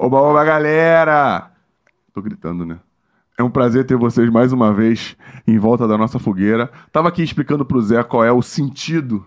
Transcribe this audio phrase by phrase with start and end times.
[0.00, 1.50] Oba, oba, galera!
[2.14, 2.78] Tô gritando, né?
[3.36, 6.70] É um prazer ter vocês mais uma vez em volta da nossa fogueira.
[6.92, 9.26] Tava aqui explicando pro Zé qual é o sentido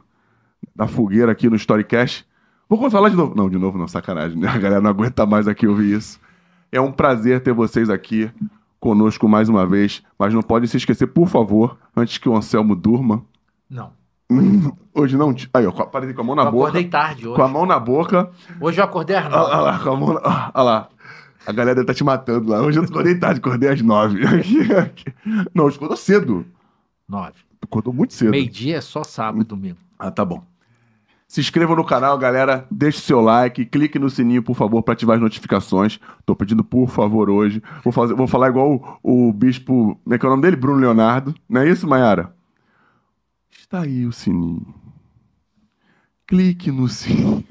[0.74, 2.26] da fogueira aqui no Storycast.
[2.70, 3.36] Vou falar de novo.
[3.36, 4.40] Não, de novo não, sacanagem.
[4.40, 4.48] Né?
[4.48, 6.18] A galera não aguenta mais aqui ouvir isso.
[6.72, 8.32] É um prazer ter vocês aqui
[8.80, 10.02] conosco mais uma vez.
[10.18, 13.26] Mas não pode se esquecer, por favor, antes que o Anselmo durma.
[13.70, 13.92] Não.
[14.94, 15.34] Hoje não.
[15.54, 16.68] Aí, ó, parei com a mão na eu boca.
[16.70, 17.36] acordei tarde hoje.
[17.36, 18.30] Com a mão na boca.
[18.60, 19.56] Hoje eu acordei às Olha nove.
[19.56, 20.52] lá, com a mão na...
[20.54, 20.90] Olha lá.
[21.48, 22.62] A galera tá te matando lá.
[22.62, 24.20] Hoje eu acordei tarde, acordei às nove.
[25.56, 26.46] Não, hoje acordou cedo.
[27.08, 27.34] Nove.
[27.62, 28.32] Acordou muito cedo.
[28.32, 29.78] Meio-dia é só sábado e domingo.
[29.98, 30.44] Ah, tá bom.
[31.28, 32.66] Se inscreva no canal, galera.
[32.70, 35.98] Deixe seu like, clique no sininho, por favor, para ativar as notificações.
[36.26, 37.64] Tô pedindo por favor hoje.
[37.84, 39.98] Vou, fazer, vou falar igual o, o bispo.
[40.04, 40.58] Como é que é o nome dele?
[40.58, 41.34] Bruno Leonardo.
[41.48, 42.36] Não é isso, Mayara?
[43.52, 44.74] Está aí o sininho.
[46.28, 47.44] Clique no sininho.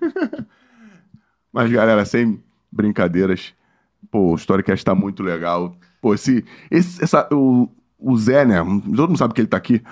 [1.52, 3.54] Mas, galera, sem brincadeiras,
[4.10, 5.76] pô, o Storycast tá muito legal.
[6.00, 8.56] Pô, esse, esse essa, o, o Zé, né?
[8.96, 9.82] Todo mundo sabe que ele tá aqui.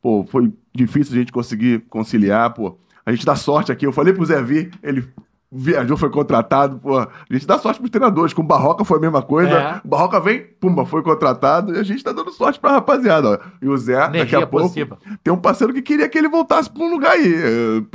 [0.00, 2.76] Pô, foi difícil a gente conseguir conciliar, pô.
[3.06, 3.86] A gente dá sorte aqui.
[3.86, 5.08] Eu falei pro Zé vir, ele
[5.52, 6.98] viajou, foi contratado, pô.
[6.98, 8.32] A gente dá sorte pros treinadores.
[8.32, 9.52] Com o Barroca foi a mesma coisa.
[9.52, 9.80] É.
[9.84, 11.74] O Barroca vem, pumba, foi contratado.
[11.74, 13.38] E a gente tá dando sorte pra rapaziada, ó.
[13.60, 14.96] E o Zé, daqui Energia a pouco, possível.
[15.22, 17.34] tem um parceiro que queria que ele voltasse pra um lugar aí.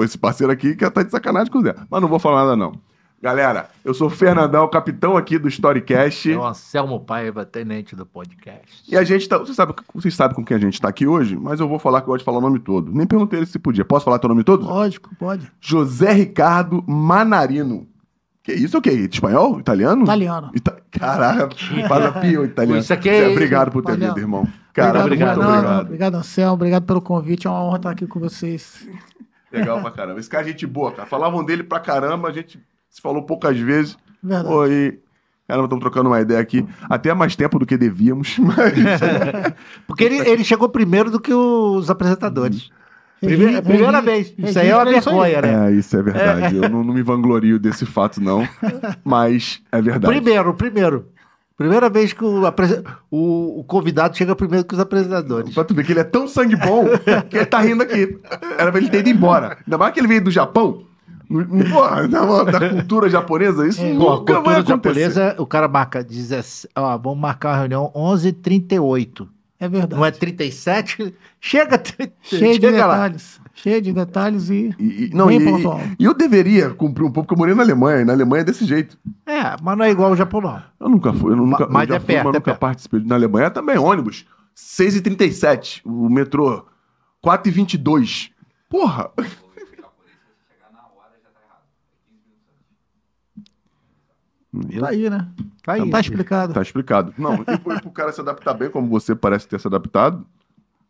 [0.02, 1.74] Esse parceiro aqui que tá de sacanagem com o Zé.
[1.90, 2.74] Mas não vou falar nada, não.
[3.28, 6.32] Galera, eu sou o Fernandão, capitão aqui do Storycast.
[6.32, 8.90] É o Anselmo Paiva, tenente do podcast.
[8.90, 9.38] E a gente tá.
[9.38, 12.00] Você sabe, vocês sabem com quem a gente tá aqui hoje, mas eu vou falar
[12.00, 12.90] que eu gosto de falar o nome todo.
[12.90, 13.84] Nem perguntei ele se podia.
[13.84, 14.66] Posso falar teu nome todo?
[14.66, 15.52] Lógico, pode.
[15.60, 17.86] José Ricardo Manarino.
[18.42, 18.92] Que isso o quê?
[18.92, 19.60] Espanhol?
[19.60, 20.04] Italiano?
[20.04, 20.52] Italiano.
[20.56, 20.78] Ita...
[20.90, 21.50] Caraca,
[21.90, 22.80] fala pio italiano.
[22.80, 24.08] Isso aqui é- obrigado por ter Valeu.
[24.08, 24.48] vindo, irmão.
[24.72, 25.82] Cara, obrigado, obrigado.
[25.82, 26.54] Obrigado, Anselmo.
[26.54, 27.46] Obrigado pelo convite.
[27.46, 28.88] É uma honra estar aqui com vocês.
[29.52, 30.18] Legal pra caramba.
[30.22, 31.10] Esse cara é gente boa, cara.
[31.10, 32.58] Falavam dele pra caramba, a gente
[32.90, 33.98] se falou poucas vezes.
[34.24, 34.54] Verdade.
[34.54, 35.00] Oi.
[35.48, 36.68] Caramba, estamos trocando uma ideia aqui.
[36.90, 38.74] Até há mais tempo do que devíamos, mas.
[39.88, 42.70] Porque ele, ele chegou primeiro do que os apresentadores.
[43.20, 44.50] Primeira, Regi- primeira regi- vez.
[44.50, 45.70] Isso aí é uma vergonha, né?
[45.70, 46.56] É, isso é verdade.
[46.56, 48.48] Eu não, não me vanglorio desse fato, não.
[49.04, 50.06] Mas é verdade.
[50.14, 51.08] Primeiro, primeiro.
[51.58, 55.52] Primeira vez que o, apresen- o, o convidado chega primeiro que os apresentadores.
[55.56, 56.86] Pra tu ver que ele é tão sangue bom
[57.30, 58.20] que ele tá rindo aqui.
[58.60, 59.58] Era pra ele ter ido embora.
[59.66, 60.86] Ainda mais que ele veio do Japão.
[61.72, 64.16] Porra, da, da cultura japonesa, isso a nunca vai
[64.46, 65.00] cultura acontecer.
[65.12, 66.70] japonesa, o cara marca 17.
[66.76, 69.28] Ó, vamos marcar uma reunião 11h38.
[69.60, 69.96] É verdade.
[69.96, 71.14] Não é 37?
[71.42, 71.82] Chega,
[72.22, 72.94] Cheio de chega lá.
[72.96, 73.42] detalhes.
[73.56, 74.72] Cheio de detalhes e.
[74.78, 75.82] E, e- não, Bem e, pontual.
[75.98, 78.44] e eu deveria cumprir um pouco, porque eu morei na Alemanha, e na Alemanha é
[78.44, 78.96] desse jeito.
[79.26, 80.62] É, mas não é igual ao Japão, não.
[80.80, 82.60] Eu nunca fui, eu nunca, mas eu já é fui, perto, mas é nunca perto.
[82.60, 83.02] participei.
[83.04, 84.28] Na Alemanha também, ônibus.
[84.56, 86.66] 6h37, o metrô
[87.26, 88.30] 4h22.
[88.70, 89.10] Porra!
[94.80, 95.28] Tá aí, né?
[95.64, 95.90] Tá aí.
[95.90, 96.54] Tá explicado.
[96.54, 97.14] Tá explicado.
[97.18, 100.26] Não, e pro, e pro cara se adaptar bem, como você parece ter se adaptado,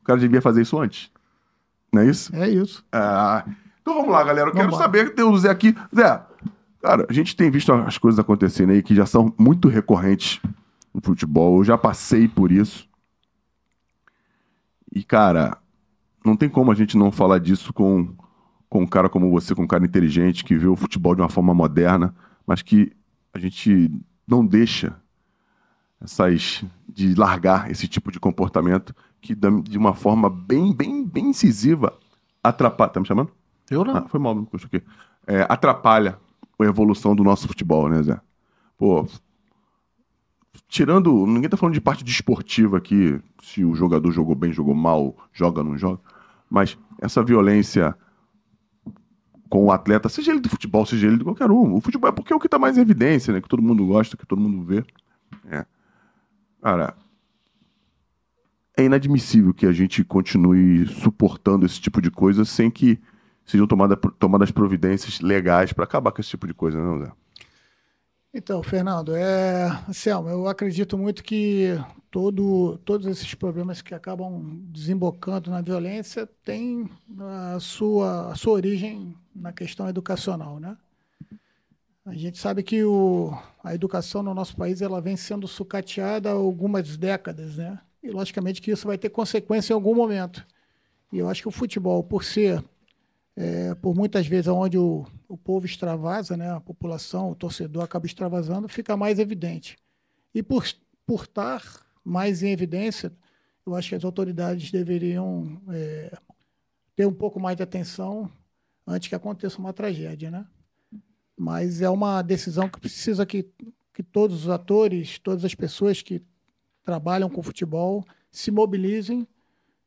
[0.01, 1.11] o cara devia fazer isso antes.
[1.91, 2.35] Não é isso?
[2.35, 2.85] É isso.
[2.91, 3.43] Ah,
[3.81, 4.49] então vamos lá, galera.
[4.49, 4.83] Eu quero Vambora.
[4.83, 5.75] saber, tem o Zé aqui.
[5.95, 6.21] Zé,
[6.81, 10.39] cara, a gente tem visto as coisas acontecendo aí que já são muito recorrentes
[10.93, 11.57] no futebol.
[11.57, 12.87] Eu já passei por isso.
[14.93, 15.57] E, cara,
[16.25, 18.13] não tem como a gente não falar disso com,
[18.69, 21.29] com um cara como você, com um cara inteligente, que vê o futebol de uma
[21.29, 22.13] forma moderna,
[22.45, 22.91] mas que
[23.37, 23.91] a gente
[24.27, 24.95] não deixa
[26.01, 31.97] essas de largar esse tipo de comportamento que de uma forma bem, bem, bem incisiva
[32.43, 32.91] atrapalha.
[32.91, 33.31] Tá me chamando?
[33.69, 33.95] Eu não.
[33.95, 34.83] Ah, foi mal, puxo aqui.
[35.25, 36.17] É, atrapalha
[36.59, 38.19] a evolução do nosso futebol, né, Zé?
[38.77, 39.07] Pô,
[40.67, 41.25] tirando.
[41.27, 45.63] Ninguém tá falando de parte desportiva aqui, se o jogador jogou bem, jogou mal, joga,
[45.63, 45.99] não joga.
[46.49, 47.95] Mas essa violência
[49.49, 51.75] com o atleta, seja ele do futebol, seja ele de qualquer um.
[51.75, 53.41] O futebol é porque é o que tá mais em evidência, né?
[53.41, 54.83] Que todo mundo gosta, que todo mundo vê.
[55.49, 55.65] É.
[56.61, 56.95] Cara,
[58.77, 62.99] é inadmissível que a gente continue suportando esse tipo de coisa sem que
[63.43, 67.11] sejam tomada, tomadas providências legais para acabar com esse tipo de coisa, não, Zé?
[68.33, 71.69] Então, Fernando, é, Selma, eu acredito muito que
[72.11, 76.87] todo, todos esses problemas que acabam desembocando na violência têm
[77.19, 80.77] a sua, a sua origem na questão educacional, né?
[82.05, 86.33] A gente sabe que o, a educação no nosso país ela vem sendo sucateada há
[86.33, 87.79] algumas décadas, né?
[88.01, 90.45] E logicamente que isso vai ter consequência em algum momento.
[91.11, 92.63] E eu acho que o futebol, por ser
[93.37, 98.07] é, por muitas vezes onde o, o povo extravasa, né, a população, o torcedor acaba
[98.07, 99.77] extravasando, fica mais evidente.
[100.33, 100.65] E por,
[101.05, 101.61] por estar
[102.03, 103.11] mais em evidência,
[103.65, 106.17] eu acho que as autoridades deveriam é,
[106.95, 108.31] ter um pouco mais de atenção
[108.87, 110.47] antes que aconteça uma tragédia, né?
[111.37, 113.47] Mas é uma decisão que precisa que,
[113.93, 116.23] que todos os atores, todas as pessoas que
[116.83, 119.27] trabalham com futebol se mobilizem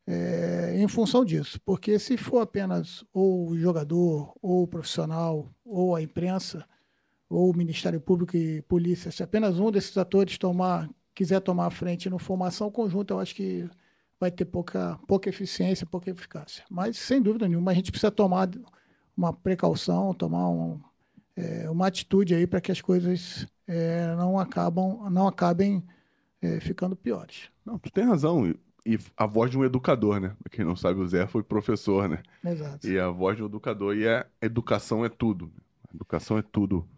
[0.06, 1.58] é, em função disso.
[1.64, 6.64] Porque se for apenas ou o jogador, ou o profissional, ou a imprensa,
[7.28, 11.70] ou o Ministério Público e polícia, se apenas um desses atores tomar, quiser tomar a
[11.70, 13.68] frente no formação conjunta, eu acho que
[14.18, 16.64] vai ter pouca, pouca eficiência, pouca eficácia.
[16.68, 18.48] Mas, sem dúvida nenhuma, a gente precisa tomar
[19.20, 20.80] uma precaução, tomar um,
[21.36, 25.84] é, uma atitude aí para que as coisas é, não, acabam, não acabem
[26.40, 27.50] é, ficando piores.
[27.64, 28.46] Não, tu tem razão.
[28.48, 30.34] E, e a voz de um educador, né?
[30.42, 32.22] Pra quem não sabe, o Zé foi professor, né?
[32.42, 32.88] Exato.
[32.88, 33.94] E a voz de um educador.
[33.94, 35.52] E a educação é tudo.
[35.86, 36.88] A educação é tudo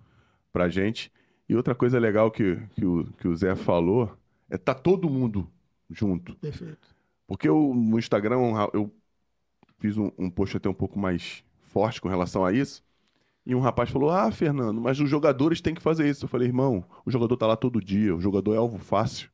[0.52, 1.10] pra gente.
[1.48, 4.16] E outra coisa legal que, que, o, que o Zé falou
[4.48, 5.50] é tá todo mundo
[5.90, 6.36] junto.
[6.36, 6.88] Perfeito.
[7.26, 8.38] Porque eu, no Instagram
[8.72, 8.94] eu
[9.80, 11.42] fiz um, um post até um pouco mais
[11.72, 12.84] forte com relação a isso.
[13.46, 16.24] E um rapaz falou: Ah, Fernando, mas os jogadores têm que fazer isso.
[16.26, 19.30] Eu falei, irmão, o jogador tá lá todo dia, o jogador é alvo fácil.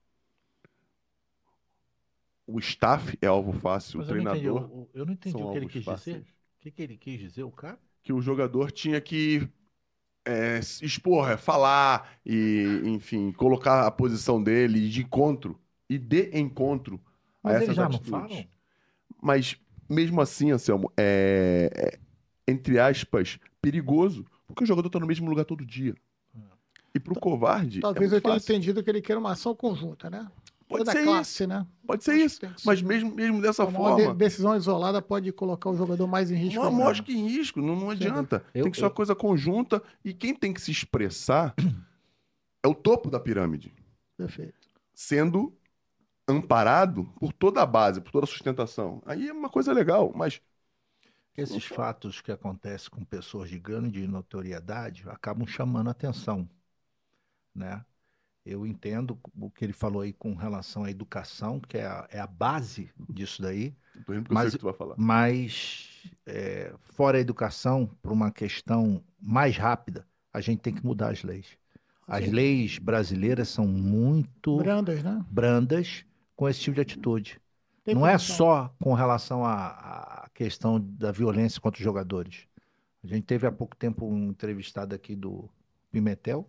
[2.46, 4.70] O staff é alvo fácil, Mas o eu treinador.
[4.73, 6.17] o- eu não entendi o que ele quis fáceis.
[6.17, 6.26] dizer.
[6.26, 7.79] O que, que ele quis dizer, o cara?
[8.02, 9.46] Que o jogador tinha que
[10.25, 15.58] é, expor, é, falar e, enfim, colocar a posição dele de encontro
[15.88, 17.00] e de encontro
[17.43, 18.11] a Mas essas eles já atitudes.
[18.12, 18.49] não falam?
[19.23, 19.56] Mas
[19.88, 21.99] mesmo assim, Anselmo, é, é,
[22.49, 25.95] entre aspas, perigoso, porque o jogador tá no mesmo lugar todo dia.
[26.95, 27.81] E pro covarde.
[27.81, 28.50] Talvez é eu tenha fácil.
[28.53, 30.27] entendido que ele queira uma ação conjunta, né?
[30.67, 31.67] Pode Toda ser classe, né?
[31.87, 32.41] Pode ser Acho isso.
[32.41, 32.85] que Mas ser.
[32.85, 34.15] mesmo, mesmo dessa Tomar uma de- forma.
[34.19, 36.62] decisão isolada pode colocar o jogador mais em risco.
[36.62, 38.43] Não, lógico que em risco, não, não adianta.
[38.55, 41.55] Eu- tem que ser uma eu- coisa conjunta e quem tem que se expressar
[42.62, 43.73] é o topo da pirâmide,
[44.17, 44.55] Perfeito.
[44.95, 45.53] sendo
[46.27, 49.03] amparado por toda a base, por toda a sustentação.
[49.06, 50.41] Aí é uma coisa legal, mas
[51.38, 56.46] Esses fatos que acontecem com pessoas de grande notoriedade acabam chamando a atenção,
[57.55, 57.85] né?
[58.44, 62.20] Eu entendo o que ele falou aí com relação à educação, que é a, é
[62.20, 63.75] a base disso daí,
[64.05, 64.99] tô rindo porque eu Mas- sei o que tu vai falar.
[65.00, 65.88] mas
[66.26, 71.23] é, fora a educação, por uma questão mais rápida, a gente tem que mudar as
[71.23, 71.56] leis.
[72.06, 72.32] As Sim.
[72.32, 75.25] leis brasileiras são muito Brandas, né?
[75.31, 76.05] brandas
[76.37, 77.40] com esse tipo de atitude.
[77.85, 82.46] Tem Não é só com relação à questão da violência contra os jogadores.
[83.02, 85.50] A gente teve há pouco tempo um entrevistado aqui do
[85.90, 86.49] Pimentel.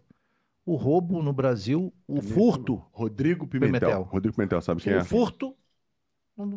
[0.63, 3.79] O roubo no Brasil, o É furto, Rodrigo Pimentel.
[3.79, 4.03] Pimentel.
[4.03, 4.99] Rodrigo Pimentel, sabe quem é?
[4.99, 5.55] o furto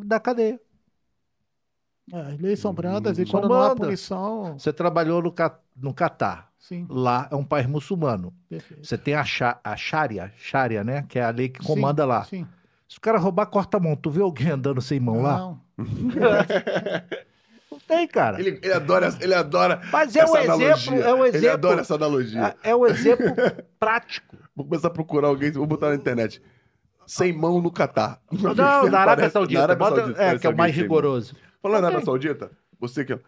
[0.05, 0.61] da cadeia.
[2.13, 4.59] É, as leis são brandas e quando não há punição.
[4.59, 5.35] Você trabalhou no,
[5.77, 6.53] no Catar.
[6.59, 8.35] Sim, Lá é um país muçulmano.
[8.47, 8.87] perfeito.
[8.87, 9.25] Você tem a,
[9.65, 11.07] a Sharia, Sharia, né?
[11.09, 12.25] Que é a lei que comanda Sim, lá.
[12.25, 12.47] Sim.
[12.93, 13.97] Se o cara roubar, corta a mão.
[13.97, 15.39] Tu vê alguém andando sem mão lá?
[15.39, 15.61] Não.
[17.71, 18.39] Não tem, cara.
[18.39, 21.55] Ele, ele adora, ele adora Mas é um exemplo, é um Ele exemplo.
[21.55, 22.55] adora essa analogia.
[22.63, 23.25] É, é um exemplo
[23.81, 24.37] prático.
[24.55, 26.43] Vou começar a procurar alguém, vou botar na internet.
[27.07, 28.21] Sem mão no Catar.
[28.31, 28.55] Não,
[28.91, 29.59] na Arábia Saudita.
[29.61, 31.35] na Arábia Bota- Saudita é, que é o mais rigoroso.
[31.63, 31.97] Falando na Ok.
[31.97, 33.19] Arábia Saudita, você que.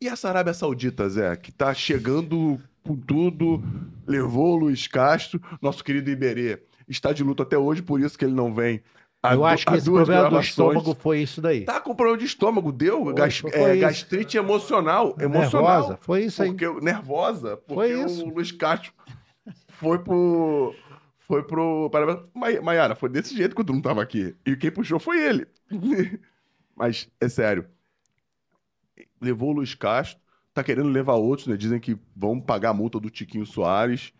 [0.00, 3.62] E essa Arábia Saudita, Zé, que tá chegando com tudo,
[4.08, 6.60] levou o Luiz Castro, nosso querido Iberê.
[6.88, 8.82] Está de luto até hoje, por isso que ele não vem.
[9.24, 10.48] Há Eu acho que esse problema do gravações.
[10.50, 11.64] estômago foi isso daí.
[11.64, 13.04] Tá com problema de estômago, deu?
[13.04, 15.16] Foi, Gas- foi é, gastrite emocional.
[15.18, 15.70] Emocional.
[15.80, 16.50] Nervosa, foi isso aí.
[16.50, 18.24] Porque, nervosa, porque Foi isso.
[18.26, 18.92] o Luiz Castro
[19.68, 20.74] foi pro.
[21.20, 21.90] Foi pro.
[22.62, 24.36] Maiara, foi desse jeito quando tu não tava aqui.
[24.44, 25.46] E quem puxou foi ele.
[26.76, 27.66] Mas, é sério.
[29.20, 30.20] Levou o Luiz Castro,
[30.52, 31.56] tá querendo levar outros, né?
[31.56, 34.12] Dizem que vão pagar a multa do Tiquinho Soares.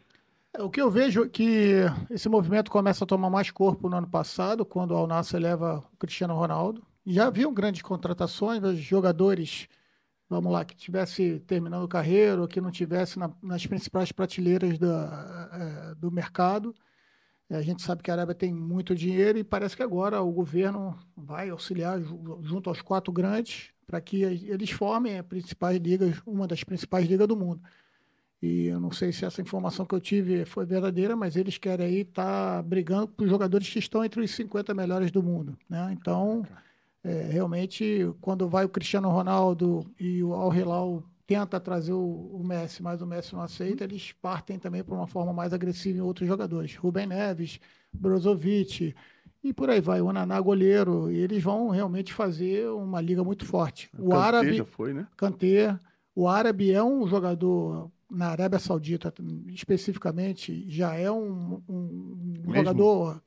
[0.57, 3.97] É, O que eu vejo é que esse movimento começa a tomar mais corpo no
[3.97, 6.83] ano passado, quando o Alnasser leva o Cristiano Ronaldo.
[7.07, 9.69] Já haviam grandes contratações, jogadores,
[10.29, 15.51] vamos lá, que tivesse terminando carreira, ou que não tivesse na- nas principais prateleiras da,
[15.53, 16.75] eh, do mercado.
[17.51, 20.33] Eh, A gente sabe que a Arábia tem muito dinheiro e parece que agora o
[20.33, 26.21] governo vai auxiliar ju- junto aos quatro grandes para que eles formem as principais ligas,
[26.27, 27.63] uma das principais ligas do mundo.
[28.45, 31.87] E eu não sei se essa informação que eu tive foi verdadeira, mas eles querem
[31.87, 35.57] aí estar brigando por jogadores que estão entre os 50 melhores do mundo.
[35.67, 35.97] Né?
[35.99, 36.47] Então,
[37.03, 42.45] é, realmente, quando vai o Cristiano Ronaldo e o Al Hilal tenta trazer o, o
[42.45, 46.03] Messi, mas o Messi não aceita, eles partem também para uma forma mais agressiva em
[46.03, 46.77] outros jogadores.
[46.77, 47.59] Rubem Neves,
[47.91, 48.95] Brozovic
[49.43, 50.03] e por aí vai.
[50.03, 51.11] O Naná goleiro.
[51.11, 53.89] E eles vão realmente fazer uma liga muito forte.
[53.99, 54.53] O Kanté árabe...
[54.55, 55.07] já foi, né?
[55.17, 55.79] Kanté.
[56.15, 59.13] O árabe é um jogador, na Arábia Saudita
[59.49, 63.23] especificamente, já é um, um jogador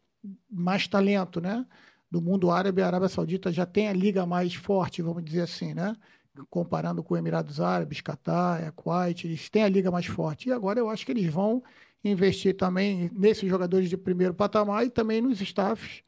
[0.50, 1.66] mais talento, né?
[2.10, 5.74] Do mundo árabe, a Arábia Saudita já tem a liga mais forte, vamos dizer assim,
[5.74, 5.96] né?
[6.50, 10.50] comparando com Emirados Árabes, Catar, é, Kuwait, eles têm a liga mais forte.
[10.50, 11.64] E agora eu acho que eles vão
[12.04, 16.04] investir também nesses jogadores de primeiro patamar e também nos staffs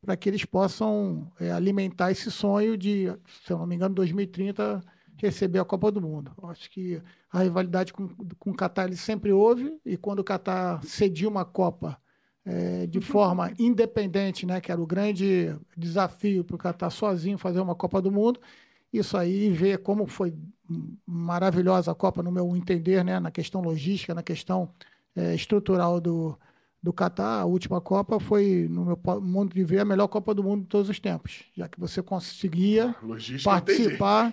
[0.00, 3.12] para que eles possam é, alimentar esse sonho de,
[3.44, 4.82] se eu não me engano, 2030
[5.26, 6.32] receber a Copa do Mundo.
[6.44, 7.00] Acho que
[7.30, 8.08] a rivalidade com,
[8.38, 11.98] com o Catar ele sempre houve e quando o Catar cediu uma Copa
[12.44, 17.60] é, de forma independente, né, que era o grande desafio para o Catar sozinho fazer
[17.60, 18.40] uma Copa do Mundo,
[18.92, 20.34] isso aí ver como foi
[21.06, 24.70] maravilhosa a Copa no meu entender, né, na questão logística, na questão
[25.14, 26.38] é, estrutural do,
[26.82, 30.42] do Catar, a última Copa foi, no meu mundo de ver, a melhor Copa do
[30.42, 34.32] Mundo de todos os tempos, já que você conseguia Logística participar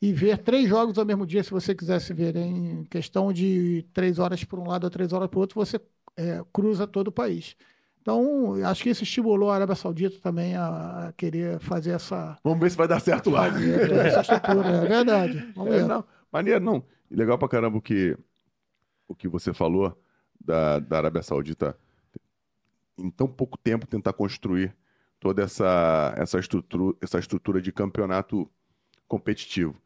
[0.00, 4.18] e ver três jogos ao mesmo dia, se você quisesse ver, em questão de três
[4.18, 5.80] horas por um lado ou três horas para o outro, você
[6.16, 7.56] é, cruza todo o país.
[8.00, 12.38] Então, acho que isso estimulou a Arábia Saudita também a, querer fazer essa.
[12.42, 13.48] Vamos ver se vai dar certo lá.
[14.06, 15.52] essa estrutura, é verdade.
[15.54, 15.86] Vamos é, ver.
[15.86, 16.82] Não, maneiro, não.
[17.10, 18.16] E legal pra caramba o que,
[19.06, 19.94] o que você falou
[20.40, 21.76] da, da Arábia Saudita
[22.96, 24.74] em tão pouco tempo tentar construir
[25.20, 28.50] toda essa, essa, estrutura, essa estrutura de campeonato
[29.06, 29.76] competitivo.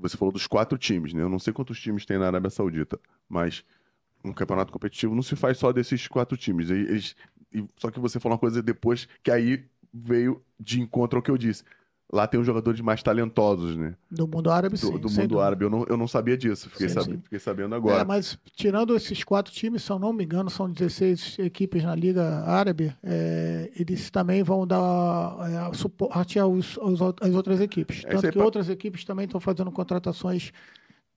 [0.00, 1.22] Você falou dos quatro times, né?
[1.22, 3.64] Eu não sei quantos times tem na Arábia Saudita, mas
[4.24, 6.70] um campeonato competitivo não se faz só desses quatro times.
[6.70, 7.16] Eles,
[7.76, 11.38] só que você falou uma coisa depois que aí veio de encontro ao que eu
[11.38, 11.64] disse.
[12.12, 13.96] Lá tem os jogadores mais talentosos, né?
[14.08, 14.92] Do mundo árabe, sim.
[14.92, 15.64] Do, do mundo árabe.
[15.64, 17.04] Eu não, eu não sabia disso, fiquei, sim, sab...
[17.04, 17.20] sim.
[17.20, 18.02] fiquei sabendo agora.
[18.02, 21.96] É, mas tirando esses quatro times, se eu não me engano, são 16 equipes na
[21.96, 25.36] Liga Árabe, é, eles também vão dar
[25.70, 28.04] é, suporte aos, aos, às outras equipes.
[28.04, 30.52] É, Tanto que outras equipes também estão fazendo contratações,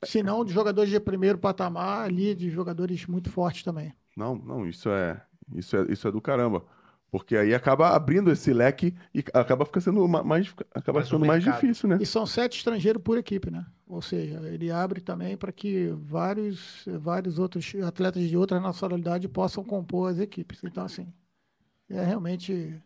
[0.03, 3.93] se não de jogadores de primeiro patamar, ali de jogadores muito fortes também.
[4.17, 5.21] Não, não, isso é,
[5.53, 6.63] isso é, isso é do caramba.
[7.11, 11.99] Porque aí acaba abrindo esse leque e acaba ficando mais, acaba ficando mais difícil, né?
[11.99, 13.65] E são sete estrangeiros por equipe, né?
[13.87, 19.63] Ou seja, ele abre também para que vários, vários outros atletas de outra nacionalidade possam
[19.63, 20.63] compor as equipes.
[20.63, 21.11] Então, assim,
[21.89, 22.81] é realmente.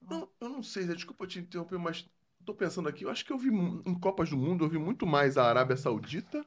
[0.00, 2.08] Não, eu não sei, desculpa te interromper, mas
[2.40, 5.06] estou pensando aqui, eu acho que eu vi em Copas do Mundo, eu vi muito
[5.06, 6.44] mais a Arábia Saudita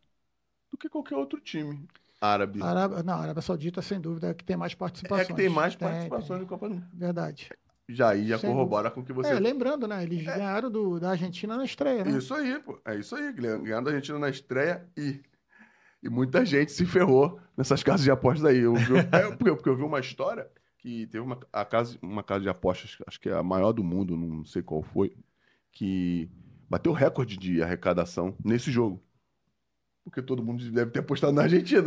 [0.71, 1.87] do que qualquer outro time
[2.19, 2.61] árabe.
[2.61, 5.27] Arábia, não, Arábia Saudita, sem dúvida, é que tem mais participações.
[5.27, 6.87] É que tem mais participações no Copa do Mundo.
[6.93, 7.49] Verdade.
[7.87, 8.95] Já aí já sem corrobora dúvida.
[8.95, 9.31] com o que você.
[9.31, 10.03] É, lembrando, né?
[10.03, 10.37] Eles é.
[10.37, 12.17] ganharam do, da Argentina na estreia, né?
[12.17, 12.79] Isso aí, pô.
[12.83, 13.31] É isso aí.
[13.31, 15.21] Ganharam da Argentina na estreia e.
[16.01, 18.59] E muita gente se ferrou nessas casas de apostas aí.
[18.59, 22.21] Eu vi, é, porque, porque eu vi uma história que teve uma, a casa, uma
[22.21, 25.17] casa de apostas, acho que é a maior do mundo, não sei qual foi,
[25.71, 26.29] que
[26.69, 29.03] bateu recorde de arrecadação nesse jogo.
[30.05, 31.83] Porque todo mundo deve ter apostado na Argentina.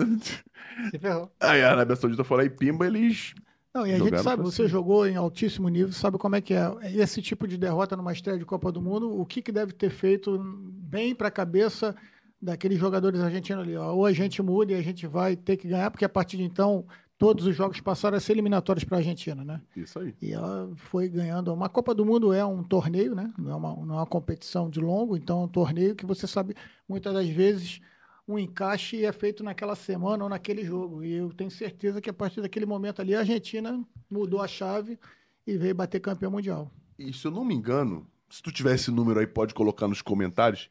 [0.90, 1.30] Se ferrou.
[1.40, 3.32] Aí a Arábia Saudita foi lá e pimba, eles.
[3.72, 4.68] Não, e a gente sabe, você cima.
[4.68, 6.68] jogou em altíssimo nível, sabe como é que é.
[6.94, 9.90] Esse tipo de derrota numa estreia de Copa do Mundo, o que, que deve ter
[9.90, 11.94] feito bem para a cabeça
[12.42, 13.76] daqueles jogadores argentinos ali.
[13.76, 13.94] Ó.
[13.94, 16.42] Ou a gente muda e a gente vai ter que ganhar, porque a partir de
[16.42, 19.60] então todos os jogos passaram a ser eliminatórios para a Argentina, né?
[19.76, 20.14] Isso aí.
[20.22, 21.52] E ela foi ganhando.
[21.52, 23.32] Uma Copa do Mundo é um torneio, né?
[23.36, 26.26] Não é uma, não é uma competição de longo, então é um torneio que você
[26.26, 26.54] sabe,
[26.88, 27.80] muitas das vezes
[28.28, 31.02] um encaixe é feito naquela semana ou naquele jogo.
[31.02, 34.98] E eu tenho certeza que a partir daquele momento ali a Argentina mudou a chave
[35.46, 36.70] e veio bater campeão mundial.
[36.98, 40.02] E se eu não me engano, se tu tiver esse número aí, pode colocar nos
[40.02, 40.68] comentários.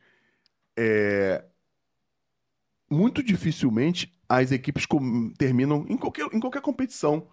[0.78, 1.44] É...
[2.90, 4.86] Muito dificilmente as equipes
[5.38, 7.28] terminam em qualquer, em qualquer competição.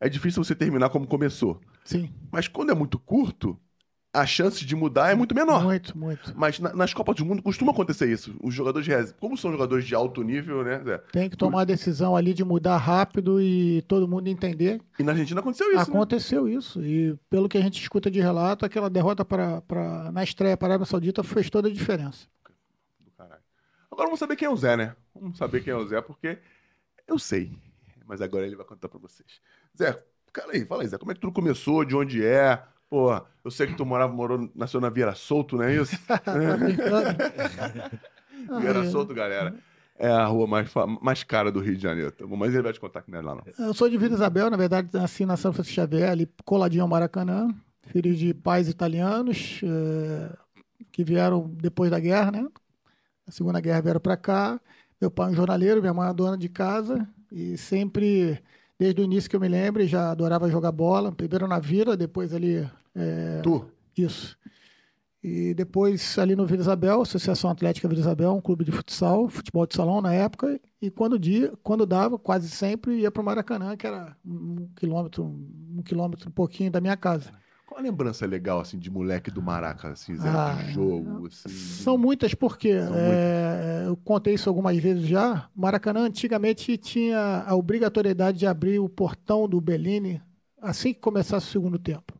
[0.00, 1.60] É difícil você terminar como começou.
[1.84, 2.12] Sim.
[2.32, 3.58] Mas quando é muito curto,
[4.12, 5.62] a chance de mudar é muito menor.
[5.64, 6.32] Muito, muito.
[6.34, 8.34] Mas na, nas Copas do Mundo costuma acontecer isso.
[8.42, 10.82] Os jogadores de como são jogadores de alto nível, né?
[10.82, 10.98] Zé?
[11.12, 14.80] Tem que tomar a decisão ali de mudar rápido e todo mundo entender.
[14.98, 15.76] E na Argentina aconteceu isso.
[15.76, 15.82] Né?
[15.82, 16.52] Aconteceu né?
[16.52, 16.82] isso.
[16.82, 20.68] E pelo que a gente escuta de relato, aquela derrota para, para, na estreia para
[20.68, 22.26] a Arábia Saudita fez toda a diferença.
[23.00, 23.42] Do caralho.
[23.90, 24.96] Agora vamos saber quem é o Zé, né?
[25.14, 26.38] Vamos saber quem é o Zé, porque
[27.06, 27.52] eu sei.
[28.06, 29.40] Mas agora ele vai contar para vocês.
[29.76, 31.84] Zé, cara aí, fala aí, Zé, como é que tudo começou?
[31.84, 32.62] De onde é?
[32.90, 35.96] Porra, eu sei que tu morava, morou, nasceu na Vieira Solto, não é isso?
[38.60, 39.54] Vieira Solto, galera.
[39.98, 40.70] É a rua mais,
[41.02, 42.12] mais cara do Rio de Janeiro.
[42.12, 43.66] Tá mas ele vai te contar que não é lá, não.
[43.66, 46.88] Eu sou de Vila Isabel, na verdade, nasci na São Francisco Xavier, ali coladinho ao
[46.88, 47.48] Maracanã.
[47.88, 50.36] Filho de pais italianos é,
[50.92, 52.46] que vieram depois da guerra, né?
[53.26, 54.60] A Segunda Guerra vieram para cá.
[55.00, 57.06] Meu pai é um jornaleiro, minha mãe é dona de casa.
[57.32, 58.40] E sempre
[58.78, 61.10] Desde o início que eu me lembro, já adorava jogar bola.
[61.10, 62.68] Primeiro na Vila, depois ali.
[62.94, 63.40] É...
[63.42, 63.64] Tu?
[63.96, 64.38] Isso.
[65.22, 69.66] E depois ali no Vila Isabel, Associação Atlética Vila Isabel, um clube de futsal, futebol
[69.66, 70.60] de salão na época.
[70.80, 75.24] E quando, dia, quando dava, quase sempre ia para o Maracanã, que era um quilômetro,
[75.24, 77.32] um quilômetro um pouquinho da minha casa.
[77.68, 81.50] Qual a lembrança legal, assim, de moleque do Maraca, assim, Ah, de jogo, assim?
[81.50, 85.50] São muitas, porque São é, eu contei isso algumas vezes já.
[85.54, 90.18] Maracanã antigamente tinha a obrigatoriedade de abrir o portão do Bellini
[90.62, 92.18] assim que começasse o segundo tempo.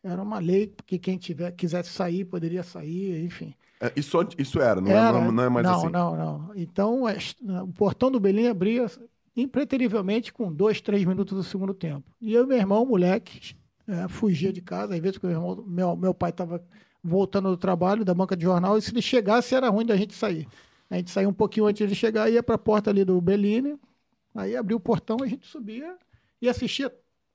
[0.00, 3.52] Era uma lei que quem tiver, quisesse sair poderia sair, enfim.
[3.80, 5.88] É, isso, isso era, não, Era, é, não, não é mais não, assim.
[5.90, 7.16] Não, não, Então, é,
[7.62, 8.86] o portão do Belém abria
[9.36, 12.04] impreterivelmente com dois, três minutos do segundo tempo.
[12.20, 14.94] E eu e meu irmão, moleque, é, fugia de casa.
[14.94, 16.64] Às vezes, meu, irmão, meu, meu pai estava
[17.02, 20.14] voltando do trabalho, da banca de jornal, e se ele chegasse, era ruim da gente
[20.14, 20.48] sair.
[20.88, 23.20] A gente saía um pouquinho antes de ele chegar, ia para a porta ali do
[23.20, 23.78] Bellini,
[24.34, 25.96] aí abria o portão, a gente subia
[26.40, 26.92] e assistia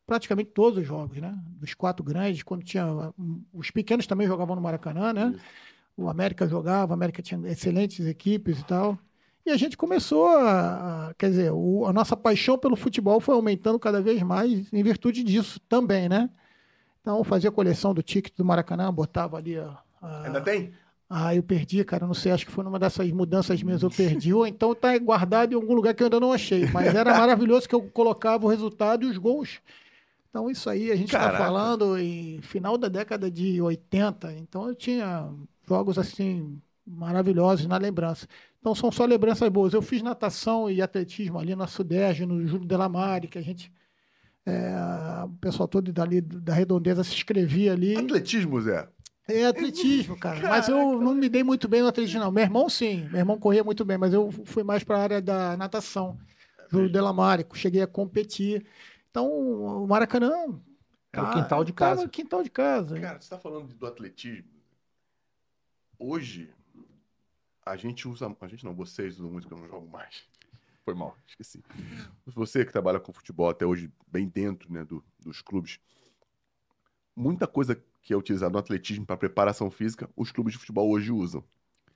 [0.08, 1.38] praticamente todos os jogos, né?
[1.60, 3.14] Dos quatro grandes, quando tinha...
[3.54, 5.34] Os pequenos também jogavam no Maracanã, né?
[5.36, 5.44] Isso.
[5.98, 8.98] o América jogava, o América tinha excelentes equipes e tal.
[9.46, 13.80] E a gente começou a, quer dizer, o- a nossa paixão pelo futebol foi aumentando
[13.80, 16.30] cada vez mais em virtude disso também, né?
[17.02, 20.74] Então, eu fazia coleção do ticket do Maracanã, botava ali a, a- Ainda tem?
[21.10, 24.34] ah, eu perdi, cara, não sei, acho que foi numa dessas mudanças minhas eu perdi,
[24.34, 27.68] ou então tá guardado em algum lugar que eu ainda não achei, mas era maravilhoso
[27.68, 29.60] que eu colocava o resultado e os gols.
[30.30, 34.76] Então isso aí a gente está falando em final da década de 80, então eu
[34.76, 35.30] tinha
[35.68, 38.28] jogos assim maravilhosos na lembrança.
[38.60, 39.74] Então são só lembranças boas.
[39.74, 43.72] Eu fiz natação e atletismo ali na Sudeste, no Júlio Delamare, que a gente
[44.46, 47.96] é, o pessoal todo dali da redondeza se inscrevia ali.
[47.96, 48.88] Atletismo, Zé.
[49.28, 50.50] É atletismo, cara.
[50.50, 52.32] Mas eu não me dei muito bem no atletismo, não.
[52.32, 53.08] Meu irmão, sim.
[53.10, 56.18] Meu irmão corria muito bem, mas eu fui mais para a área da natação.
[56.72, 58.66] Júlio Delamare, cheguei a competir.
[59.12, 60.32] Então, o Maracanã.
[61.14, 62.08] Era o quintal de casa.
[62.08, 63.00] quintal de casa.
[63.00, 64.50] Cara, você tá falando do atletismo.
[65.98, 66.52] Hoje,
[67.70, 68.36] a gente usa.
[68.42, 70.24] A gente não, vocês usam muito que eu não jogo mais.
[70.86, 71.64] Foi mal, esqueci.
[72.26, 75.80] Você que trabalha com futebol até hoje, bem dentro né, do- dos clubes,
[77.16, 81.12] muita coisa que é utilizada no atletismo para preparação física, os clubes de futebol hoje
[81.12, 81.44] usam.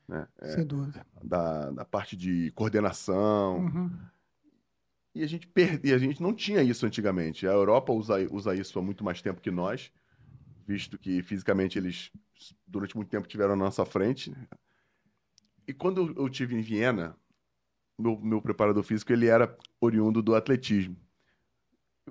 [0.08, 0.28] Né?
[0.42, 1.06] É, Sem dúvida.
[1.24, 3.90] da, da parte de coordenação, Uhum.
[5.16, 7.48] E a gente perde, a gente não tinha isso antigamente.
[7.48, 9.92] A Europa usa, usa isso há muito mais tempo que nós,
[10.66, 12.12] visto que fisicamente eles
[12.66, 14.32] durante muito tempo tiveram na nossa frente.
[14.32, 14.48] né?
[15.68, 17.16] E quando eu, tive em Viena,
[17.98, 20.98] meu, meu preparador físico ele era oriundo do atletismo.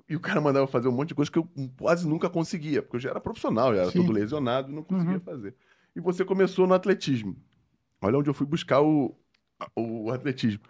[0.09, 2.95] E o cara mandava fazer um monte de coisa que eu quase nunca conseguia, porque
[2.97, 3.99] eu já era profissional, já era Sim.
[3.99, 5.19] todo lesionado e não conseguia Uhum.
[5.19, 5.55] fazer.
[5.95, 7.35] E você começou no atletismo.
[8.01, 9.15] Olha onde eu fui buscar o,
[9.75, 10.63] o atletismo.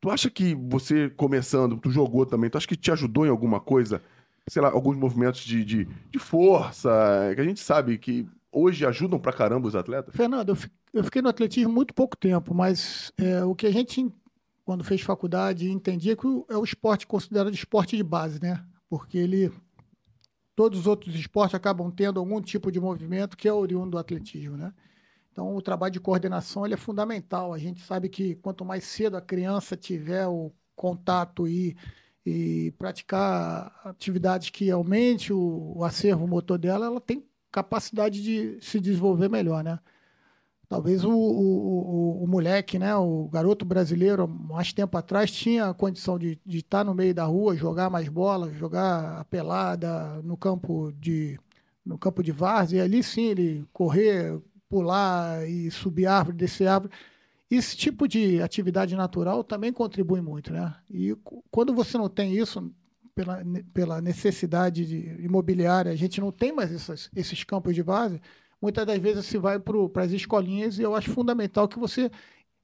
[0.00, 3.60] Tu acha que você começando, tu jogou também, tu acha que te ajudou em alguma
[3.60, 4.02] coisa?
[4.48, 6.90] Sei lá, alguns movimentos de, de, de força,
[7.34, 10.14] que a gente sabe que hoje ajudam pra caramba os atletas?
[10.14, 13.72] Fernando, eu fi- eu fiquei no atletismo muito pouco tempo, mas é, o que a
[13.72, 14.12] gente,
[14.64, 18.64] quando fez faculdade, entendia que é o esporte considerado esporte de base, né?
[18.88, 19.52] Porque ele.
[20.56, 24.56] Todos os outros esportes acabam tendo algum tipo de movimento que é oriundo do atletismo,
[24.56, 24.74] né?
[25.32, 27.54] Então, o trabalho de coordenação ele é fundamental.
[27.54, 31.76] A gente sabe que quanto mais cedo a criança tiver o contato e,
[32.26, 38.80] e praticar atividades que aumente o, o acervo motor dela, ela tem capacidade de se
[38.80, 39.78] desenvolver melhor, né?
[40.70, 45.74] Talvez o, o, o, o moleque, né, o garoto brasileiro, mais tempo atrás, tinha a
[45.74, 50.36] condição de de estar no meio da rua, jogar mais bola, jogar a pelada no
[50.36, 51.40] campo de,
[51.84, 56.92] no campo de várzea, e ali sim ele correr, pular e subir árvore, descer árvore.
[57.50, 60.72] Esse tipo de atividade natural também contribui muito, né?
[60.88, 61.16] E
[61.50, 62.72] quando você não tem isso,
[63.12, 63.42] pela,
[63.74, 68.20] pela necessidade de imobiliária, a gente não tem mais essas, esses campos de várzea,
[68.60, 72.10] muitas das vezes se vai para as escolinhas e eu acho fundamental que você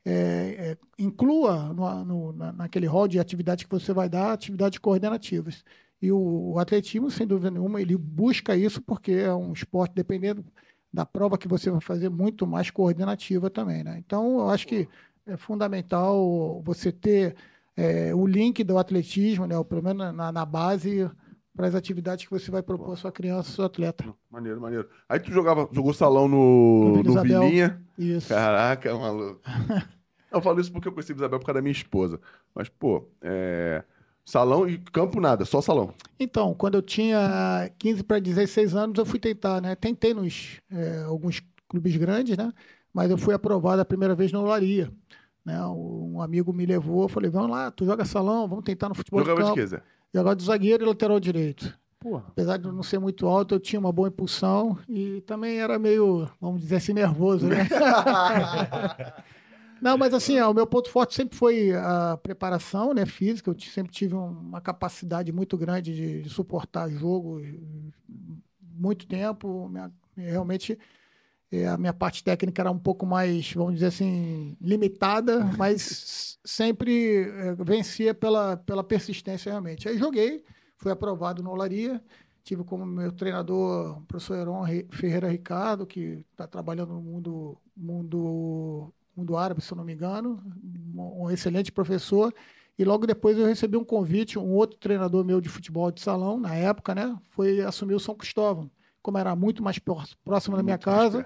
[0.05, 4.79] é, é, inclua no, no, na, naquele rol de atividades que você vai dar, atividades
[4.79, 5.65] coordenativas.
[6.01, 10.45] E o, o atletismo, sem dúvida nenhuma, ele busca isso porque é um esporte, dependendo
[10.93, 13.83] da prova que você vai fazer, muito mais coordenativa também.
[13.83, 13.97] Né?
[13.99, 14.89] Então, eu acho que
[15.27, 17.35] é fundamental você ter
[17.77, 21.11] é, o link do atletismo, né, pelo menos na, na base,
[21.57, 24.05] para as atividades que você vai propor à sua criança, seu atleta.
[24.31, 24.88] Maneiro, maneiro.
[25.09, 27.23] Aí tu jogava, jogou salão no, No.
[27.23, 27.83] Vilinha.
[27.99, 28.29] Isso.
[28.29, 29.40] Caraca, maluco.
[30.31, 32.21] Eu falo isso porque eu conheci Isabel por causa da minha esposa.
[32.55, 33.83] Mas, pô, é...
[34.23, 35.95] salão e campo nada, só salão.
[36.21, 39.75] Então, quando eu tinha 15 para 16 anos, eu fui tentar, né?
[39.77, 42.53] Tentei nos é, alguns clubes grandes, né?
[42.92, 44.90] Mas eu fui aprovado a primeira vez no Olaria.
[45.45, 45.59] Né?
[45.69, 49.21] Um amigo me levou, eu falei, vamos lá, tu joga salão, vamos tentar no futebol
[49.21, 49.55] Jogava de de campo.
[49.55, 49.83] quê, Zé?
[50.16, 51.76] Jogava de zagueiro e lateral direito.
[52.00, 52.24] Porra.
[52.29, 56.26] Apesar de não ser muito alto, eu tinha uma boa impulsão e também era meio,
[56.40, 57.68] vamos dizer assim, nervoso, né?
[59.81, 63.50] Não, mas assim, ó, o meu ponto forte sempre foi a preparação né, física.
[63.50, 67.42] Eu sempre tive um- uma capacidade muito grande de, de suportar jogo,
[68.62, 69.68] muito tempo.
[69.68, 70.79] Minha- realmente
[71.69, 77.55] a minha parte técnica era um pouco mais, vamos dizer assim, limitada, mas sempre é,
[77.55, 79.89] vencia pela, pela persistência realmente.
[79.89, 80.45] Aí joguei,
[80.77, 82.03] fui aprovado no Olaria,
[82.45, 87.59] tive como meu treinador o professor Heron Re- Ferreira Ricardo, que está trabalhando no mundo,
[87.77, 90.43] mundo, mundo árabe, se eu não me engano,
[90.95, 92.33] um um excelente professor.
[92.79, 96.39] E logo depois eu recebi um convite, um outro treinador meu de futebol de salão,
[96.39, 97.17] na época, né?
[97.31, 98.71] Foi assumir o São Cristóvão.
[99.07, 101.25] Como era muito mais pró- próximo da minha casa,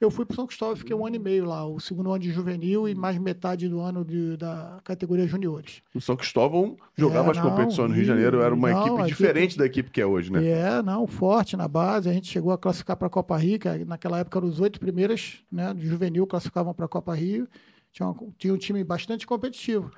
[0.00, 2.32] eu fui para São Cristóvão, fiquei um ano e meio lá, o segundo ano de
[2.32, 5.80] juvenil e mais metade do ano de- da categoria juniores.
[5.94, 8.72] O São Cristóvão jogava É, as não, competições no Rio de e- Janeiro, era uma
[8.72, 10.42] não, equipe diferente equipe- da equipe que é hoje, né?
[10.42, 12.08] E é, não, forte na base.
[12.08, 14.80] A gente chegou a classificar para a Copa Rio, que naquela época eram os oito
[14.80, 17.46] primeiras, né, de juvenil classificavam para a Copa Rio.
[17.92, 19.88] Tinha, uma- tinha um time bastante competitivo.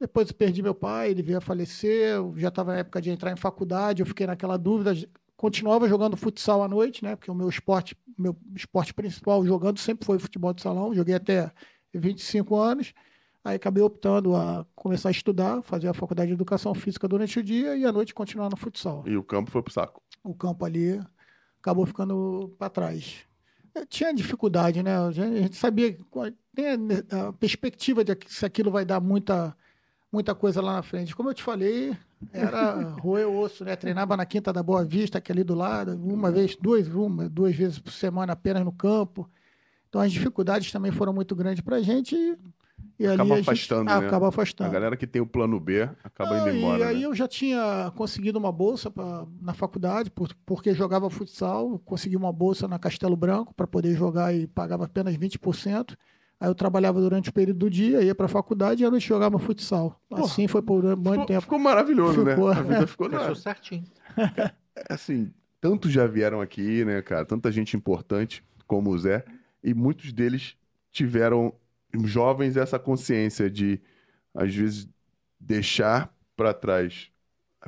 [0.00, 3.30] Depois eu perdi meu pai, ele veio a falecer, já estava na época de entrar
[3.30, 4.92] em faculdade, eu fiquei naquela dúvida.
[5.42, 7.16] Continuava jogando futsal à noite, né?
[7.16, 10.94] Porque o meu esporte, meu esporte principal jogando sempre foi futebol de salão.
[10.94, 11.50] Joguei até
[11.92, 12.94] 25 anos.
[13.42, 17.42] Aí acabei optando a começar a estudar, fazer a faculdade de educação física durante o
[17.42, 20.00] dia e à noite continuar no futsal E o campo foi pro saco.
[20.22, 21.00] o campo ali
[21.58, 23.26] acabou ficando para trás.
[23.74, 24.96] Eu tinha dificuldade, né?
[24.96, 25.98] A gente sabia
[26.54, 26.66] tem
[27.10, 29.56] a perspectiva de que se aquilo vai dar muita,
[30.12, 31.16] muita coisa lá na frente.
[31.16, 31.96] Como eu te falei,
[32.32, 33.74] era roer o osso, né?
[33.76, 37.54] Treinava na Quinta da Boa Vista, aqui ali do lado, uma vez, duas, uma, duas
[37.54, 39.28] vezes por semana apenas no campo.
[39.88, 42.36] Então as dificuldades também foram muito grandes para a gente e,
[42.98, 44.06] e ali Acaba a gente afastando, ah, né?
[44.06, 44.70] acaba A afastando.
[44.70, 46.88] galera que tem o plano B acaba indo e embora.
[46.88, 47.04] aí né?
[47.04, 52.32] eu já tinha conseguido uma bolsa pra, na faculdade, por- porque jogava futsal, consegui uma
[52.32, 55.94] bolsa na Castelo Branco para poder jogar e pagava apenas 20%.
[56.42, 59.06] Aí eu trabalhava durante o período do dia, ia para a faculdade e à noite
[59.06, 59.96] jogava futsal.
[60.12, 61.40] Assim foi por muito Ficou, tempo.
[61.42, 62.52] ficou maravilhoso, Ficou.
[62.52, 62.58] né?
[62.58, 63.34] A vida ficou Fechou na...
[63.36, 63.84] certinho.
[64.90, 67.24] Assim, tantos já vieram aqui, né, cara?
[67.24, 69.24] Tanta gente importante como o Zé.
[69.62, 70.56] E muitos deles
[70.90, 71.52] tiveram,
[72.02, 73.80] jovens, essa consciência de,
[74.34, 74.88] às vezes,
[75.38, 77.08] deixar para trás.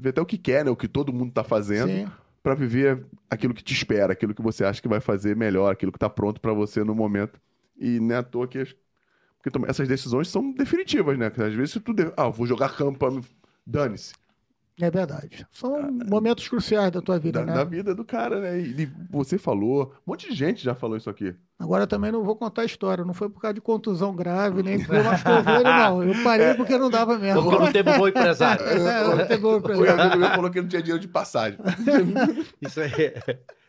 [0.01, 0.71] Ver até o que quer, né?
[0.73, 2.11] O que todo mundo tá fazendo.
[2.43, 5.93] Para viver aquilo que te espera, aquilo que você acha que vai fazer melhor, aquilo
[5.93, 7.41] que tá pronto para você no momento.
[7.79, 8.75] E não é à toa que as-
[9.43, 11.29] porque essas decisões são definitivas, né?
[11.29, 12.05] Porque às vezes se tu de...
[12.17, 13.21] ah, eu vou jogar campo,
[13.67, 14.15] dane-se.
[14.81, 15.47] É verdade.
[15.53, 17.55] São momentos cruciais da tua vida, Da, né?
[17.55, 18.59] da vida do cara, né?
[18.59, 21.33] E, você falou, um monte de gente já falou isso aqui.
[21.61, 23.05] Agora também não vou contar a história.
[23.05, 26.03] Não foi por causa de contusão grave, nem porque eu machuquei o joelho, não.
[26.03, 27.41] Eu parei porque não dava mesmo.
[27.43, 28.65] Porque não teve um bom empresário.
[28.67, 31.57] É, não pegou pra- O amigo meu falou que não tinha dinheiro de passagem.
[32.61, 32.91] Isso aí.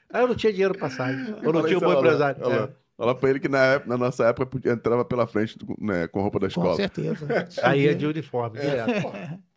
[0.10, 1.36] Ah, eu não tinha dinheiro pra passagem.
[1.44, 2.42] Eu não tinha um bom empresário.
[2.52, 2.70] É.
[2.98, 6.08] Fala pra ele que na, época- na nossa época podia- entrava pela frente do- né,
[6.08, 6.76] com roupa da Com escola.
[6.76, 7.28] certeza.
[7.64, 9.12] Aí é de uniforme, direto.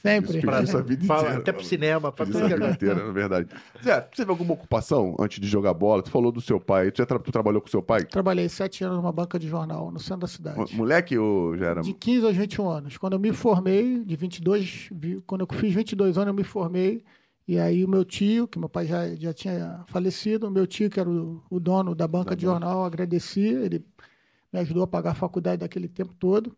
[0.00, 0.38] Sempre.
[0.38, 3.04] Isso, Pra- isso a vida pra- inteira, até pro cinema, pra tudo é vida inteira,
[3.04, 3.48] na verdade.
[3.82, 6.04] Zé, você teve alguma ocupação antes de jogar bola?
[6.04, 6.92] Tu falou do seu pai.
[6.92, 8.04] Tu, já tra- tu trabalhou com seu pai?
[8.04, 10.56] Trabalhei sete anos numa banca de jornal no centro da cidade.
[10.56, 11.80] Mo- Moleque ou já era?
[11.82, 12.96] De 15 aos 21 anos.
[12.96, 17.02] Quando eu me formei, de 22, vi- quando eu fiz 22 anos, eu me formei.
[17.48, 20.90] E aí o meu tio, que meu pai já, já tinha falecido, o meu tio,
[20.90, 22.44] que era o, o dono da banca Da de banca.
[22.44, 23.60] jornal, agradecia.
[23.64, 23.86] Ele
[24.52, 26.56] me ajudou a pagar a faculdade daquele tempo todo.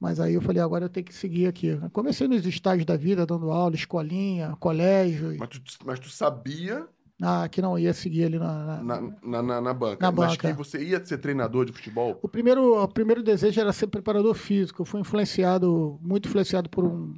[0.00, 1.76] Mas aí eu falei, agora eu tenho que seguir aqui.
[1.92, 5.36] Comecei nos estágios da vida, dando aula, escolinha, colégio.
[5.38, 6.88] Mas tu, mas tu sabia
[7.22, 10.02] Ah, que não ia seguir ali na- na, na, na, na, na banca.
[10.02, 10.48] Na mas banca.
[10.48, 12.22] que você ia ser treinador de futebol?
[12.22, 14.82] O primeiro, o primeiro desejo era ser preparador físico.
[14.82, 17.14] Eu fui influenciado, muito influenciado por um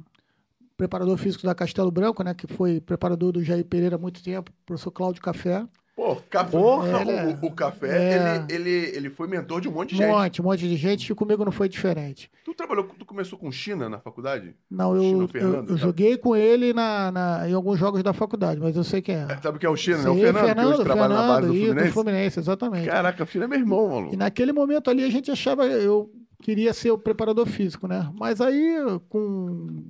[0.79, 4.49] preparador físico da Castelo Branco, né, que foi preparador do Jair Pereira há muito tempo,
[4.65, 5.65] professor Cláudio Café.
[5.93, 7.37] Pô, café, o, é.
[7.41, 8.45] o- o café, É.
[8.49, 10.09] ele, ele, ele foi mentor de um monte de Um gente.
[10.15, 12.31] monte, um monte de gente, e comigo não foi diferente.
[12.45, 14.55] Tu trabalhou, tu começou com China na faculdade?
[14.71, 15.75] Não, eu, Fernando, eu, eu tá?
[15.75, 19.27] joguei com ele na, na- em alguns jogos da faculdade, mas eu sei quem é.
[19.29, 20.09] É, sabe o que é o China, né?
[20.09, 21.87] O Sei, Fernando, que trabalha na base do Fluminense.
[21.87, 22.87] do Fluminense, exatamente.
[22.87, 24.15] Caraca, o China é meu irmão, E maluco.
[24.15, 26.09] naquele momento ali a gente achava, eu
[26.41, 28.09] queria ser o preparador físico, né?
[28.17, 28.77] Mas aí
[29.09, 29.83] com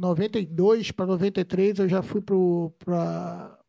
[0.00, 3.60] 92 para 93 eu já fui para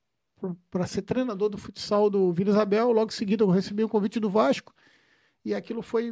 [0.88, 2.94] ser treinador do futsal do Vila Isabel.
[2.94, 4.74] Logo em seguida eu recebi um convite do Vasco
[5.44, 6.10] e aquilo foi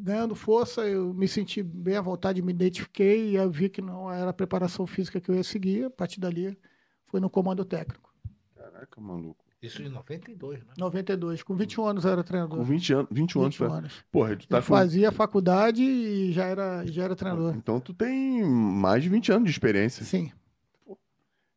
[0.00, 0.88] ganhando força.
[0.88, 4.32] Eu me senti bem à vontade, me identifiquei e eu vi que não era a
[4.32, 5.84] preparação física que eu ia seguir.
[5.84, 6.58] A partir dali
[7.04, 8.10] foi no comando técnico.
[8.56, 9.44] Caraca, maluco.
[9.60, 10.72] Isso em 92, né?
[10.78, 12.58] 92, com 21 anos eu era treinador.
[12.58, 13.56] Com 20 anos, 21 anos.
[13.56, 14.04] 21 tu é- anos.
[14.12, 14.66] Porra, tu tá eu com...
[14.68, 17.54] fazia faculdade e já era, já era treinador.
[17.56, 20.04] Então tu tem mais de 20 anos de experiência.
[20.04, 20.30] Sim.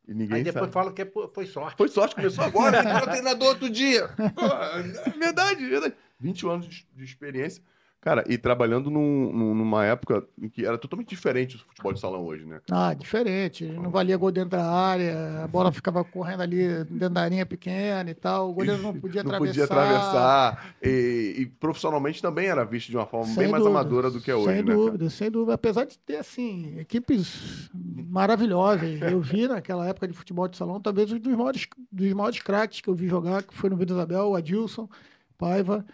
[0.08, 0.72] E ninguém Aí depois sabe.
[0.72, 1.76] fala que é foi sorte.
[1.76, 4.08] Foi sorte, começou agora, ele era treinador outro dia.
[4.34, 5.94] Porra, é verdade, é verdade.
[6.18, 7.62] 21 anos de, de experiência.
[8.02, 12.00] Cara, e trabalhando num- num- numa época em que era totalmente diferente do futebol de
[12.00, 12.60] salão hoje, né?
[12.68, 13.64] Ah, diferente.
[13.64, 18.10] Não valia gol dentro da área, a bola ficava correndo ali dentro da arinha pequena
[18.10, 18.50] e tal.
[18.50, 19.68] O goleiro não podia Não atravessar.
[19.68, 20.74] podia atravessar.
[20.82, 24.20] E, e profissionalmente também era visto de uma forma Sem bem mais dúvida, amadora do
[24.20, 24.62] que é hoje, Sem né?
[24.64, 24.76] cara?
[24.76, 25.54] dúvida, sem dúvida.
[25.54, 29.00] Apesar de ter, assim, equipes maravilhosas.
[29.00, 32.80] Eu vi naquela época de futebol de salão, talvez um dos maiores, dos maiores craques
[32.80, 34.88] que eu vi jogar, que foi no Vila Isabel, o Adilson
[35.38, 35.84] Paiva.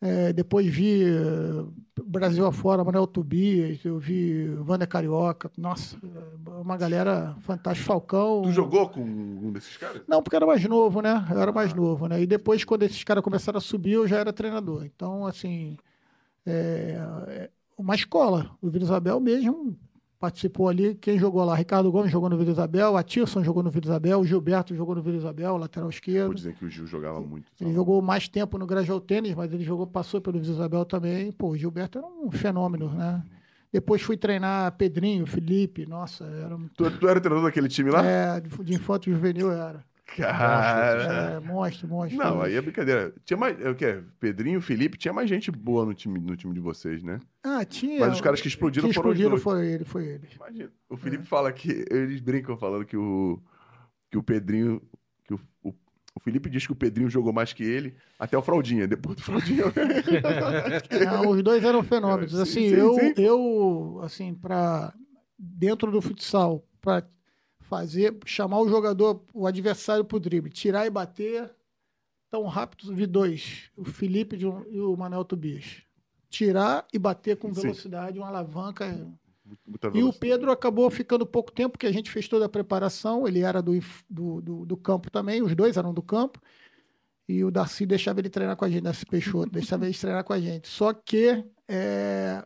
[0.00, 1.64] É, depois vi eh,
[2.04, 5.50] Brasil afora, Manuel Tobias, eu vi Wander Carioca.
[5.56, 7.86] Nossa, é uma galera fantástica.
[7.86, 8.42] Falcão.
[8.42, 10.02] Tu jogou com um desses caras?
[10.06, 11.26] Não, porque era mais novo, né?
[11.30, 12.22] Eu era mais novo, né?
[12.22, 14.84] E depois, quando esses caras começaram a subir, eu já era treinador.
[14.84, 15.76] Então, assim,
[16.46, 18.56] é, é uma escola.
[18.62, 19.76] O Vila Isabel mesmo
[20.18, 20.94] participou ali.
[20.96, 21.54] Quem jogou lá?
[21.54, 25.02] Ricardo Gomes jogou no Vila Isabel, Atilson jogou no Vila Isabel, o Gilberto jogou no
[25.02, 26.34] Vila Isabel, lateral Vou esquerdo.
[26.34, 27.46] dizer que o Gil jogava muito.
[27.60, 31.30] Ele jogou mais tempo no Grajaú Tênis, mas ele jogou, passou pelo Vila Isabel também.
[31.32, 33.22] Pô, o Gilberto era um fenômeno, né?
[33.72, 38.02] Depois fui treinar Pedrinho, Felipe, nossa, era um- Tu, tu era treinador daquele time lá?
[38.04, 39.84] é, de, de infanto juvenil era.
[40.16, 41.34] Cara.
[41.36, 42.18] É, monstro, monstro.
[42.18, 43.12] Não, aí é brincadeira.
[43.24, 43.60] Tinha mais.
[43.60, 44.02] É o quê?
[44.18, 47.20] Pedrinho, Felipe, tinha mais gente boa no time, no time de vocês, né?
[47.42, 48.00] Ah, tinha.
[48.00, 50.28] Mas os caras que explodiram que foram os explodiram foi ele, foi ele.
[50.34, 50.70] Imagina.
[50.88, 51.84] O Felipe fala que.
[51.90, 53.38] Eles brincam falando que o.
[54.10, 54.80] Que o Pedrinho.
[55.24, 55.74] Que o, o,
[56.14, 58.88] o Felipe diz que o Pedrinho jogou mais que ele, até o Fraldinha.
[58.88, 59.64] Depois do Fraldinha.
[61.06, 62.32] Ah, os dois eram fenômenos.
[62.32, 63.14] Sim, Assim, sim, eu, sim.
[63.18, 64.92] eu, assim, para
[65.38, 67.06] dentro do futsal, para
[67.68, 71.50] fazer, chamar o jogador, o adversário pro drible, tirar e bater,
[72.30, 75.82] tão rápido, vi dois, o Felipe de um- e o Manuel Tobias.
[76.30, 77.62] Tirar e bater com Sim.
[77.62, 78.86] velocidade, uma alavanca.
[79.66, 80.18] Muita E o velocidade.
[80.18, 83.26] Pedro acabou ficando pouco tempo, porque a gente fez toda a preparação.
[83.26, 83.72] Ele era do,
[84.10, 86.38] do, do, do campo também, os dois eram do campo.
[87.26, 90.32] E o Darcy deixava ele treinar com a gente, Darcy Peixoto, deixava ele treinar com
[90.34, 90.68] a gente.
[90.68, 92.44] Só que, é,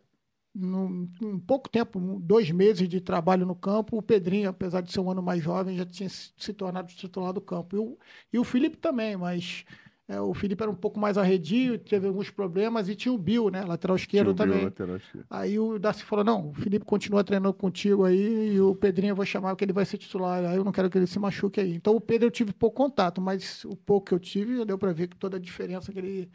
[0.54, 5.00] num, em pouco tempo, dois meses de trabalho no campo, o Pedrinho, apesar de ser
[5.00, 7.76] um ano mais jovem, já tinha se tornado titular do campo.
[7.76, 7.98] E o,
[8.34, 9.64] e o Felipe também, mas
[10.12, 13.50] é, o Felipe era um pouco mais arredio, teve alguns problemas, e tinha o Bill,
[13.50, 14.64] né, lateral esquerdo o Bill, também.
[14.64, 15.26] lateral esquerdo.
[15.30, 19.16] Aí o Darcy falou: não, o Felipe continua treinando contigo aí e o Pedrinho eu
[19.16, 20.44] vou chamar que ele vai ser titular.
[20.44, 21.74] Aí eu não quero que ele se machuque aí.
[21.74, 24.76] Então o Pedro eu tive pouco contato, mas o pouco que eu tive já deu
[24.76, 26.30] para ver que toda a diferença que ele,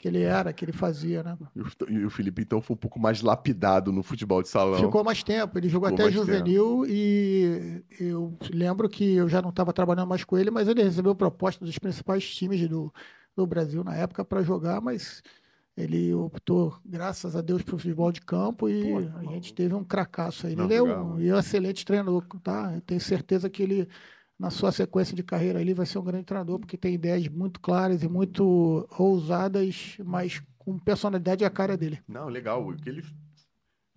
[0.00, 1.36] que ele era, que ele fazia, né?
[1.88, 4.80] E o- Felipe, então, foi um pouco mais lapidado no futebol de salão.
[4.80, 9.50] Ficou mais tempo, ele jogou Ficou até juvenil e eu lembro que eu já não
[9.50, 12.92] estava trabalhando mais com ele, mas ele recebeu proposta dos principais times do,
[13.36, 15.22] do Brasil na época para jogar, mas
[15.76, 19.74] ele optou, graças a Deus, para o futebol de campo e Pô, a gente teve
[19.74, 20.56] um cracaço aí.
[20.56, 22.72] Não, ele é um, é um excelente treinador, tá?
[22.74, 23.88] Eu tenho certeza que ele,
[24.40, 27.60] na sua sequência de carreira ali, vai ser um grande treinador, porque tem ideias muito
[27.60, 32.00] claras e muito ousadas, mas com personalidade e a cara dele.
[32.08, 32.66] Não, legal.
[32.66, 33.04] O que ele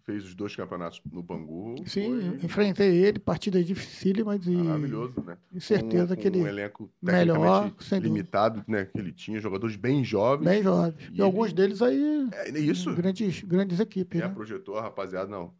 [0.03, 5.37] fez os dois campeonatos no Bangu Sim, foi enfrentei ele, partidas dificílimas e, maravilhoso, né?
[5.53, 8.83] e certeza Com- que com um ele elenco melhor, limitado, né?
[8.83, 10.43] Que ele tinha, jogadores bem jovens.
[10.45, 10.93] bem jovem.
[11.13, 12.93] E E, alguns ele- deles aí, É isso.
[12.93, 14.33] grandes, grandes equipes, Já né?
[14.33, 15.53] projetou, rapaziada, não.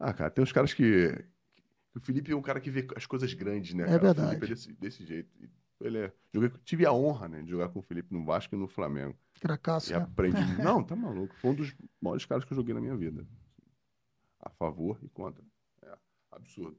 [0.00, 1.14] Ah, cara, tem uns caras que.
[1.96, 3.84] O Felipe é um cara que vê as coisas grandes, né?
[3.84, 3.98] É cara?
[3.98, 4.26] verdade.
[4.28, 5.30] O Felipe é desse, desse jeito.
[5.80, 6.12] Ele é...
[6.32, 6.50] Joguei...
[6.64, 9.14] Tive a honra, né, de jogar com o Felipe no Vasco e no Flamengo.
[9.40, 10.02] Cracaço, E né?
[10.02, 10.36] aprendi.
[10.62, 11.34] Não, tá maluco.
[11.36, 13.26] Foi um dos maiores caras que eu joguei na minha vida.
[14.40, 15.42] A favor e contra.
[15.82, 15.96] É
[16.32, 16.76] absurdo.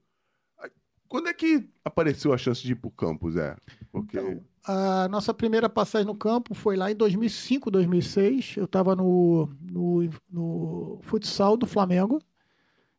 [1.09, 3.55] Quando é que apareceu a chance de ir pro campus, é?
[3.91, 4.19] Porque.
[4.19, 8.57] Então, A nossa primeira passagem no campo foi lá em 2005, 2006.
[8.57, 12.19] Eu estava no, no, no futsal do Flamengo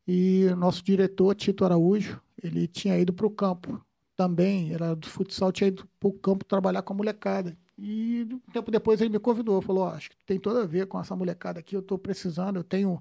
[0.08, 3.84] e nosso diretor, Tito Araújo, ele tinha ido para o campo
[4.16, 7.54] também, era do futsal, tinha ido para o campo trabalhar com a molecada.
[7.76, 10.86] E um tempo depois ele me convidou, falou, "Ó, acho que tem tudo a ver
[10.86, 12.98] com essa molecada aqui, eu estou precisando, eu tenho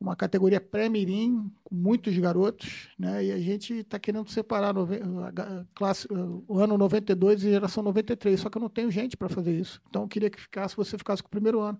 [0.00, 3.24] uma categoria pré-mirim com muitos garotos, né?
[3.26, 4.74] E a gente está querendo separar
[5.74, 6.08] classe,
[6.48, 9.80] o ano 92 e geração 93, só que eu não tenho gente para fazer isso.
[9.88, 11.78] Então eu queria que ficasse, você ficasse com o primeiro ano.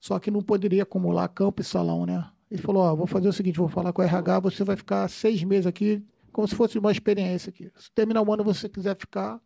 [0.00, 2.26] Só que não poderia acumular campo e salão, né?
[2.50, 5.08] Ele falou, ó, vou fazer o seguinte, vou falar com o RH, você vai ficar
[5.08, 6.02] seis meses aqui,
[6.32, 7.70] como se fosse uma experiência aqui.
[7.76, 9.40] Se terminar o ano você quiser ficar,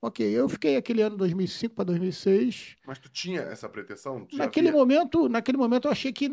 [0.00, 0.26] ok.
[0.26, 4.24] Eu fiquei aquele ano 2005 para 2006, Mas tu tinha essa pretensão?
[4.24, 6.30] Tu Naquele momento, naquele momento eu achei que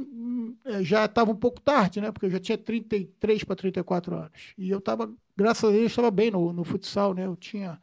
[0.65, 2.12] eh, já estava um pouco tarde, né?
[2.12, 4.54] Porque eu já tinha 33 para 34 anos.
[4.58, 7.26] E eu estava, graças a Deus, estava bem no, no futsal, né?
[7.26, 7.80] Eu tinha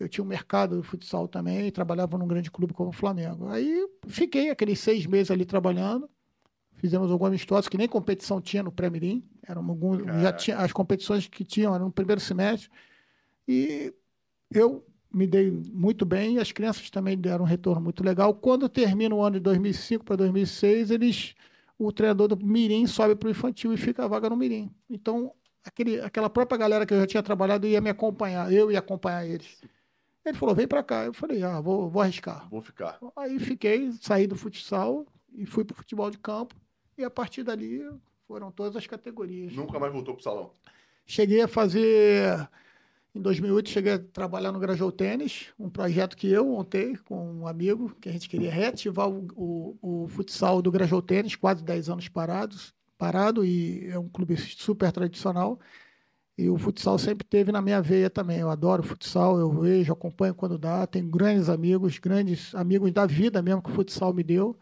[0.00, 3.48] eu tinha um mercado do futsal também, trabalhava num grande clube como o Flamengo.
[3.48, 6.08] Aí fiquei aqueles seis meses ali trabalhando.
[6.80, 9.22] Fizemos alguns amistosos que nem competição tinha no Pré-Mirim.
[10.22, 12.70] Já tinha as competições que tinham eram no primeiro semestre.
[13.46, 13.92] E
[14.50, 18.32] eu me dei muito bem e as crianças também deram um retorno muito legal.
[18.32, 21.34] Quando termina o ano de 2005 para 2006, eles,
[21.78, 24.74] o treinador do Mirim sobe para o infantil e fica a vaga no Mirim.
[24.88, 28.78] Então, aquele, aquela própria galera que eu já tinha trabalhado ia me acompanhar, eu ia
[28.78, 29.60] acompanhar eles.
[30.24, 31.04] Ele falou, vem para cá.
[31.04, 32.48] Eu falei, ah, vou, vou arriscar.
[32.48, 32.98] Vou ficar.
[33.16, 36.54] Aí fiquei, saí do futsal e fui para o futebol de campo.
[37.00, 37.82] E a partir dali
[38.28, 39.54] foram todas as categorias.
[39.54, 40.50] Nunca mais voltou pro salão.
[41.06, 42.46] Cheguei a fazer.
[43.14, 47.46] Em 2008, cheguei a trabalhar no Grajou Tênis, um projeto que eu montei com um
[47.46, 51.88] amigo, que a gente queria reativar o, o, o futsal do Grajou Tênis, quase 10
[51.88, 55.58] anos parados, parado, e é um clube super tradicional.
[56.36, 58.40] E o futsal sempre teve na minha veia também.
[58.40, 60.86] Eu adoro futsal, eu vejo, acompanho quando dá.
[60.86, 64.54] Tenho grandes amigos, grandes amigos da vida mesmo que o futsal me deu.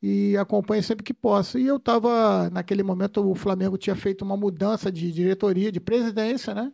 [0.00, 1.58] E acompanho sempre que posso.
[1.58, 6.54] E eu estava, naquele momento, o Flamengo tinha feito uma mudança de diretoria, de presidência,
[6.54, 6.72] né?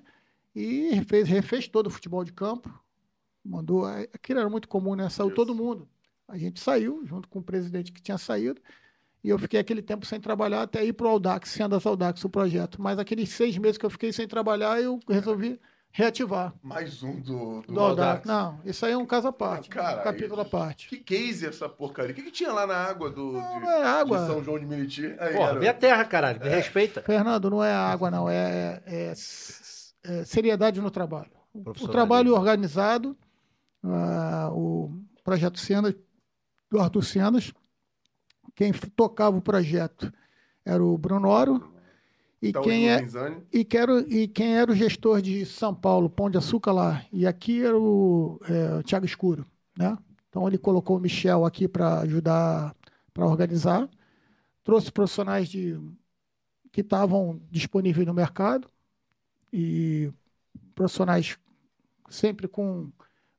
[0.55, 2.73] E refez, refez todo o futebol de campo.
[3.45, 3.87] Mandou.
[3.87, 5.09] Aquilo era muito comum, né?
[5.09, 5.37] Saiu Isso.
[5.37, 5.89] todo mundo.
[6.29, 8.61] A gente saiu, junto com o presidente que tinha saído.
[9.23, 12.23] E eu fiquei aquele tempo sem trabalhar até ir para o Audax, sendo as Audax
[12.25, 12.81] o projeto.
[12.81, 15.59] Mas aqueles seis meses que eu fiquei sem trabalhar, eu resolvi
[15.97, 16.53] reativar.
[16.61, 18.27] Mais um do, do, Do Audax.
[18.27, 20.89] Não, isso aí é um caso à parte, Cara, um capítulo à isso- parte.
[20.89, 22.11] Que case é essa porcaria?
[22.11, 24.19] O que, que tinha lá na água do Não, de, não é água.
[24.19, 25.07] de São João de Meriti?
[25.07, 25.59] Aí, Porra, garoto.
[25.61, 26.41] minha terra, caralho.
[26.41, 27.01] Me respeita.
[27.03, 28.29] Fernando, não é água, não.
[28.29, 31.31] É, é- é seriedade no trabalho.
[31.55, 33.17] O trabalho organizado,
[33.85, 34.91] ah, o
[35.23, 35.95] projeto Cenas,
[36.69, 37.53] do Arthur Cenas,
[38.57, 40.13] quem tocava o projeto
[40.65, 41.73] era o Bruno Oro,
[42.49, 42.99] e Tá quem é
[43.53, 47.27] e, quero, e quem era o gestor de São Paulo, Pão de Açúcar lá, e
[47.27, 49.47] aqui era o, é, o Thiago Escuro,
[49.79, 49.97] né?
[50.29, 52.75] Então ele colocou o Michel aqui para ajudar
[53.13, 53.89] para organizar,
[54.65, 55.79] trouxe profissionais de
[56.73, 58.69] que estavam disponíveis no mercado
[59.53, 60.13] e
[60.75, 61.39] profissionais
[62.11, 62.91] sempre com,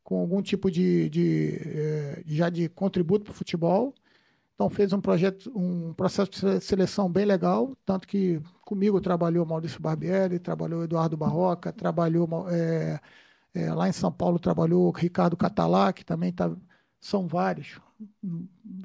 [0.03, 3.93] com algum tipo de, de eh, já de contributo para o futebol.
[4.55, 9.45] Então fez um projeto, um processo de sele- seleção bem legal, tanto que comigo trabalhou
[9.45, 12.99] Maurício Barbieri, trabalhou Eduardo Barroca, trabalhou eh,
[13.55, 16.55] eh, lá em São Paulo trabalhou Ricardo Catalá, que também tá,
[17.01, 17.79] são vários.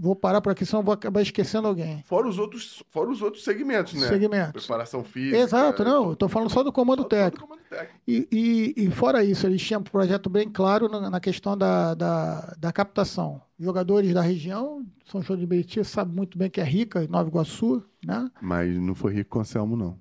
[0.00, 2.02] Vou parar por aqui, senão vou acabar esquecendo alguém.
[2.04, 4.08] Fora os outros, fora os outros segmentos, né?
[4.08, 4.64] Segmentos.
[4.66, 5.36] Preparação física.
[5.36, 7.46] Exato, não, estou falando só do comando só- só do técnico.
[7.46, 7.94] comando técnico.
[8.06, 11.94] E, e, e fora isso, eles tinham um projeto bem claro na, na questão da,
[11.94, 13.40] da, da captação.
[13.58, 17.82] Jogadores da região, São João de Meriti sabe muito bem que é rica, Nova Iguaçu,
[18.04, 18.30] né?
[18.40, 19.98] Mas não foi rico com Anselmo, não.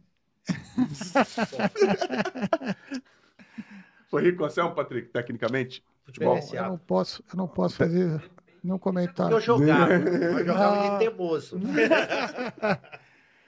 [4.10, 5.84] foi rico com Anselmo, Patrick, tecnicamente?
[6.06, 6.40] Futebol?
[6.54, 8.22] Eu não posso, eu não posso fazer
[8.64, 9.36] nenhum comentário.
[9.38, 9.94] Eu jogava.
[9.94, 10.98] Eu jogava Ah.
[10.98, 11.60] de temoso.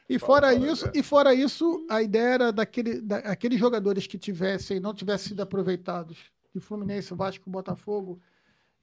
[0.10, 4.80] E fora isso, e fora isso, a ideia era daquele, da, aqueles jogadores que tivessem,
[4.80, 6.18] não tivessem sido aproveitados
[6.54, 8.20] de Fluminense, Vasco, Botafogo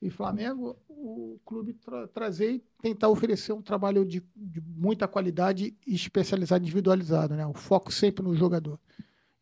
[0.01, 5.77] e Flamengo, o clube tra- trazer e tentar oferecer um trabalho de, de muita qualidade
[5.87, 7.47] e especializado, individualizado, né?
[7.47, 8.81] O foco sempre no jogador.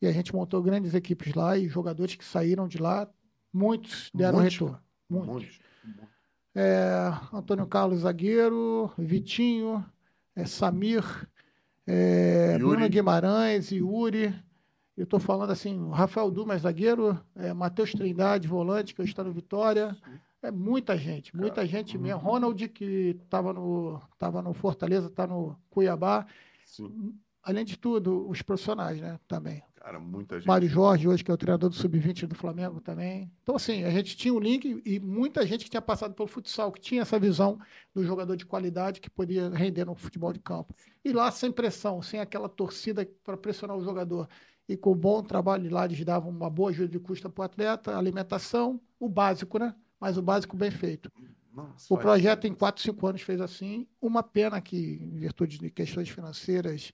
[0.02, 3.08] E a gente montou grandes equipes lá e jogadores que saíram de lá,
[3.52, 4.80] muitos deram Muitos, retorno.
[5.08, 5.28] Muitos.
[5.28, 5.60] Muitos.
[6.58, 9.84] É, Antônio Carlos Zagueiro, Vitinho,
[10.34, 11.04] é, Samir,
[11.86, 12.56] é.
[12.56, 14.34] Bruno Guimarães, Yuri.
[14.96, 19.94] Eu estou falando assim, Rafael Dumas, zagueiro, é, Matheus Trindade, volante, que estou no Vitória.
[20.40, 22.20] É muita gente, muita gente mesmo.
[22.20, 26.26] Ronald, que estava no, tava no Fortaleza, está no Cuiabá.
[26.64, 27.14] Sim.
[27.42, 29.62] Além de tudo, os profissionais, né, também.
[29.86, 30.48] Cara, muita gente.
[30.48, 33.30] Mário Jorge, hoje, que é o treinador do Sub-20 do Flamengo também.
[33.44, 36.72] Então, assim, a gente tinha um link e muita gente que tinha passado pelo futsal,
[36.72, 37.56] que tinha essa visão
[37.94, 40.74] do jogador de qualidade que podia render no futebol de campo.
[41.04, 44.28] E lá, sem pressão, sem aquela torcida para pressionar o jogador.
[44.68, 47.44] E com o bom trabalho lá, eles davam uma boa ajuda de custo para o
[47.44, 49.72] atleta, alimentação, o básico, né?
[50.00, 51.12] Mas o básico bem feito.
[51.52, 53.86] Nossa, O projeto, em 4, 5 anos, fez assim.
[54.02, 56.92] Uma pena que, em virtude de questões financeiras,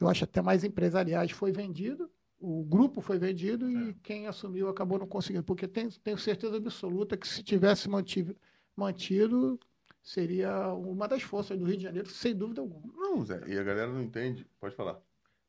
[0.00, 2.10] eu acho até mais empresariais, foi vendido.
[2.38, 5.44] O grupo foi vendido e quem assumiu acabou não conseguindo.
[5.44, 8.36] Porque tenho, tenho certeza absoluta que se tivesse mantido,
[8.76, 9.58] mantido,
[10.02, 12.92] seria uma das forças do Rio de Janeiro, sem dúvida alguma.
[12.94, 14.46] Não, Zé, e a galera não entende.
[14.60, 15.00] Pode falar.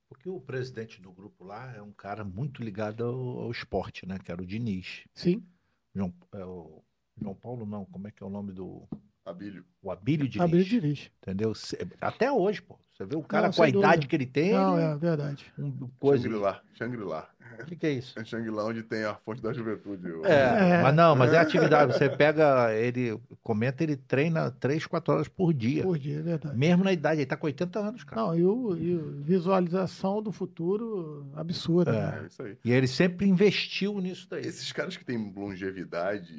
[0.08, 4.17] Porque o presidente do grupo lá é um cara muito ligado ao, ao esporte, né?
[4.17, 5.06] Que era o Diniz.
[5.13, 5.45] Sim.
[5.93, 6.82] João, é o
[7.19, 8.88] João Paulo, não, como é que é o nome do.
[9.26, 9.65] Abílio.
[9.82, 10.46] O Abílio Diniz.
[10.46, 11.12] Abrir dirige.
[11.21, 11.52] Entendeu?
[12.00, 12.79] Até hoje, pô.
[12.98, 14.08] Você vê o cara Não, com a sem idade dúvida.
[14.08, 15.45] que ele tem, Não, ele- é verdade.
[15.60, 16.23] um coisa.
[16.23, 16.62] Shangri-La.
[16.73, 17.29] Shangri-La.
[17.62, 18.19] O que, que é isso?
[18.19, 20.12] É Shangri-La onde tem a fonte da juventude.
[20.12, 20.81] o- É, É.
[20.81, 21.93] mas não, mas é atividade.
[21.93, 25.83] Você pega, ele comenta, ele treina 3, 4 horas por dia.
[25.83, 26.58] Por dia, é verdade.
[26.58, 28.19] Mesmo na idade, ele tá com 80 anos, cara.
[28.21, 31.91] Não, e, o, e o visualização do futuro absurda.
[31.91, 32.19] né?
[32.23, 32.58] É isso aí.
[32.65, 34.41] E ele sempre investiu nisso daí.
[34.41, 36.33] Esses caras que têm longevidade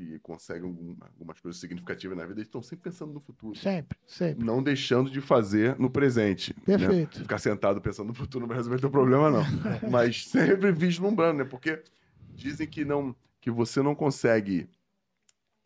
[0.00, 3.56] e, e conseguem algum- algumas coisas significativas na vida, eles estão sempre pensando no futuro.
[3.56, 4.44] Sempre, sempre.
[4.44, 6.54] Não deixando de fazer no presente.
[6.66, 6.76] né?
[6.78, 7.18] Perfeito.
[7.20, 9.42] Ficar sentado pensando no futuro não vai resolver teu problema, não.
[9.90, 11.44] Mas sempre vislumbrando, né?
[11.44, 11.82] Porque
[12.34, 14.68] dizem que não que você não consegue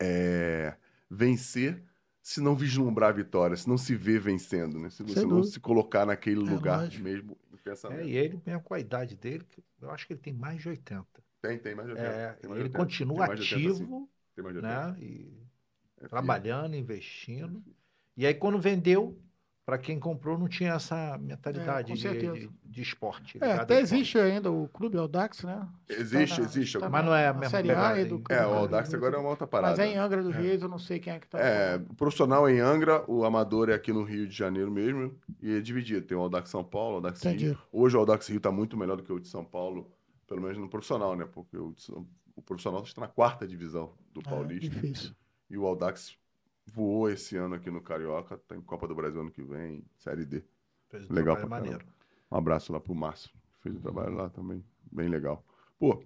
[0.01, 0.75] é,
[1.09, 1.83] vencer
[2.21, 4.89] se não vislumbrar a vitória, se não se vê vencendo, né?
[4.89, 5.53] Se você Sem não dúvida.
[5.53, 7.03] se colocar naquele É, lugar lógico.
[7.03, 7.99] mesmo em pensamento.
[8.01, 10.61] É, e ele, mesmo com a idade dele, que eu acho que ele tem mais
[10.61, 11.21] de 80.
[11.41, 12.09] Tem, tem mais de 80.
[12.11, 12.77] É, mais ele 80.
[12.77, 13.83] continua Tem mais de 80, sim.
[13.83, 14.12] ativo, Tem mais de 80.
[14.61, 14.95] Né?
[14.99, 15.31] E
[16.01, 17.63] É trabalhando, investindo.
[18.15, 19.17] E aí, quando vendeu,
[19.65, 23.37] para quem comprou, não tinha essa mentalidade É, de, de, de esporte.
[23.41, 23.95] É, até esporte.
[23.95, 25.65] existe ainda o Clube Audax, né?
[25.87, 26.79] Existe, Tá na- existe.
[26.79, 28.37] tá Mas não é a mesma Série A e do aí.
[28.37, 29.71] É, o Audax agora é uma outra parada.
[29.71, 31.39] Mas é em Angra dos Reis, eu não sei quem é que tá.
[31.39, 35.17] É, o profissional é em Angra, o amador é aqui no Rio de Janeiro mesmo,
[35.41, 36.05] e é dividido.
[36.05, 37.31] Tem o Audax São Paulo, o Audax Rio.
[37.31, 37.57] Entendi.
[37.71, 39.89] Hoje o Audax Rio está muito melhor do que o de São Paulo,
[40.27, 41.25] pelo menos no profissional, né?
[41.31, 42.05] Porque o, de São-
[42.35, 44.69] o profissional está na quarta divisão do É, Paulista.
[44.69, 45.11] difícil.
[45.49, 46.15] e o Audax
[46.73, 50.43] voou esse ano aqui no Carioca, tem Copa do Brasil ano que vem, Série D.
[50.89, 51.93] Fez um Legal trabalho pra maneiro.
[52.31, 53.29] Um abraço lá pro Márcio,
[53.61, 55.43] fez o trabalho lá também, bem legal.
[55.77, 56.03] Pô,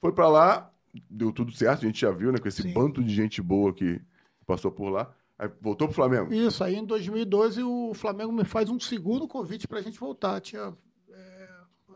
[0.00, 0.72] foi pra lá,
[1.10, 2.38] deu tudo certo, a gente já viu, né?
[2.38, 2.72] Com esse Sim.
[2.72, 4.00] bando de gente boa que
[4.46, 5.14] passou por lá.
[5.36, 6.32] Aí voltou pro Flamengo.
[6.32, 10.40] Isso, aí em 2012 o Flamengo me faz um segundo convite para a gente voltar.
[10.40, 10.76] Tinha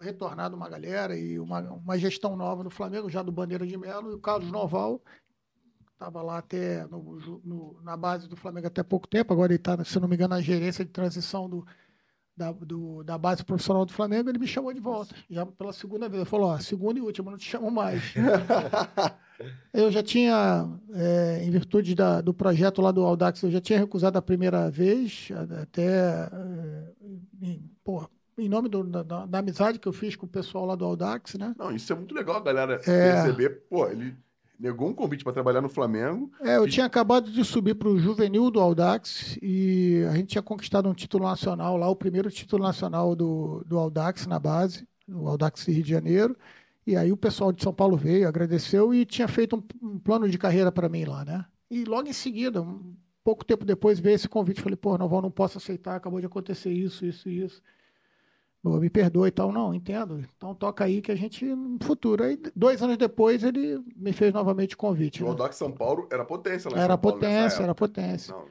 [0.00, 4.10] retornado uma galera e uma, uma gestão nova no Flamengo, já do Bandeira de Melo,
[4.10, 5.02] e o Carlos Noval
[5.92, 9.82] estava lá até no- no- na base do Flamengo até pouco tempo, agora ele está,
[9.84, 11.66] se não me engano, na gerência de transição do,
[12.36, 16.08] da, do- da base profissional do Flamengo, ele me chamou de volta, já pela segunda
[16.08, 16.20] vez.
[16.20, 18.14] Ele falou, ó, segunda e última, não te chamo mais.
[19.72, 23.78] Eu já tinha, é, em virtude da- do projeto lá do Audax, eu já tinha
[23.78, 25.28] recusado a primeira vez,
[25.62, 26.92] até é,
[27.40, 28.08] em, porra,
[28.38, 31.34] em nome do- da, da- amizade que eu fiz com o pessoal lá do Audax,
[31.34, 31.54] né?
[31.58, 33.12] Não, isso é muito legal a galera É.
[33.22, 33.62] perceber.
[33.68, 34.14] Pô, ele
[34.58, 36.30] negou um convite para trabalhar no Flamengo.
[36.40, 40.28] É, eu E- tinha acabado de subir para o juvenil do Audax e a gente
[40.28, 44.86] tinha conquistado um título nacional lá, o primeiro título nacional do, do Audax na base,
[45.08, 46.36] o Audax Rio de Janeiro.
[46.86, 50.28] E aí o pessoal de São Paulo veio, agradeceu e tinha feito um, um plano
[50.28, 51.44] de carreira para mim lá, né?
[51.70, 54.62] E logo em seguida, um pouco tempo depois, veio esse convite.
[54.62, 57.62] Falei, pô, Noval, não posso aceitar, acabou de acontecer isso, isso e isso.
[58.64, 59.52] Me perdoe e tal.
[59.52, 60.24] Não, entendo.
[60.36, 62.24] Então toca aí que a gente, no futuro.
[62.24, 65.22] Aí, dois anos depois, ele me fez novamente o convite.
[65.22, 65.30] O né?
[65.30, 68.34] Audax São Paulo era potência lá em Era São potência, era potência.
[68.34, 68.44] Não,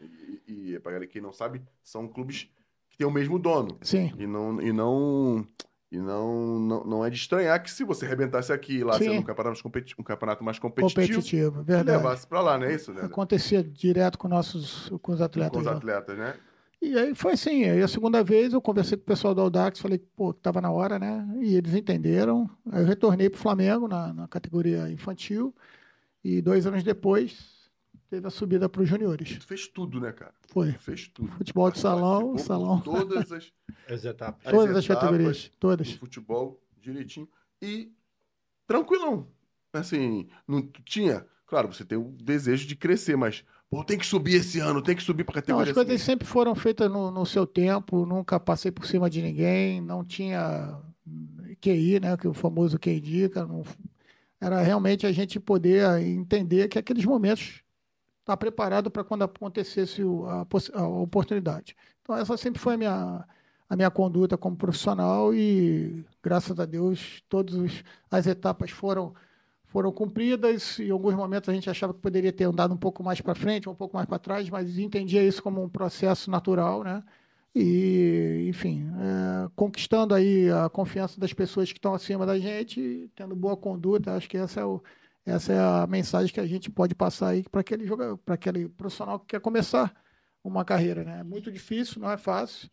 [0.47, 2.49] e, e para galera que não sabe, são clubes
[2.89, 3.77] que têm o mesmo dono.
[3.81, 5.45] Sim, E não e não
[5.89, 9.05] e não, não, não é de estranhar que se você arrebentasse aqui lá Sim.
[9.05, 11.97] sendo um campeonato mais, competi- um campeonato mais competitivo, competitivo, verdade.
[11.97, 13.03] levasse para lá, não é isso, né?
[13.03, 15.53] Acontecia direto com nossos com os atletas.
[15.53, 16.33] Com os atletas, né?
[16.81, 19.79] E aí foi assim, aí a segunda vez eu conversei com o pessoal do Audax,
[19.79, 21.27] falei, pô, que tava na hora, né?
[21.41, 22.49] E eles entenderam.
[22.71, 25.53] Aí eu retornei pro Flamengo na, na categoria infantil
[26.23, 27.57] e dois anos depois
[28.09, 29.37] teve a subida para os juniores.
[29.39, 30.33] Tu fez tudo, né, cara?
[30.49, 30.71] Foi.
[30.73, 31.31] Tu fez tudo.
[31.31, 32.81] Futebol de salão, Participou salão.
[32.81, 33.51] Todas as
[33.89, 34.45] As etapas.
[34.45, 35.91] As Todas as etapas categorias, todas.
[35.93, 37.27] futebol direitinho
[37.61, 37.91] e
[38.67, 39.27] tranquilão.
[39.73, 44.35] Assim, não tinha, claro, você tem o desejo de crescer, mas pô, tem que subir
[44.35, 45.71] esse ano, tem que subir para Não, categoria.
[45.71, 49.81] as coisas sempre foram feitas no, no seu tempo, nunca passei por cima de ninguém,
[49.81, 50.79] não tinha
[51.61, 53.63] QI, né, que o famoso QI indica, não-
[54.39, 57.61] era realmente a gente poder entender que aqueles momentos
[58.21, 60.45] está preparado para quando acontecesse a,
[60.81, 61.75] a oportunidade.
[62.01, 63.25] Então essa sempre foi a minha
[63.69, 69.13] a minha conduta como profissional e graças a Deus todas as etapas foram
[69.67, 70.79] foram cumpridas.
[70.79, 73.69] Em alguns momentos a gente achava que poderia ter andado um pouco mais para frente,
[73.69, 77.03] um pouco mais para trás, mas entendia isso como um processo natural, né?
[77.55, 83.35] E, enfim, é, conquistando aí a confiança das pessoas que estão acima da gente, tendo
[83.35, 84.81] boa conduta, acho que essa é, o,
[85.25, 88.69] essa é a mensagem que a gente pode passar aí para aquele jogador, para aquele
[88.69, 89.93] profissional que quer começar
[90.43, 91.19] uma carreira, né?
[91.21, 92.69] É muito difícil, não é fácil.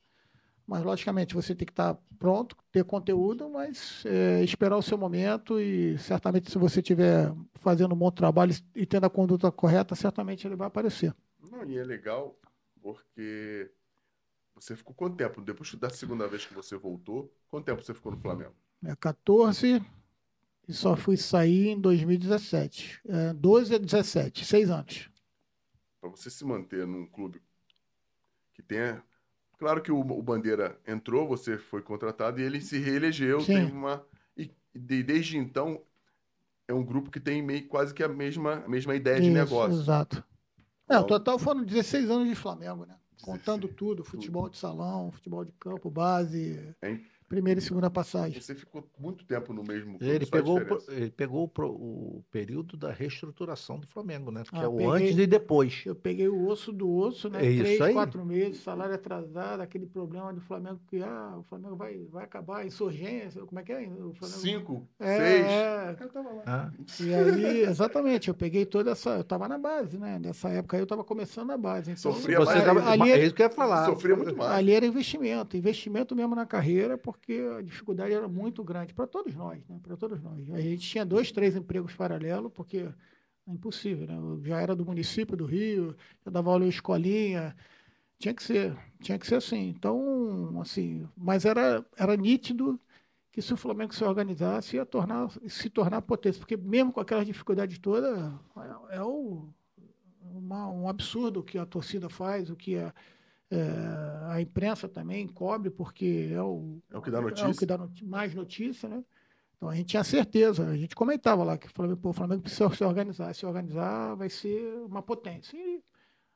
[0.67, 5.61] Mas, logicamente, você tem que estar pronto, ter conteúdo, mas é, esperar o seu momento
[5.61, 10.47] e certamente se você estiver fazendo um bom trabalho e tendo a conduta correta, certamente
[10.47, 11.15] ele vai aparecer.
[11.51, 12.39] Não, e é legal
[12.81, 13.71] porque
[14.55, 15.43] você ficou quanto tempo?
[15.43, 18.55] Depois da segunda vez que você voltou, quanto tempo você ficou no Flamengo?
[18.85, 19.83] É 14
[20.69, 23.01] e só fui sair em 2017.
[23.07, 25.11] É, 12 a 17, seis anos.
[26.01, 27.43] Para você se manter num clube
[28.53, 29.03] que tenha.
[29.65, 33.41] Claro que o, o Bandeira entrou, você foi contratado e ele se reelegeu.
[33.41, 33.55] Sim.
[33.55, 34.05] Tem uma.
[34.37, 35.81] E de- desde então
[36.69, 39.33] é um grupo que tem meio, quase que a mesma, a mesma ideia de Isso,
[39.33, 39.81] negócio.
[39.81, 40.23] Exato.
[40.87, 42.95] É, o total foram 16 anos de Flamengo, né?
[43.12, 47.03] 16, Contando tudo, futebol de salão, futebol de campo, base, Hein?
[47.29, 48.41] Primeira e segunda passagem.
[48.41, 50.14] Você ficou muito tempo no mesmo clube.
[50.14, 51.62] Ele pegou, o ele pegou o,
[52.18, 54.43] o período da reestruturação do Flamengo, né?
[54.45, 54.87] Que Ah, é o peguei.
[54.93, 55.83] antes e depois.
[55.87, 57.45] Eu peguei o osso do osso, né?
[57.45, 57.93] É isso Três, aí.
[57.95, 62.66] quatro meses, salário atrasado, aquele problema do Flamengo que ah, o Flamengo vai, vai acabar,
[62.66, 63.81] insurgência, como é que é?
[63.89, 64.41] O Flamengo...
[64.41, 65.47] Cinco, É, seis.
[65.47, 65.97] é.
[66.01, 66.43] Eu tava lá.
[66.47, 66.70] Ah,
[67.01, 69.11] E aí, exatamente, eu peguei toda essa.
[69.16, 70.18] Eu estava na base, né?
[70.18, 71.91] Nessa época aí eu estava começando na base.
[71.91, 73.87] Então, Sofria você mais, tava- ali- é isso que eu ia falar.
[73.87, 74.53] Sofria muito mais.
[74.53, 79.35] Ali era investimento, investimento mesmo na carreira, porque a dificuldade era muito grande para todos
[79.35, 79.79] nós, né?
[79.83, 80.51] Para todos nós.
[80.51, 82.79] A gente tinha dois, três empregos paralelos, porque
[83.49, 84.16] é impossível, né?
[84.16, 87.57] Eu já era do município do Rio, eu dava aula em escolinha,
[88.18, 89.68] tinha que ser, tinha que ser assim.
[89.70, 92.81] Então, assim, mas era, era nítido
[93.33, 97.27] que se o Flamengo se organizasse ia tornar, se tornar potência, porque mesmo com aquelas
[97.27, 98.18] dificuldades todas,
[98.93, 99.49] é, é o,
[100.22, 102.95] uma- um absurdo o que a torcida faz, o que a,
[103.51, 103.61] é,
[104.32, 107.55] a imprensa também cobre, porque é o, É o que dá é o notícia.
[107.55, 109.05] que dá mais notícia, né?
[109.57, 112.42] Então a gente tinha certeza, a gente comentava lá que o Flamengo, pô, o Flamengo
[112.42, 115.57] precisa se organizar, se organizar vai ser uma potência.
[115.57, 115.82] E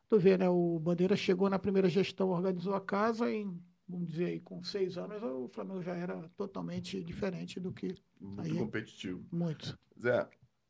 [0.09, 0.49] tu vê, né?
[0.49, 4.97] O Bandeira chegou na primeira gestão, organizou a casa em, vamos dizer aí, com seis
[4.97, 9.23] anos, o Flamengo já era totalmente diferente do que Muito Aí- competitivo.
[9.31, 9.77] muitos.
[10.01, 10.27] Zé,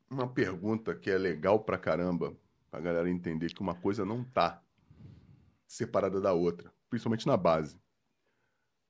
[0.09, 2.35] uma pergunta que é legal pra caramba,
[2.71, 4.61] pra galera entender que uma coisa não tá
[5.73, 7.79] separada da outra, principalmente na base.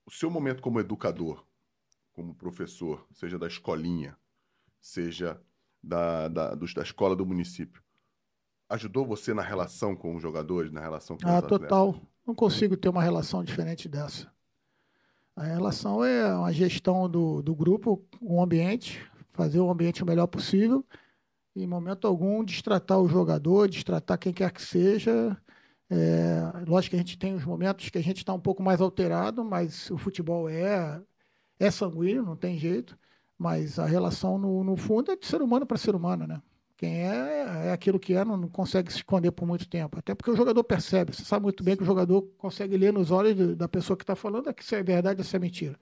[0.06, 1.46] O seu momento como educador,
[2.14, 4.18] como professor, seja da escolinha,
[4.82, 5.40] seja
[5.84, 7.84] da, da, dos- da escola do município,
[8.70, 11.60] ajudou você na relação com os jogadores, na relação com Ah, os atletas?
[11.60, 12.02] total.
[12.26, 14.32] Não consigo ter uma relação diferente dessa.
[15.36, 20.28] A relação é uma gestão do, do grupo, o ambiente, fazer o ambiente o melhor
[20.28, 20.86] possível
[21.56, 25.36] e, em momento algum, destratar o jogador, destratar quem quer que seja.
[25.90, 28.80] É, lógico que a gente tem os momentos que a gente está um pouco mais
[28.80, 31.02] alterado, mas o futebol é,
[31.60, 32.98] é sanguíneo, não tem jeito.
[33.38, 36.42] Mas a relação, no, no fundo, é de ser humano para ser humano, né?
[36.78, 39.98] Quem é, é aquilo que é, não, não consegue se esconder por muito tempo.
[40.00, 41.14] Até porque o jogador percebe.
[41.14, 44.04] Você sabe muito bem que o jogador consegue ler nos olhos do- da pessoa que
[44.04, 45.80] está falando é que isso é verdade, isso é mentira.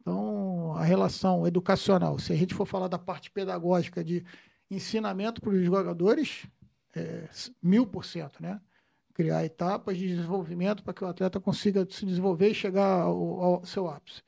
[0.00, 4.24] Então, a relação educacional, se a gente for falar da parte pedagógica de
[4.70, 6.46] ensinamento para os jogadores,
[6.94, 7.28] é
[7.62, 8.60] mil por cento, né?
[9.14, 13.64] Criar etapas de desenvolvimento para que o atleta consiga se desenvolver e chegar ao, ao
[13.64, 14.22] seu ápice.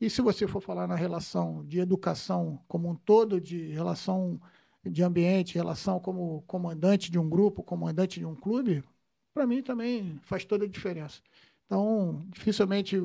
[0.00, 4.40] E se você for falar na relação de educação como um todo, de relação
[4.84, 8.84] de ambiente, relação como comandante de um grupo, comandante de um clube,
[9.32, 11.20] para mim também faz toda a diferença.
[11.64, 13.00] Então, dificilmente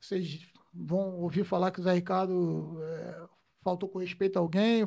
[0.00, 3.22] vocês vão ouvir falar que o Zé Ricardo é,
[3.62, 4.84] faltou com respeito a alguém,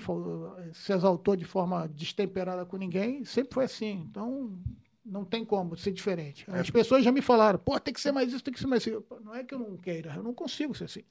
[0.73, 4.05] se exaltou de forma destemperada com ninguém, sempre foi assim.
[4.09, 4.57] Então,
[5.05, 6.45] não tem como ser diferente.
[6.49, 8.85] As pessoas já me falaram, pô, tem que ser mais isso, tem que ser mais
[8.85, 9.03] isso.
[9.23, 11.03] Não é que eu não queira, eu não consigo ser assim.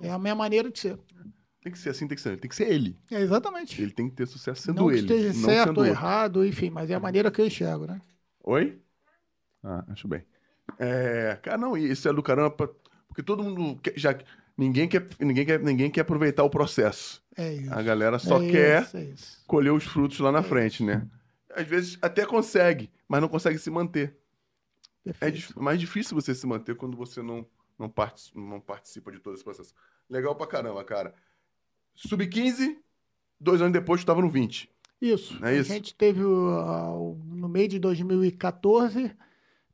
[0.00, 0.98] É a minha maneira de ser.
[1.62, 2.98] Tem que ser assim, tem que ser, tem que ser ele.
[3.10, 3.80] É exatamente.
[3.80, 5.00] Ele tem que ter sucesso sendo não que ele.
[5.02, 8.00] esteja não certo ou errado, enfim, mas é a maneira que eu enxergo, né?
[8.42, 8.78] Oi?
[9.62, 10.22] Ah, acho bem.
[10.78, 12.50] É, cara, não, isso é do caramba,
[13.08, 14.18] porque todo mundo quer- já
[14.56, 17.22] ninguém quer, ninguém quer, ninguém quer aproveitar o processo.
[17.36, 17.72] É isso.
[17.72, 19.44] A galera só é quer Isso, é isso.
[19.46, 21.06] colher os frutos lá na É frente, né?
[21.54, 24.18] Às vezes até consegue, mas não consegue se manter.
[25.06, 25.62] É Perfeito.
[25.62, 27.46] mais difícil você se manter quando você não,
[27.78, 29.72] não, parti- não participa de todo esse processo.
[30.10, 31.14] Legal pra caramba, cara.
[31.94, 32.76] Sub-15,
[33.40, 34.68] dois anos depois tu tava no 20.
[35.00, 35.38] Isso.
[35.40, 35.70] Não é isso?
[35.70, 39.12] A gente teve, o- o- no meio de 2014,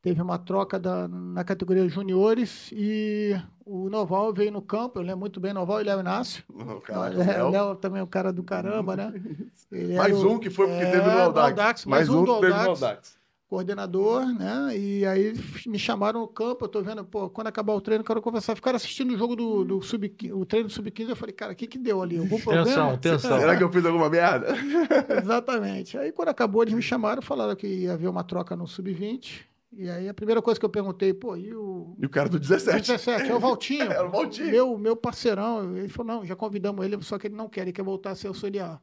[0.02, 4.98] teve uma troca da- na categoria juniores e o Noval veio no campo.
[4.98, 6.44] Eu lembro muito bem Noval e Léo Inácio.
[6.48, 7.46] Oh, caraca, É, Léo.
[7.46, 9.12] o Léo também é um cara do caramba, né?
[9.96, 11.48] Mais o- um que foi porque é, teve no do Aldax.
[11.48, 12.68] Audax, mais um do que teve Audax.
[12.82, 13.19] Aldax.
[13.50, 14.78] Coordenador, né?
[14.78, 15.34] E aí
[15.66, 18.54] me chamaram no campo, eu tô vendo, pô, quando acabar o treino, eu quero conversar.
[18.54, 21.56] Ficaram assistindo o jogo do, do sub o treino do sub-15, eu falei, cara, o
[21.56, 22.16] que que deu ali?
[22.16, 22.64] Algum problema?
[22.64, 23.38] Tensão, tensão.
[23.40, 24.54] Será que eu fiz alguma merda?
[25.20, 25.98] Exatamente.
[25.98, 29.40] Aí quando acabou, eles me chamaram, falaram que ia haver uma troca no sub-20.
[29.72, 32.38] E aí a primeira coisa que eu perguntei, pô, e o E o cara do
[32.38, 32.86] 17.
[32.86, 33.82] 17, é o Valtinho.
[33.90, 34.50] Era o Valtinho.
[34.50, 35.76] Meu, meu parceirão.
[35.76, 38.14] Ele falou, não, já convidamos ele, só que ele não quer, ele quer voltar a
[38.14, 38.80] ser auxiliar.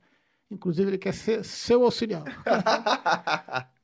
[0.51, 2.25] Inclusive, ele quer ser seu auxiliar.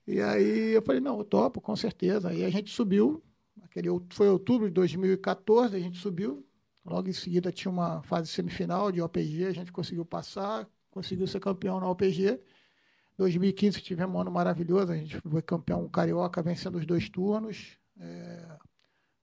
[0.06, 2.30] E aí eu falei, não, eu topo, com certeza.
[2.30, 3.24] Aí a gente subiu,
[3.64, 6.46] aquele, foi outubro de 2014, a gente subiu.
[6.86, 11.40] Logo em seguida tinha uma fase semifinal de OPG, a gente conseguiu passar, conseguiu ser
[11.40, 12.40] campeão na OPG.
[13.18, 17.78] 2015 tivemos um ano maravilhoso, a gente foi campeão carioca vencendo os dois turnos.
[17.98, 18.58] É,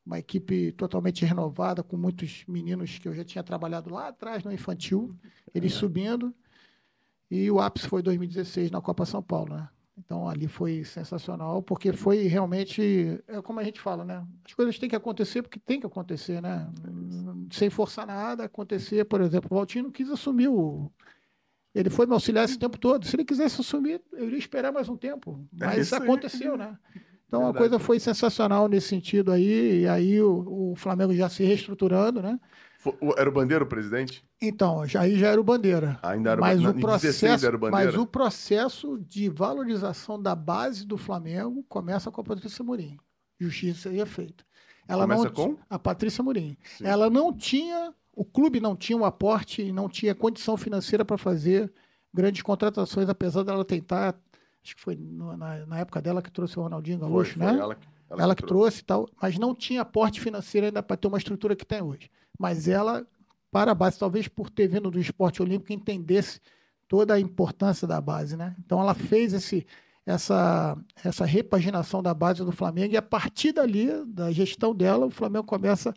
[0.07, 4.53] uma equipe totalmente renovada, com muitos meninos que eu já tinha trabalhado lá atrás no
[4.53, 5.15] infantil,
[5.55, 6.35] eles subindo.
[7.31, 9.69] E o ápice foi 2016 na Copa São Paulo, né?
[10.05, 14.27] Então ali foi sensacional, porque foi realmente, é como a gente fala, né?
[14.45, 16.69] As coisas têm que acontecer porque tem que acontecer, né?
[17.51, 20.91] Sem forçar nada, acontecer, por exemplo, o Valtinho não quis assumir o.
[21.75, 23.07] Ele foi me auxiliar esse tempo todo.
[23.07, 25.47] Se ele quisesse assumir, eu iria esperar mais um tempo.
[25.61, 26.03] É Mas aí.
[26.03, 26.77] aconteceu, né?
[27.27, 27.59] Então a Verdade.
[27.59, 29.83] coisa foi sensacional nesse sentido aí.
[29.83, 32.41] E aí o, o Flamengo já se reestruturando, né?
[33.17, 34.25] Era o Bandeira o presidente?
[34.41, 35.99] Então, já, aí já era o Bandeira.
[36.03, 37.87] Ainda era o Mas Ba- o, na- em 16 processo, era o Bandeira.
[37.93, 42.97] mas o processo de valorização da base do Flamengo começa com a Patrícia Murim.
[43.39, 44.45] Justiça seria feita.
[44.89, 45.57] Ela Começa não, com?
[45.69, 46.57] A Patrícia Murim.
[46.79, 46.87] Sim.
[46.87, 51.19] Ela não tinha, o clube não tinha o aporte e não tinha condição financeira para
[51.19, 51.71] fazer
[52.13, 54.15] grandes contratações, apesar dela tentar.
[54.65, 57.59] Acho que foi na, na época dela que trouxe o Ronaldinho Foi, Gaúcho, foi né?
[57.59, 57.87] ela, que-
[58.19, 61.55] ela que trouxe e tal, mas não tinha aporte financeiro ainda para ter uma estrutura
[61.55, 62.11] que tem hoje.
[62.39, 63.07] Mas ela,
[63.51, 66.41] para a base, talvez por ter vindo do esporte olímpico, entendesse
[66.89, 68.57] toda a importância da base, né?
[68.59, 69.65] Então ela fez esse,
[70.05, 75.11] essa, essa repaginação da base do Flamengo e a partir dali, da gestão dela, o
[75.11, 75.95] Flamengo começa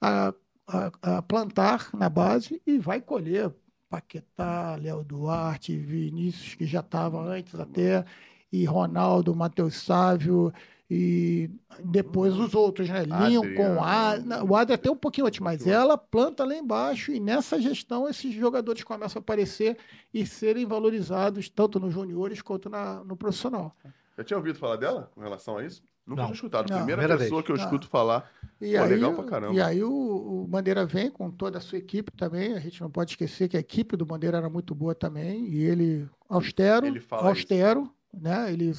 [0.00, 0.34] a,
[0.66, 3.50] a, a plantar na base e vai colher
[3.88, 8.04] Paquetá, Léo Duarte, Vinícius, que já estava antes até,
[8.52, 10.52] e Ronaldo, Matheus Sávio,
[10.90, 11.50] e
[11.82, 13.02] depois os outros, né?
[13.04, 17.18] Lincoln, a, não, o Adria até um pouquinho antes, mas ela planta lá embaixo e
[17.18, 19.78] nessa gestão esses jogadores começam a aparecer
[20.12, 23.74] e serem valorizados tanto nos juniores quanto na, no profissional.
[24.16, 25.82] Já tinha ouvido falar dela com relação a isso?
[26.06, 26.26] Nunca Não.
[26.28, 26.68] tinha escutado.
[26.68, 26.76] Não.
[26.76, 27.46] Primeira, Primeira pessoa vez.
[27.46, 27.64] que eu Não.
[27.64, 28.30] escuto falar.
[28.60, 29.54] E Pô, aí, legal pra caramba.
[29.54, 32.52] E aí o, o Bandeira vem com toda a sua equipe também.
[32.52, 35.48] A gente não pode esquecer que a equipe do Bandeira era muito boa também.
[35.48, 38.52] E ele, austero, Ele austero, né?
[38.52, 38.70] Ele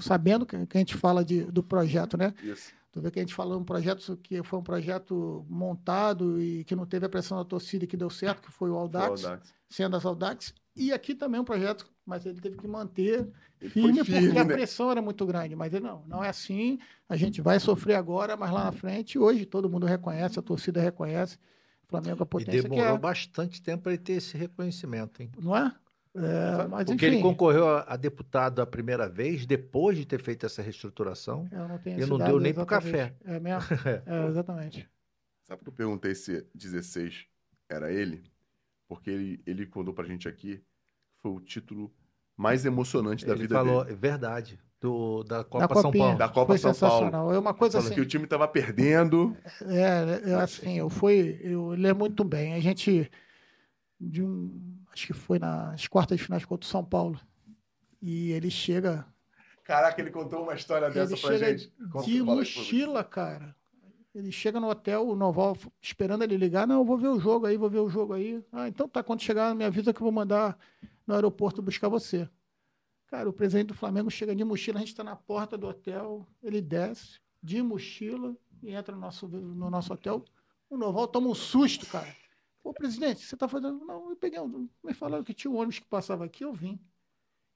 [0.00, 2.34] sabendo que, que a gente fala de, do projeto, né?
[2.42, 2.72] Isso.
[2.90, 6.74] Tu vê que a gente falou um projeto que foi um projeto montado e que
[6.74, 9.30] não teve a pressão da torcida e que deu certo, que foi o Audax, Foi
[9.30, 9.54] o Dax.
[9.68, 10.54] sendo as Audax.
[10.74, 13.28] E aqui também um projeto, mas ele teve que manter
[13.68, 14.54] firme, firme, porque a né?
[14.54, 15.54] pressão era muito grande.
[15.54, 16.78] Mas ele não, não é assim.
[17.08, 20.80] A gente vai sofrer agora, mas lá na frente, hoje todo mundo reconhece, a torcida
[20.80, 21.36] reconhece.
[21.84, 22.98] O Flamengo é a E potência que demorou é.
[22.98, 25.30] bastante tempo para ele ter esse reconhecimento, hein?
[25.40, 25.74] Não é?
[26.24, 30.20] É, mas Porque enfim, ele concorreu a, a deputado a primeira vez, depois de ter
[30.20, 31.48] feito essa reestruturação.
[31.52, 32.66] eu não tenho e não deu nem pro exatamente.
[32.66, 33.16] café.
[33.24, 33.60] É mesmo?
[34.06, 34.88] É, exatamente.
[35.44, 37.26] Sabe que eu perguntei se 16
[37.68, 38.24] era ele?
[38.88, 40.64] Porque ele, ele contou pra gente aqui que
[41.22, 41.94] foi o título
[42.36, 43.94] mais emocionante da ele vida falou, dele.
[43.96, 46.04] é verdade, do, da Copa Da São Copinha.
[46.04, 46.18] Paulo.
[46.18, 47.32] Da Copa foi São Paulo.
[47.32, 47.94] É uma coisa Falando assim.
[47.94, 49.36] que o time tava perdendo.
[49.62, 52.54] É, é, assim, eu fui, eu lembro muito bem.
[52.54, 53.10] A gente
[54.00, 57.20] de um, acho que foi nas quartas de finais contra o São Paulo.
[58.00, 59.06] E ele chega,
[59.68, 61.72] Caraca, ele contou uma história dessa ele pra chega gente.
[62.06, 63.54] De mochila, cara.
[64.14, 67.44] Ele chega no hotel, o Noval esperando ele ligar, não, eu vou ver o jogo
[67.44, 68.42] aí, vou ver o jogo aí.
[68.50, 70.58] Ah, então tá, quando chegar, me avisa que eu vou mandar
[71.06, 72.26] no aeroporto buscar você.
[73.08, 76.26] Cara, o presidente do Flamengo chega de mochila, a gente está na porta do hotel,
[76.42, 80.24] ele desce de mochila e entra no nosso, no nosso hotel.
[80.70, 82.08] O Noval toma um susto, cara.
[82.62, 83.84] Pô, presidente, você tá fazendo.
[83.84, 84.68] Não, eu peguei um.
[84.84, 86.78] Me falaram que tinha um ônibus que passava aqui, eu vim.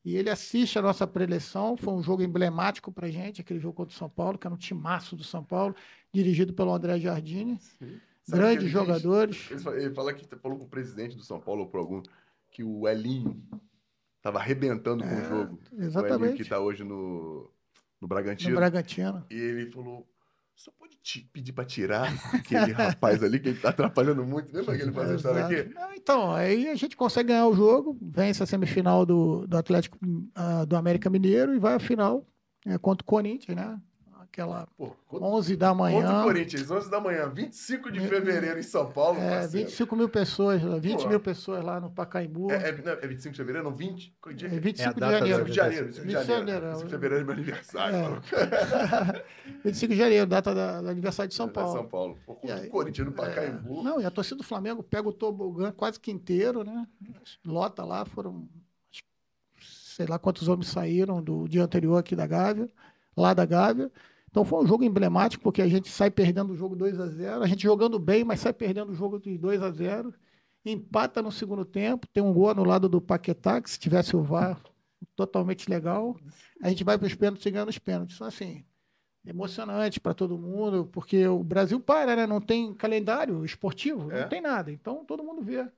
[0.05, 1.77] E ele assiste a nossa preleção.
[1.77, 4.59] Foi um jogo emblemático pra gente, aquele jogo contra o São Paulo, que era um
[4.59, 5.75] timaço do São Paulo,
[6.13, 7.59] dirigido pelo André Jardine.
[8.29, 9.49] Grandes jogadores.
[9.51, 12.03] Ele fala, que falou com o presidente do São Paulo ou por algum
[12.51, 13.43] que o Elinho
[14.21, 15.33] tava arrebentando com o jogo.
[15.33, 16.45] O Elinho que Exatamente.
[16.49, 17.51] tá hoje no,
[18.01, 18.51] no Bragantino.
[18.51, 19.25] No Bragantino.
[19.31, 20.07] E ele falou:
[20.63, 24.55] só pode ti- pedir pra tirar aquele rapaz ali que ele tá atrapalhando muito.
[24.55, 25.55] Lembra que ele fazia a história Exato.
[25.55, 25.97] aqui?
[25.99, 29.99] Então, aí a gente consegue ganhar o jogo, vence a semifinal do, do Atlético
[30.37, 32.25] ah, do América Mineiro e vai à final
[32.65, 33.81] é, contra o Corinthians, né?
[34.33, 36.23] Aquela Pô, contra, 11 da contra o manhã.
[36.23, 39.67] Corinthians, 11 da manhã, 25 de fevereiro em São Paulo, É, parceiro.
[39.69, 41.09] 25 mil pessoas, 20 Pô.
[41.11, 42.51] mil pessoas lá no Pacaembu.
[42.51, 43.69] É, é, não, é 25 de fevereiro?
[43.69, 44.17] Não, 20?
[44.23, 44.49] Qual dia?
[44.49, 45.45] É que 25 É a de janeiro.
[45.45, 46.47] 25 de janeiro, 25 de 25 de janeiro.
[46.47, 46.67] janeiro.
[46.79, 47.95] 25 de fevereiro é meu aniversário.
[47.95, 48.03] É.
[48.03, 48.23] maluco.
[49.65, 51.73] 25 de janeiro, data da, do aniversário de São É Paulo.
[51.73, 52.19] São Paulo.
[52.25, 52.69] Pô, contra aí?
[52.69, 53.83] o Corinthians no É, Pacaembu.
[53.83, 56.87] não, e a torcida do Flamengo pega o tobogã quase que inteiro, né?
[57.45, 58.49] Lota lá, foram
[59.61, 62.67] sei lá quantos homens saíram do dia anterior aqui da Gávea,
[63.15, 63.93] lá da Gávea.
[64.33, 67.43] Então foi um jogo emblemático, porque a gente sai perdendo o jogo 2 a 0
[67.43, 70.13] a gente jogando bem, mas sai perdendo o jogo de 2 a 0
[70.65, 74.59] empata no segundo tempo, tem um gol anulado do Paquetá, que se tivesse o VAR,
[75.15, 76.17] totalmente legal.
[76.63, 78.15] A gente vai para os pênaltis e ganha nos pênaltis.
[78.15, 78.65] Então, assim,
[79.27, 82.27] emocionante para todo mundo, porque o Brasil para, né?
[82.27, 84.23] Não tem calendário esportivo, É.
[84.23, 84.71] não tem nada.
[84.73, 85.69] Então todo mundo vê.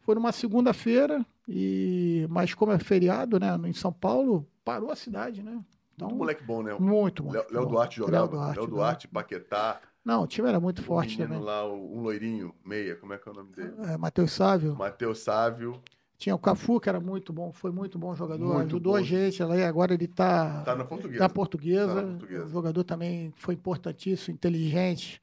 [0.00, 3.56] Foi numa segunda-feira, e mas como é feriado, né?
[3.64, 5.64] Em São Paulo, parou a cidade, né?
[5.94, 6.74] Então, Muito moleque bom, né?
[6.78, 7.52] muito, muito.
[7.52, 7.66] Léo.
[7.66, 8.18] Duarte jogava.
[8.24, 11.44] Léo Duarte, Léo Duarte, Paquetá, Não, o time era muito O forte menino também.
[11.44, 13.72] lá, o- um loirinho, meia, como é que é o nome dele?
[13.84, 14.74] É, Matheus Sávio.
[14.76, 15.80] Matheus Sávio.
[16.18, 18.98] Tinha o Cafu, que era muito bom, foi muito bom jogador, Muito ajudou bom.
[18.98, 19.40] a gente.
[19.42, 21.22] Ela, agora ele está Tá na portuguesa.
[21.22, 21.86] na portuguesa.
[21.94, 22.44] Tá na portuguesa.
[22.44, 25.20] O jogador também foi importantíssimo, inteligente.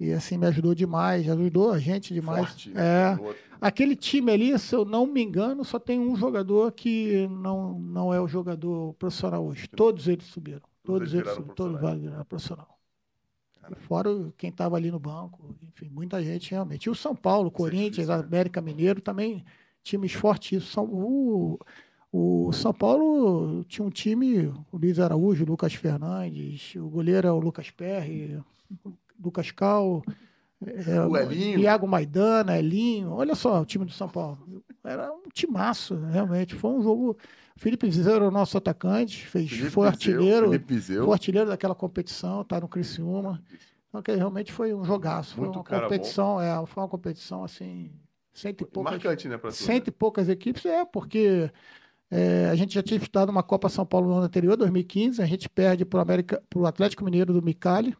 [0.00, 2.48] E assim, me ajudou demais, ajudou a gente demais.
[2.48, 2.72] Forte.
[2.74, 3.14] É.
[3.14, 3.50] no outro.
[3.60, 8.14] Aquele time ali, se eu não me engano, só tem um jogador que não, não
[8.14, 9.68] é o jogador profissional hoje.
[9.68, 10.62] Todos eles subiram.
[10.82, 11.54] Todos Todos eles subiram.
[11.54, 12.80] Todos viraram profissional.
[13.86, 16.86] Fora quem estava ali no banco, enfim, muita gente realmente.
[16.86, 18.24] E o São Paulo, Corinthians, difícil, né?
[18.24, 19.44] América Mineiro também,
[19.82, 20.72] times fortíssimos.
[20.72, 21.58] São, o,
[22.10, 27.32] o São Paulo tinha um time, o Luiz Araújo, o Lucas Fernandes, o goleiro é
[27.32, 28.42] o Lucas Perry,
[29.20, 30.02] o Lucas Cal,
[30.66, 31.58] é, O Elinho.
[31.58, 34.62] Thiago Maidana, Elinho, olha só o time do São Paulo.
[34.84, 36.54] Era um timaço, realmente.
[36.54, 37.16] Foi um jogo.
[37.56, 40.50] Felipe Vizeu era o nosso atacante, fez, Felipe foi artilheiro,
[41.04, 43.42] foi artilheiro daquela competição, tá no Criciúma.
[43.88, 45.34] Então, que realmente foi um jogaço.
[45.34, 47.90] Foi Muito uma cara competição, é, foi uma competição assim,
[48.32, 51.50] cento e poucas, Marcante, né, pra cento e poucas equipes, é, porque
[52.10, 55.26] é, a gente já tinha disputado uma Copa São Paulo no ano anterior, 2015, a
[55.26, 57.94] gente perde América, pro Atlético Mineiro do Micali,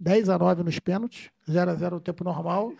[0.00, 2.72] 10 a 9 nos pênaltis, 0 a 0 no tempo normal.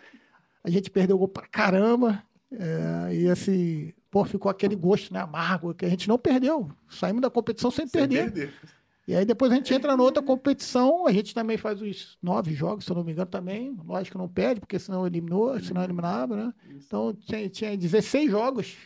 [0.63, 2.23] A gente perdeu o gol pra caramba.
[2.53, 6.71] é, e assim, pô, ficou aquele gosto, né, amargo, que a gente não perdeu.
[6.89, 8.33] Saímos da competição sem, Sem perder.
[8.33, 8.53] perder.
[9.07, 12.55] E aí depois a gente entra na outra competição, a gente também faz os nove
[12.55, 13.77] jogos, se eu não me engano, também.
[13.85, 16.55] Lógico que não perde, porque senão eliminou, senão eliminava, né?
[16.71, 18.77] Então tinha, tinha 16 jogos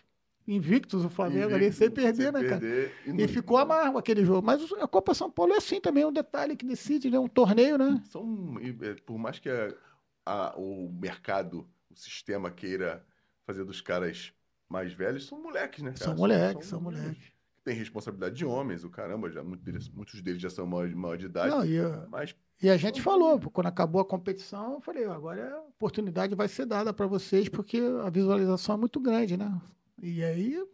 [0.49, 2.61] invictos o Flamengo ali, sem perder, né, cara?
[2.61, 2.93] perder.
[3.07, 4.45] E não- ficou amargo aquele jogo.
[4.47, 7.19] Mas a Copa São Paulo é assim também, é um detalhe que decide, né?
[7.19, 8.03] Um torneio, né?
[8.11, 9.75] São, e, é, por mais que a-
[10.25, 13.05] a- o mercado, o sistema queira
[13.47, 14.33] fazer dos caras
[14.69, 15.93] mais velhos, são moleques, né?
[15.93, 16.05] cara?
[16.05, 17.33] São moleques, são moleques.
[17.65, 21.51] Tem responsabilidade de homens, o caramba, já, muitos deles já são maior, maior de idade.
[21.55, 21.79] Não, e,
[22.09, 26.49] Mas E a gente falou, quando acabou a competição, eu falei, agora a oportunidade vai
[26.49, 29.61] ser dada para vocês, porque a visualização é muito grande, né?
[30.03, 30.65] E aí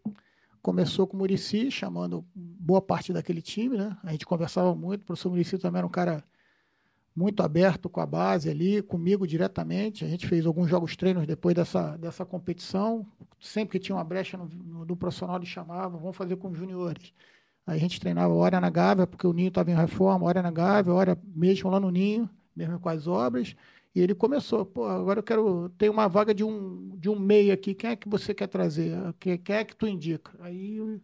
[0.62, 3.96] começou com o Murici, chamando boa parte daquele time, né?
[4.02, 6.24] A gente conversava muito, o professor Murici também era um cara
[7.14, 10.04] muito aberto com a base ali, comigo diretamente.
[10.04, 13.06] A gente fez alguns jogos treinos depois dessa, dessa competição.
[13.40, 16.58] Sempre que tinha uma brecha no, no, no profissional, ele chamava, vamos fazer com os
[16.58, 17.12] juniores.
[17.66, 20.50] Aí a gente treinava hora na Gávea, porque o Ninho estava em reforma, hora na
[20.50, 23.54] Gávea, hora mesmo lá no Ninho, mesmo com as obras.
[23.95, 27.55] E ele começou, pô, agora eu quero, tem uma vaga de um, de um meia
[27.55, 28.92] aqui, quem é que você quer trazer?
[29.20, 30.32] Quem, quem é que tu indica?
[30.40, 31.01] Aí eu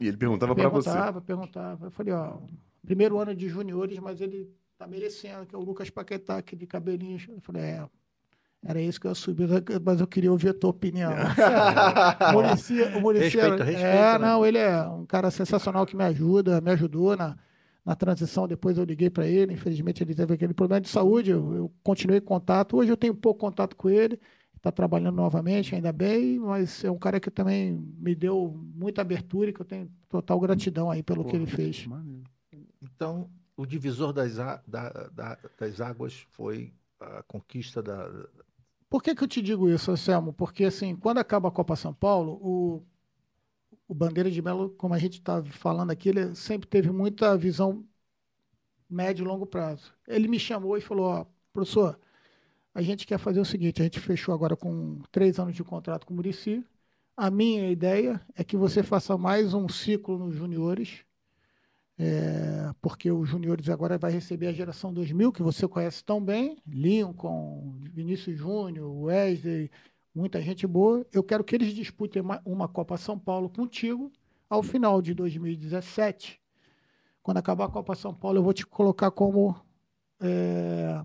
[0.00, 0.90] e ele perguntava para você.
[0.90, 1.86] perguntava, perguntava.
[1.86, 2.38] Eu falei, ó,
[2.84, 7.18] primeiro ano de juniores, mas ele tá merecendo, que é o Lucas Paquetá, aquele cabelinho.
[7.28, 7.88] Eu falei, é,
[8.64, 9.44] era isso que eu subi,
[9.84, 11.12] mas eu queria ouvir a tua opinião.
[12.30, 14.26] o Muricy, o Muricy Respeito, era- respeito, É, né?
[14.26, 17.36] não, ele é um cara sensacional que me ajuda, me ajudou na,
[17.84, 18.48] na transição.
[18.48, 22.18] Depois eu liguei para ele, infelizmente ele teve aquele problema de saúde, eu, eu continuei
[22.18, 22.76] em contato.
[22.76, 24.18] Hoje eu tenho pouco contato com ele,
[24.56, 29.50] está trabalhando novamente, ainda bem, mas é um cara que também me deu muita abertura
[29.50, 31.86] e que eu tenho total gratidão aí pelo que ele fez.
[32.82, 38.10] Então, o divisor das, á- da- da- das águas foi a conquista da.
[38.88, 40.32] Por que, que eu te digo isso, Anselmo?
[40.32, 42.82] Porque, assim, quando acaba a Copa São Paulo, o,
[43.88, 47.86] o Bandeira de Melo, como a gente está falando aqui, ele sempre teve muita visão
[48.88, 49.92] médio e longo prazo.
[50.06, 51.98] Ele me chamou e falou: Ó, professor,
[52.74, 56.06] a gente quer fazer o seguinte: a gente fechou agora com três anos de contrato
[56.06, 56.64] com o Murici.
[57.16, 61.04] A minha ideia é que você faça mais um ciclo nos juniores,
[61.96, 66.58] é, porque os juniores agora vai receber a geração 2000, que você conhece tão bem,
[66.66, 69.70] Lincoln, Vinícius Júnior, Wesley,
[70.14, 71.04] muita gente boa.
[71.12, 74.12] Eu quero que eles disputem uma, uma Copa São Paulo contigo
[74.48, 76.40] ao final de 2017.
[77.22, 79.56] Quando acabar a Copa São Paulo, eu vou te colocar como
[80.20, 81.04] é,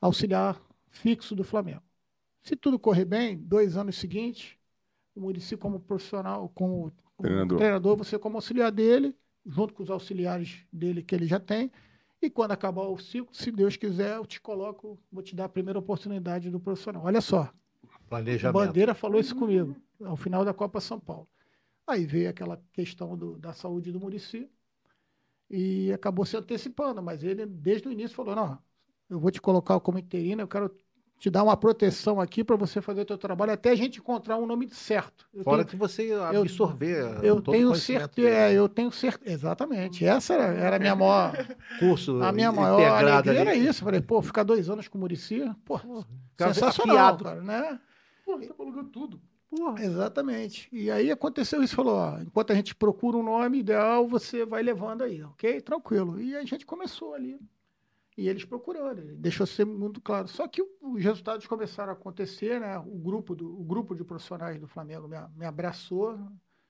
[0.00, 1.82] auxiliar fixo do Flamengo.
[2.42, 4.56] Se tudo correr bem, dois anos seguintes,
[5.14, 7.58] o Murici como profissional, como, como Treinador.
[7.58, 11.70] treinador, você como auxiliar dele, junto com os auxiliares dele que ele já tem.
[12.22, 15.48] E quando acabar o ciclo, se Deus quiser, eu te coloco, vou te dar a
[15.48, 17.04] primeira oportunidade do profissional.
[17.04, 17.50] Olha só,
[18.08, 18.52] Planejamento.
[18.52, 21.28] Bandeira falou isso comigo, ao final da Copa São Paulo.
[21.86, 24.50] Aí veio aquela questão do- da saúde do Murici
[25.48, 28.58] e acabou se antecipando, mas ele, desde o início, falou: não,
[29.08, 30.74] eu vou te colocar como interino, eu quero
[31.20, 34.38] te dar uma proteção aqui para você fazer o teu trabalho até a gente encontrar
[34.38, 35.28] um nome certo.
[35.34, 39.30] Eu Fora tenho- que você absorver eu todo o tenho certeza, é, eu tenho certeza,
[39.34, 40.04] exatamente.
[40.04, 41.32] Essa era, era a minha maior,
[41.78, 43.40] curso a minha maior alegria ali.
[43.50, 43.84] era isso.
[43.84, 45.78] Falei, pô, ficar dois anos com o Murici, pô,
[46.36, 47.24] cara sensacional, afiado.
[47.24, 47.78] cara, né?
[48.24, 49.20] Pô, você falou tudo.
[49.50, 50.68] Porra, exatamente.
[50.72, 54.62] E aí aconteceu isso, falou, ó, enquanto a gente procura um nome ideal, você vai
[54.62, 55.60] levando aí, ok?
[55.60, 56.18] Tranquilo.
[56.20, 57.38] E a gente começou ali.
[58.20, 60.28] E eles procurando, deixou ser muito claro.
[60.28, 62.76] Só que os resultados começaram a acontecer, né?
[62.76, 66.18] O grupo, do, o grupo de profissionais do Flamengo me, me abraçou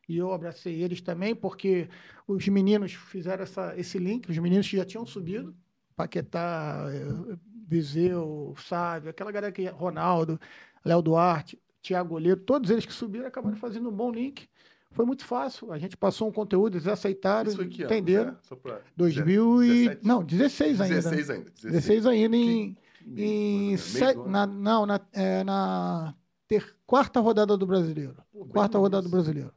[0.08, 1.88] e eu abracei eles também, porque
[2.28, 5.52] os meninos fizeram essa, esse link, os meninos que já tinham subido,
[5.96, 7.36] Paquetá, eh,
[7.66, 10.40] Viseu, Sávio, aquela galera que Ronaldo,
[10.84, 14.48] Léo Duarte, Tiago Goleiro, todos eles que subiram acabaram fazendo um bom link.
[14.92, 15.72] Foi muito fácil.
[15.72, 18.36] A gente passou um conteúdo, eles aceitaram, Isso aqui, entenderam.
[18.42, 18.80] Só pra...
[18.96, 19.98] 2000 e...
[20.02, 20.94] Não, 16 ainda.
[20.96, 21.50] 16 ainda.
[21.50, 22.76] 16, 16 ainda em...
[22.98, 23.22] Que...
[23.22, 24.16] em set...
[24.26, 26.14] na, não, na, é, na
[26.48, 26.76] ter...
[26.86, 28.16] quarta rodada do Brasileiro.
[28.32, 29.54] Pô, quarta rodada do Brasileiro.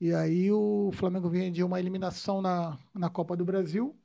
[0.00, 3.96] E aí o Flamengo vinha de uma eliminação na, na Copa do Brasil.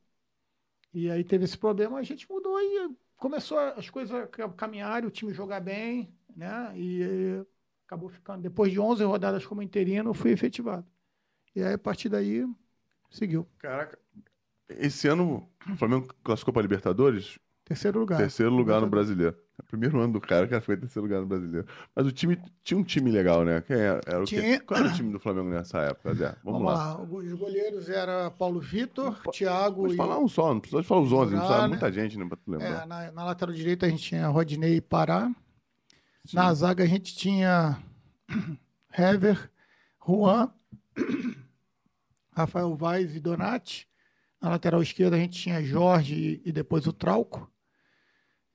[0.94, 5.10] E aí teve esse problema, a gente mudou e começou as coisas a caminhar, o
[5.10, 6.72] time jogar bem, né?
[6.76, 7.44] E
[7.88, 8.42] acabou ficando.
[8.42, 10.86] Depois de 11 rodadas como interino, fui efetivado.
[11.56, 12.46] E aí, a partir daí,
[13.10, 13.48] seguiu.
[13.58, 13.98] Caraca,
[14.68, 17.38] esse ano o Flamengo classificou para Libertadores?
[17.64, 18.18] Terceiro lugar.
[18.18, 19.36] Terceiro lugar no Brasileiro.
[19.58, 21.66] É o primeiro ano do cara que foi terceiro lugar no Brasileiro.
[21.94, 23.60] Mas o time tinha um time legal, né?
[23.62, 24.60] Quem era, era o tinha...
[24.60, 26.36] Qual era o time do Flamengo nessa época, Zé?
[26.44, 26.94] Vamos, Vamos lá.
[26.94, 27.02] lá.
[27.02, 29.96] Os goleiros era Paulo Vitor, Thiago Pode e...
[29.96, 31.68] falar um só, não precisa falar os 11, não precisa né?
[31.68, 32.84] muita gente, né, pra tu lembrar.
[32.84, 35.30] É, na, na lateral direita a gente tinha Rodney e Pará.
[36.28, 36.36] Sim.
[36.36, 37.82] Na zaga a gente tinha
[38.92, 39.50] Hever,
[40.06, 40.52] Juan,
[42.30, 43.88] Rafael Vaz e Donati.
[44.38, 47.50] Na lateral esquerda a gente tinha Jorge e depois o Trauco.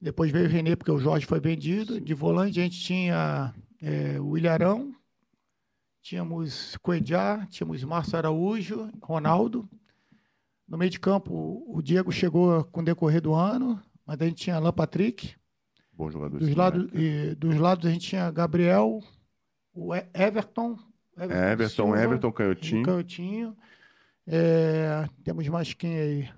[0.00, 2.00] Depois veio o Renê, porque o Jorge foi vendido.
[2.00, 3.52] De volante a gente tinha
[3.82, 4.94] é, o Ilharão,
[6.00, 9.68] tínhamos Coedjá, tínhamos Márcio Araújo, Ronaldo.
[10.68, 14.44] No meio de campo, o Diego chegou com o decorrer do ano, mas a gente
[14.44, 15.34] tinha Alain Patrick.
[15.96, 16.38] Bom jogador.
[16.38, 19.00] Dos, lados, e, dos lados a gente tinha Gabriel,
[19.72, 20.78] o Everton.
[21.16, 22.82] Everton, Everton, Silva, Everton Canhotinho.
[22.84, 23.56] Canhotinho.
[24.26, 26.28] É, temos mais quem aí?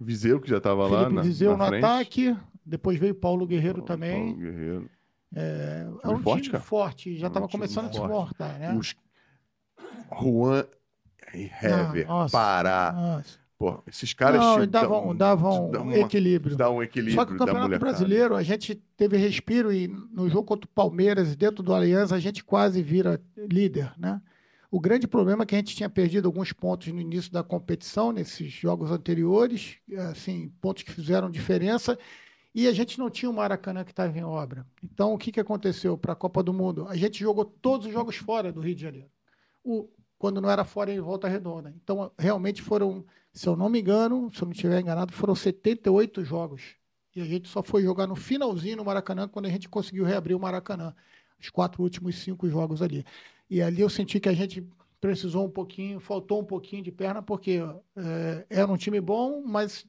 [0.00, 1.10] Viseu, que já estava lá.
[1.10, 1.84] Na, Viseu na no frente.
[1.84, 2.36] ataque.
[2.64, 4.26] Depois veio Paulo Guerreiro Paulo, também.
[4.26, 4.90] Paulo Guerreiro.
[5.34, 6.64] É, é um forte, time cara.
[6.64, 8.74] forte, já estava começando a se mortar, né?
[8.74, 8.94] Os...
[10.20, 10.66] Juan
[11.34, 12.92] e Hever, ah, Pará.
[12.92, 13.41] Nossa.
[13.62, 16.56] Pô, esses caras Não, davam, davam um equilíbrio.
[16.56, 17.14] Dá um equilíbrio.
[17.14, 21.36] Só que o Campeonato Brasileiro, a gente teve respiro e no jogo contra o Palmeiras,
[21.36, 24.20] dentro do Aliança, a gente quase vira líder, né?
[24.68, 28.10] O grande problema é que a gente tinha perdido alguns pontos no início da competição,
[28.10, 29.76] nesses jogos anteriores,
[30.10, 31.96] assim, pontos que fizeram diferença,
[32.52, 34.66] e a gente não tinha o Maracanã que estava em obra.
[34.82, 36.88] Então, o que, que aconteceu para a Copa do Mundo?
[36.88, 39.08] A gente jogou todos os jogos fora do Rio de Janeiro.
[39.62, 39.88] O,
[40.22, 41.74] quando não era fora em Volta Redonda.
[41.82, 46.24] Então, realmente foram, se eu não me engano, se eu não estiver enganado, foram 78
[46.24, 46.76] jogos.
[47.12, 50.36] E a gente só foi jogar no finalzinho no Maracanã quando a gente conseguiu reabrir
[50.36, 50.94] o Maracanã.
[51.40, 53.04] Os quatro últimos cinco jogos ali.
[53.50, 54.64] E ali eu senti que a gente
[55.00, 57.58] precisou um pouquinho, faltou um pouquinho de perna, porque
[57.96, 59.84] é, era um time bom, mas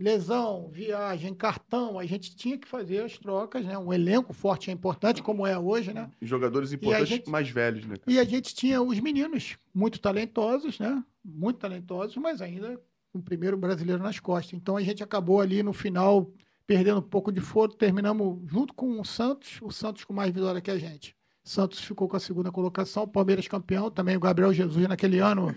[0.00, 3.76] lesão, viagem, cartão, a gente tinha que fazer as trocas, né?
[3.78, 6.10] Um elenco forte é importante, como é hoje, né?
[6.20, 7.96] Jogadores importantes gente, mais velhos, né?
[7.96, 8.10] Cara?
[8.10, 11.02] E a gente tinha os meninos muito talentosos, né?
[11.24, 12.80] Muito talentosos, mas ainda
[13.12, 14.54] com o primeiro brasileiro nas costas.
[14.54, 16.30] Então a gente acabou ali no final
[16.66, 20.60] perdendo um pouco de foro, terminamos junto com o Santos, o Santos com mais vitória
[20.60, 21.16] que a gente.
[21.42, 25.54] Santos ficou com a segunda colocação, Palmeiras campeão, também o Gabriel Jesus naquele ano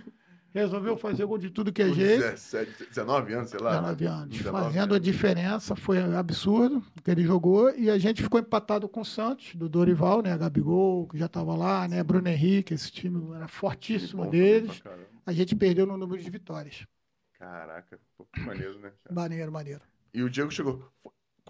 [0.54, 2.22] resolveu fazer gol de tudo que é jeito.
[2.22, 3.72] 17, 19 anos, sei lá.
[3.72, 4.38] 19 anos.
[4.38, 4.96] 19 fazendo anos.
[4.96, 7.74] a diferença, foi absurdo que ele jogou.
[7.76, 10.38] E a gente ficou empatado com o Santos, do Dorival, né?
[10.38, 12.04] Gabigol, que já estava lá, né?
[12.04, 14.82] Bruno Henrique, esse time era fortíssimo deles.
[15.26, 16.86] A gente perdeu no número de vitórias.
[17.38, 18.92] Caraca, pô, maneiro, né?
[19.04, 19.16] Cara?
[19.16, 19.82] Maneiro, maneiro.
[20.14, 20.92] E o Diego chegou.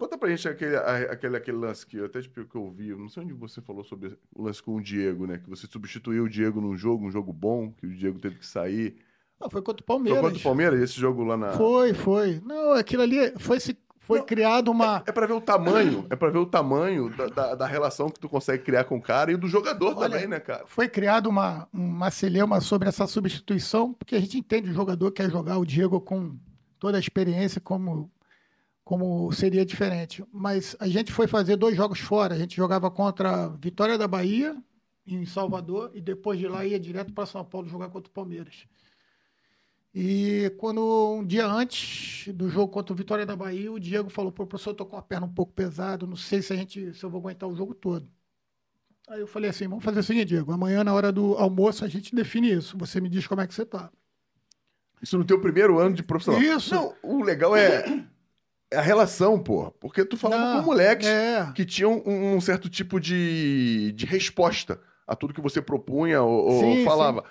[0.02, 3.08] Conta pra gente aquele, aquele, aquele lance que eu até tipo, que eu vi, não
[3.08, 5.38] sei onde você falou sobre o lance com o Diego, né?
[5.38, 8.44] Que você substituiu o Diego num jogo, um jogo bom, que o Diego teve que
[8.44, 8.96] sair.
[9.40, 10.20] Não, foi contra o Palmeiras.
[10.20, 11.52] Foi contra o Palmeiras, esse jogo lá na.
[11.52, 12.42] Foi, foi.
[12.44, 13.78] Não, aquilo ali foi se.
[14.00, 15.04] Foi não, criado uma.
[15.06, 18.10] É, é para ver o tamanho, é para ver o tamanho da, da, da, relação
[18.10, 20.64] que tu consegue criar com o cara e do jogador Olha, também, né, cara?
[20.66, 25.30] Foi criado uma, uma celeuma sobre essa substituição, porque a gente entende o jogador quer
[25.30, 26.36] jogar o Diego com
[26.80, 28.10] toda a experiência como
[28.92, 30.22] como seria diferente.
[30.30, 32.34] Mas a gente foi fazer dois jogos fora.
[32.34, 34.54] A gente jogava contra Vitória da Bahia,
[35.06, 38.66] em Salvador, e depois de lá ia direto para São Paulo jogar contra o Palmeiras.
[39.94, 44.30] E quando um dia antes do jogo contra o Vitória da Bahia, o Diego falou:
[44.30, 46.92] Pô, professor, eu tô com a perna um pouco pesada, não sei se a gente
[46.92, 48.06] se eu vou aguentar o jogo todo.
[49.08, 51.88] Aí eu falei assim: vamos fazer o seguinte, Diego, amanhã na hora do almoço a
[51.88, 52.76] gente define isso.
[52.76, 53.90] Você me diz como é que você tá.
[55.00, 56.42] Isso no teu primeiro ano de profissional.
[56.42, 56.74] Isso.
[56.74, 58.06] Não, o legal é
[58.74, 59.70] a relação, pô.
[59.72, 61.50] Porque tu falava com moleques é.
[61.54, 66.60] que tinham um, um, certo tipo de, de resposta a tudo que você propunha ou,
[66.60, 67.20] sim, falava.
[67.22, 67.26] Sim.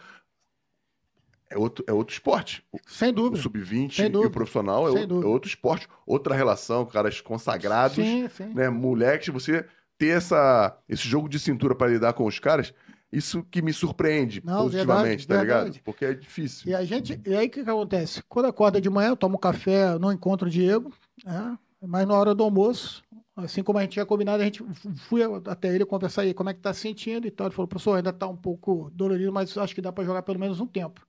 [1.52, 2.64] é outro, é outro esporte.
[2.88, 3.42] Sem O dúvida.
[3.42, 8.30] sub-20 Sem e o profissional é, o- é outro esporte, outra relação, caras consagrados, Sim,
[8.30, 8.54] sim.
[8.54, 8.70] né?
[8.70, 9.66] Moleques, você
[9.98, 12.74] ter essa, esse jogo de cintura para lidar com os caras,
[13.12, 15.58] isso que me surpreende Não, positivamente, verdade, tá ligado?
[15.64, 15.82] verdade.
[15.84, 16.70] Porque é difícil.
[16.72, 18.24] E a gente, e aí o que, que acontece?
[18.28, 20.92] Quando acorda de manhã, eu tomo café, não encontro o Diego,
[21.24, 21.58] né?
[21.82, 23.04] mas na hora do almoço,
[23.36, 24.64] assim como a gente tinha combinado, a gente
[25.08, 27.48] fui até ele conversar aí como é que tá se sentindo e tal.
[27.48, 30.40] Ele falou, professor, ainda tá um pouco dolorido, mas acho que dá para jogar pelo
[30.40, 31.06] menos um tempo.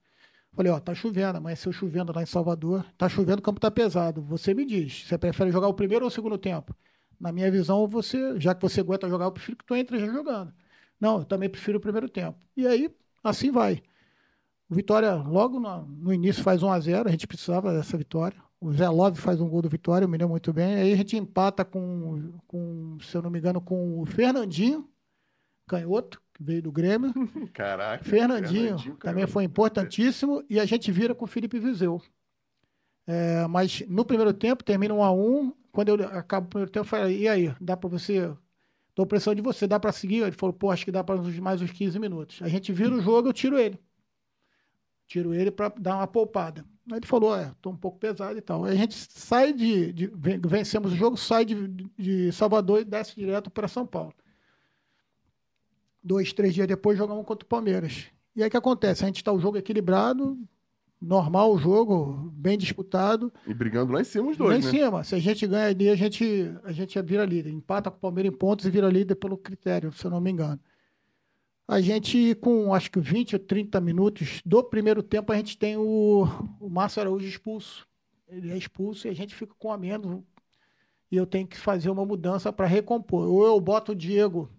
[0.53, 4.21] Falei, ó, tá chovendo, amanheceu chovendo lá em Salvador, tá chovendo, o campo tá pesado.
[4.23, 6.75] Você me diz, você prefere jogar o primeiro ou o segundo tempo?
[7.19, 10.07] Na minha visão, você, já que você aguenta jogar, eu prefiro que tu entre já
[10.07, 10.53] jogando.
[10.99, 12.37] Não, eu também prefiro o primeiro tempo.
[12.55, 12.93] E aí,
[13.23, 13.81] assim vai.
[14.69, 18.37] Vitória, logo no, no início, faz 1 a 0 a gente precisava dessa vitória.
[18.63, 20.75] O Zé Love faz um gol do Vitória, eu me lembro muito bem.
[20.75, 24.89] Aí a gente empata com, com, se eu não me engano, com o Fernandinho,
[25.67, 27.11] canhoto, que veio do Grêmio.
[27.53, 28.01] Caraca.
[28.05, 29.27] Fernandinho, também caramba.
[29.27, 30.41] foi importantíssimo.
[30.49, 32.01] E a gente vira com o Felipe Viseu.
[33.05, 36.85] É, mas no primeiro tempo, termina 1 a 1 Quando eu acabo o primeiro tempo,
[36.85, 38.33] eu falei, e aí, dá para você...
[38.95, 40.23] Tô pressão de você, dá para seguir?
[40.23, 42.41] Ele falou, pô, acho que dá para mais uns 15 minutos.
[42.41, 43.77] A gente vira o jogo, eu tiro ele.
[45.05, 46.63] Tiro ele para dar uma poupada.
[46.91, 48.65] Aí ele falou, é, tô um pouco pesado e tal.
[48.65, 51.67] Aí a gente sai de, de- ven- vencemos o jogo, sai de,
[51.97, 54.13] de Salvador e desce direto para São Paulo.
[56.03, 58.05] Dois, três dias depois jogamos contra o Palmeiras.
[58.35, 59.03] E aí o que acontece?
[59.03, 60.37] A gente está o jogo equilibrado,
[61.01, 63.31] normal o jogo, bem disputado.
[63.47, 64.71] E brigando lá em cima os Lá dois, em né?
[64.83, 67.51] cima, se a gente ganha ali, a gente, a gente vira líder.
[67.51, 70.31] Empata com o Palmeiras em pontos e vira líder pelo critério, se eu não me
[70.31, 70.59] engano.
[71.67, 75.77] A gente, com acho que 20 ou 30 minutos do primeiro tempo, a gente tem
[75.77, 76.23] o,
[76.59, 77.87] o Márcio Araújo expulso.
[78.27, 80.21] Ele é expulso e a gente fica com a menos.
[81.09, 83.27] E eu tenho que fazer uma mudança para recompor.
[83.29, 84.49] Ou eu boto o Diego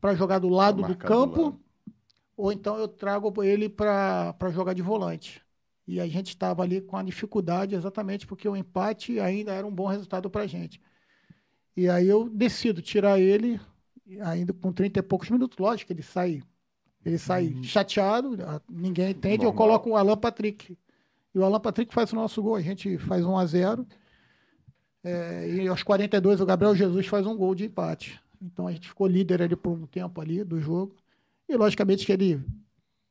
[0.00, 1.60] para jogar do lado do campo, lado.
[2.36, 5.42] ou então eu trago ele para jogar de volante.
[5.86, 9.70] E a gente estava ali com a dificuldade exatamente porque o empate ainda era um
[9.70, 10.80] bom resultado para a gente.
[11.76, 13.60] E aí eu decido tirar ele,
[14.22, 15.58] ainda com 30 e poucos minutos.
[15.58, 16.42] Lógico ele sai,
[17.04, 19.44] ele sai chateado, a- ninguém entende.
[19.44, 19.54] Eu Uhum.
[19.54, 19.80] Normal.
[19.80, 20.76] coloco o Alan Patrick.
[21.34, 23.86] E o Alan Patrick faz o nosso gol, a gente faz 1 a 0
[25.04, 28.20] É, e aos 42 o Gabriel Jesus faz um gol de empate.
[28.42, 30.94] Então a gente ficou líder ali por um tempo ali do jogo.
[31.48, 32.42] E logicamente que ele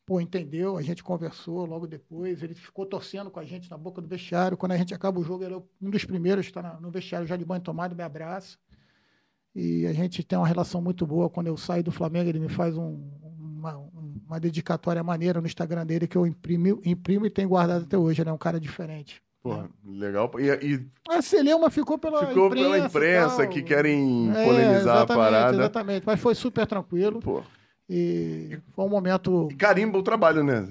[0.06, 4.02] pô, entendeu, a gente conversou logo depois, ele ficou torcendo com a gente na boca
[4.02, 4.56] do vestiário.
[4.58, 7.26] Quando a gente acaba o jogo, ele é um dos primeiros que está no vestiário
[7.26, 8.58] já de banho tomado, me abraça.
[9.56, 11.30] E a gente tem uma relação muito boa.
[11.30, 13.00] Quando eu saio do Flamengo, ele me faz um-
[13.40, 13.78] uma,
[14.28, 18.22] uma dedicatória maneira no Instagram dele que eu imprimo, imprimo e tenho guardado até hoje.
[18.22, 19.22] Ele é um cara diferente.
[19.42, 20.30] Porra, legal.
[20.40, 22.70] E, e A Celeuma ficou pela ficou imprensa.
[22.74, 25.56] pela imprensa que querem É, polemizar a parada.
[25.56, 27.20] Exatamente, mas foi super tranquilo.
[27.22, 27.42] Pô.
[27.90, 29.48] E foi um momento.
[29.52, 30.68] E carimba o trabalho, né?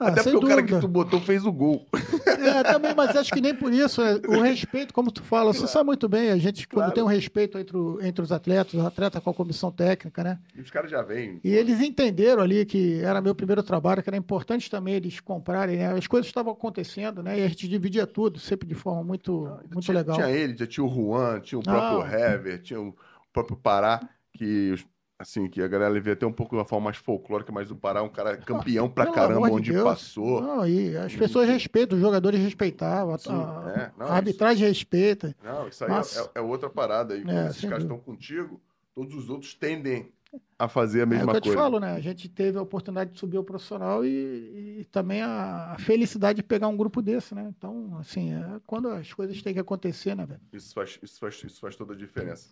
[0.00, 0.76] Ah, Até porque o cara dúvida.
[0.76, 1.86] que tu botou fez o gol.
[2.38, 4.00] É, também, mas acho que nem por isso.
[4.00, 6.88] é, O respeito, como tu fala, você sabe muito bem, a gente, Claro.
[6.90, 10.22] quando tem um respeito entre, o- entre os atletas, os atletas com a comissão técnica,
[10.22, 10.38] né?
[10.54, 11.40] E os caras já vêm.
[11.42, 15.78] E eles entenderam ali que era meu primeiro trabalho, que era importante também eles comprarem,
[15.78, 15.92] né?
[15.94, 17.40] As coisas estavam acontecendo, né?
[17.40, 20.14] E a gente dividia tudo, sempre de forma muito, muito tinha, legal.
[20.16, 22.06] Tinha ele, tinha o Juan, tinha o próprio Não.
[22.06, 22.94] Hever, tinha o
[23.32, 24.00] próprio Pará,
[24.32, 24.86] que os-
[25.18, 27.76] assim, que a galera vê até um pouco de uma forma mais folclórica, mas o
[27.76, 29.84] Pará é um cara campeão pra Pelo caramba onde Deus.
[29.84, 30.40] passou.
[30.40, 34.66] Não, e as pessoas respeitam, os jogadores respeitavam, a, Sim, a- é, não, a arbitragem
[34.68, 35.34] respeita.
[35.42, 37.16] Não, isso aí é, é- é outra parada.
[37.16, 38.60] E quando É, esses caras estão contigo,
[38.94, 40.12] todos os outros tendem
[40.58, 41.62] a fazer a É o mesma que eu te coisa.
[41.62, 41.92] falo, né?
[41.92, 46.36] A gente teve a oportunidade de subir o profissional e, e também a, a felicidade
[46.36, 47.46] de pegar um grupo desse, né?
[47.56, 50.40] Então, assim, é quando as coisas têm que acontecer, né, velho?
[50.52, 52.50] Isso faz, isso, faz, isso faz toda a diferença.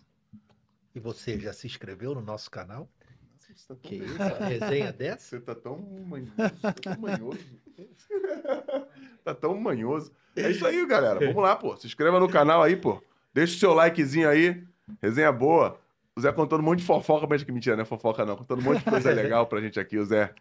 [0.97, 2.89] E você já se inscreveu no nosso canal?
[3.37, 4.17] Você tá tão, Que isso?
[4.49, 5.19] Resenha dessa?
[5.37, 6.31] você tá tão manhoso.
[6.59, 7.39] Tá tão manhoso.
[9.23, 10.11] tá tão manhoso.
[10.35, 11.19] É isso aí, galera.
[11.19, 11.77] Vamos lá, pô.
[11.77, 12.99] Se inscreva no canal aí, pô.
[13.31, 14.63] Deixa o seu likezinho aí.
[14.99, 15.79] Resenha boa.
[16.15, 18.35] O Zé contando um monte de fofoca, mas que mentira, não é fofoca não.
[18.35, 20.33] Contando um monte de coisa legal pra gente aqui, o Zé.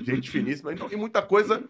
[0.00, 0.72] Gente finíssima.
[0.72, 1.64] Então, e muita coisa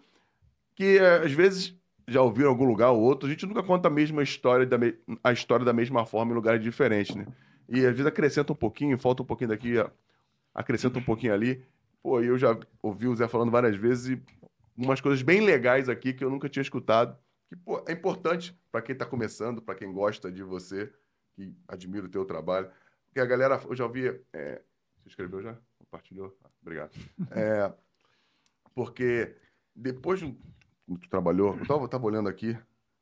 [0.75, 1.73] que é, às vezes
[2.07, 3.27] já ouviram em algum lugar ou outro.
[3.27, 4.93] A gente nunca conta a mesma história, da me-
[5.23, 7.25] a história da mesma forma em lugares diferentes, né?
[7.67, 9.73] E às vezes acrescenta um pouquinho, falta um pouquinho daqui,
[10.53, 11.65] acrescenta um pouquinho ali.
[12.01, 14.23] Pô, eu já ouvi o Zé falando várias vezes e
[14.77, 17.17] umas coisas bem legais aqui que eu nunca tinha escutado.
[17.49, 20.91] Que, pô, é importante pra quem tá começando, pra quem gosta de você,
[21.35, 22.69] que admira o teu trabalho.
[23.05, 24.07] Porque a galera, eu já ouvi.
[24.33, 24.61] é,
[24.97, 25.57] Você escreveu já?
[25.79, 26.35] Compartilhou?
[26.43, 26.91] Ah, obrigado.
[27.31, 27.71] É,
[28.73, 29.35] porque
[29.75, 30.37] depois de.
[30.87, 32.55] Tu trabalhou, eu tava, tava olhando aqui,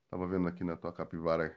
[0.09, 1.53] tava vendo aqui na tua capivara.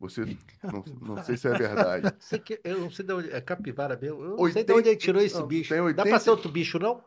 [0.00, 0.24] Você.
[0.62, 2.14] Não, não sei se é verdade.
[2.18, 3.30] Sei que, eu não sei de onde.
[3.30, 4.22] É capivara mesmo?
[4.22, 5.68] Eu não sei de Oitenta- onde ele tirou esse não, bicho.
[5.68, 7.04] tem Dá 80 pra ser outro bicho, não?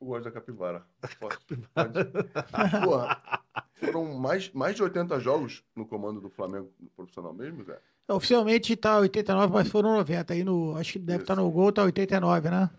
[0.00, 0.86] Eu gosto da capivara.
[1.20, 1.36] Pode,
[1.74, 2.84] pode.
[2.84, 3.42] Porra,
[3.74, 7.78] foram mais, mais de 80 jogos no comando do Flamengo no profissional mesmo, Zé?
[8.08, 10.32] Oficialmente tá 89, mas foram 90.
[10.32, 12.70] Aí no, acho que deve estar tá no gol, tá 89, né?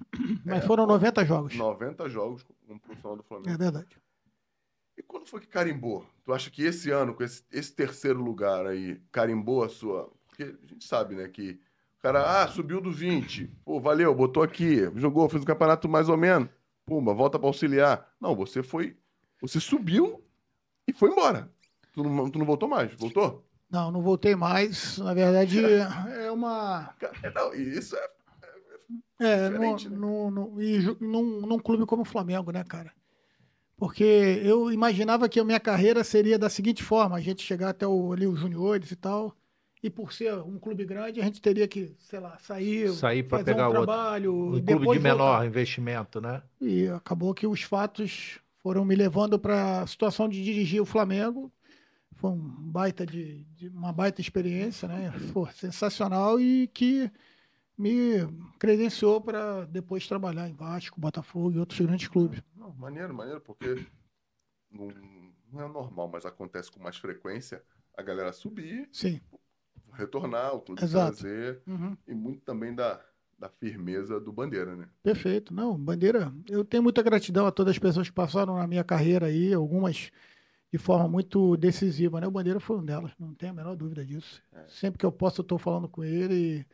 [0.43, 1.55] Mas é, foram 90 jogos.
[1.55, 3.49] 90 jogos no profissional do Flamengo.
[3.51, 4.00] É verdade.
[4.97, 6.05] E quando foi que carimbou?
[6.23, 10.11] Tu acha que esse ano, com esse, esse terceiro lugar aí, carimbou a sua.
[10.27, 11.59] Porque a gente sabe, né, que
[11.97, 13.47] o cara, ah, subiu do 20.
[13.63, 16.49] Pô, valeu, botou aqui, jogou, fez um campeonato mais ou menos.
[16.85, 18.11] Pumba, volta para auxiliar.
[18.19, 18.97] Não, você foi.
[19.39, 20.23] Você subiu
[20.87, 21.51] e foi embora.
[21.93, 23.45] Tu não, tu não voltou mais, voltou?
[23.69, 24.97] Não, não voltei mais.
[24.97, 26.93] Na verdade, é uma.
[27.35, 28.09] Não, isso é.
[29.21, 29.75] É, é no, né?
[29.89, 32.91] no, no, e num, num clube como o Flamengo, né, cara?
[33.81, 34.03] Porque
[34.43, 38.13] eu imaginava que a minha carreira seria da seguinte forma: a gente chegar até o,
[38.13, 39.35] ali os juniores e tal.
[39.81, 43.43] E por ser um clube grande, a gente teria que, sei lá, sair, sair para
[43.43, 44.59] pegar um trabalho, outro.
[44.59, 45.47] Um clube de menor voltar.
[45.47, 46.43] investimento, né?
[46.61, 51.51] E acabou que os fatos foram me levando para a situação de dirigir o Flamengo.
[52.17, 55.11] Foi um baita de, de uma baita experiência, né?
[55.33, 57.09] Foi sensacional e que
[57.77, 58.27] me
[58.59, 62.41] credenciou para depois trabalhar em Vasco, Botafogo e outros grandes clubes.
[62.55, 63.85] Não, maneiro, maneiro, porque
[64.69, 64.87] não,
[65.51, 67.63] não é normal, mas acontece com mais frequência
[67.97, 69.19] a galera subir, Sim
[69.93, 71.17] retornar, o clube Exato.
[71.17, 71.95] trazer, uhum.
[72.07, 72.99] e muito também da,
[73.37, 74.87] da firmeza do Bandeira, né?
[75.03, 75.53] Perfeito.
[75.53, 79.27] Não, Bandeira, eu tenho muita gratidão a todas as pessoas que passaram na minha carreira
[79.27, 80.11] aí, algumas
[80.71, 82.27] de forma muito decisiva, né?
[82.27, 84.41] O Bandeira foi um delas, não tenho a menor dúvida disso.
[84.53, 84.65] É.
[84.67, 86.65] Sempre que eu posso, eu estou falando com ele e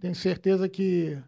[0.00, 1.22] tenho certeza que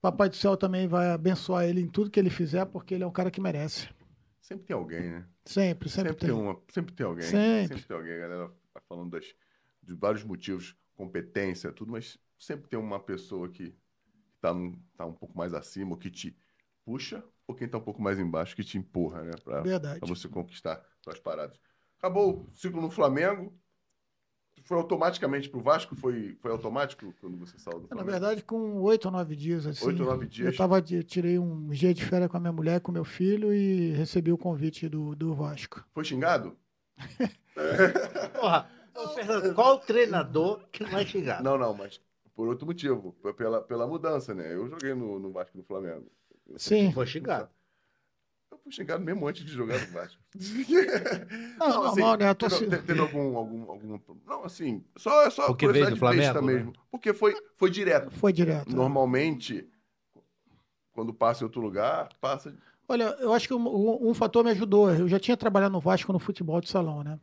[0.00, 3.06] Papai do Céu também vai abençoar ele em tudo que ele fizer, porque ele é
[3.06, 3.88] um cara que merece.
[4.40, 5.28] Sempre tem alguém, né?
[5.44, 6.28] Sempre, sempre, sempre tem.
[6.28, 6.38] tem.
[6.38, 7.24] uma, sempre tem alguém.
[7.24, 7.68] Sempre.
[7.68, 9.32] sempre tem alguém, a galera tá falando das
[9.82, 13.74] de vários motivos, competência, tudo, mas sempre tem uma pessoa que
[14.36, 14.52] está
[14.96, 16.36] tá um pouco mais acima, ou que te
[16.84, 19.32] puxa, ou quem está um pouco mais embaixo, que te empurra, né?
[19.44, 19.62] Para
[20.02, 21.58] você conquistar suas paradas.
[21.98, 23.56] Acabou o ciclo no Flamengo.
[24.64, 25.94] Foi automaticamente para o Vasco?
[25.96, 28.06] Foi, foi automático quando você saiu do Flamengo?
[28.06, 29.66] Na verdade, com oito ou nove dias.
[29.66, 30.52] Assim, oito ou nove dias.
[30.52, 33.92] Eu tava, tirei um dia de férias com a minha mulher, com meu filho e
[33.92, 35.84] recebi o convite do, do Vasco.
[35.92, 36.56] Foi xingado?
[38.38, 38.68] Porra,
[39.14, 41.42] Fernando, qual treinador que é xingado?
[41.42, 42.00] Não, não, mas
[42.34, 44.54] por outro motivo, pela, pela mudança, né?
[44.54, 46.06] Eu joguei no, no Vasco do Flamengo.
[46.56, 46.92] Sim.
[46.92, 47.48] Foi xingado.
[48.62, 50.20] Fui xingado mesmo antes de jogar no Vasco.
[51.58, 52.34] não, não assim, normal, né?
[52.34, 53.98] Teve, teve, teve algum, algum, algum.
[54.24, 56.54] Não, assim, só, só Porque veio do Flamengo, né?
[56.54, 56.72] mesmo.
[56.90, 58.10] Porque foi, foi direto.
[58.12, 58.74] Foi direto.
[58.74, 59.68] Normalmente,
[60.92, 62.56] quando passa em outro lugar, passa.
[62.88, 64.92] Olha, eu acho que um, um fator me ajudou.
[64.92, 67.18] Eu já tinha trabalhado no Vasco no futebol de salão, né?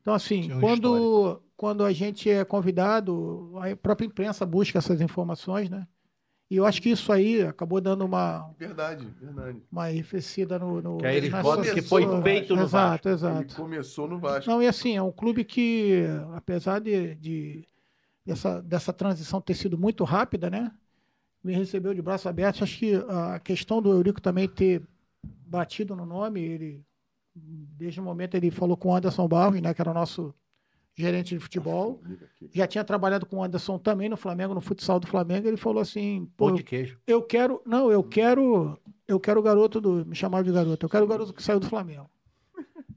[0.00, 5.86] Então, assim, quando, quando a gente é convidado, a própria imprensa busca essas informações, né?
[6.52, 8.54] E eu acho que isso aí acabou dando uma.
[8.58, 9.62] Verdade, verdade.
[9.72, 10.82] Uma enriquecida no.
[10.82, 13.08] no que aí botam que foi feito no exato, Vasco.
[13.08, 14.50] Exato, Ele começou no Vasco.
[14.50, 17.66] Não, e assim, é um clube que, apesar de, de
[18.26, 20.70] dessa, dessa transição ter sido muito rápida, né?
[21.42, 22.60] Me recebeu de braços abertos.
[22.60, 24.82] Acho que a questão do Eurico também ter
[25.24, 26.84] batido no nome, ele
[27.34, 30.34] desde o momento ele falou com o Anderson Barros, né, que era o nosso
[30.94, 32.00] gerente de futebol.
[32.52, 35.48] Já tinha trabalhado com o Anderson também no Flamengo, no futsal do Flamengo.
[35.48, 36.98] Ele falou assim: Pô, de queijo.
[37.06, 40.84] Eu quero, não, eu quero, eu quero o garoto do, me chamava de garoto.
[40.84, 42.10] Eu quero o garoto que saiu do Flamengo.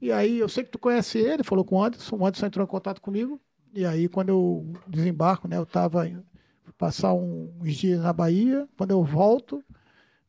[0.00, 2.16] E aí eu sei que tu conhece ele, falou com o Anderson.
[2.16, 3.40] O Anderson entrou em contato comigo.
[3.74, 6.10] E aí quando eu desembarco, né, eu tava
[6.76, 8.68] passar uns dias na Bahia.
[8.76, 9.64] Quando eu volto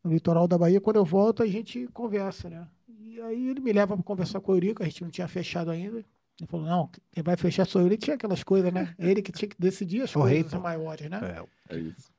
[0.03, 2.67] no litoral da Bahia, quando eu volto a gente conversa, né?
[2.87, 5.69] E aí ele me leva para conversar com o Eurico, a gente não tinha fechado
[5.69, 6.03] ainda.
[6.39, 7.87] Ele falou, não, quem vai fechar sou eu.
[7.87, 8.93] Ele tinha aquelas coisas, né?
[8.99, 11.19] Ele que tinha que decidir as o coisas rei, maiores, né?
[11.69, 12.11] É, é isso.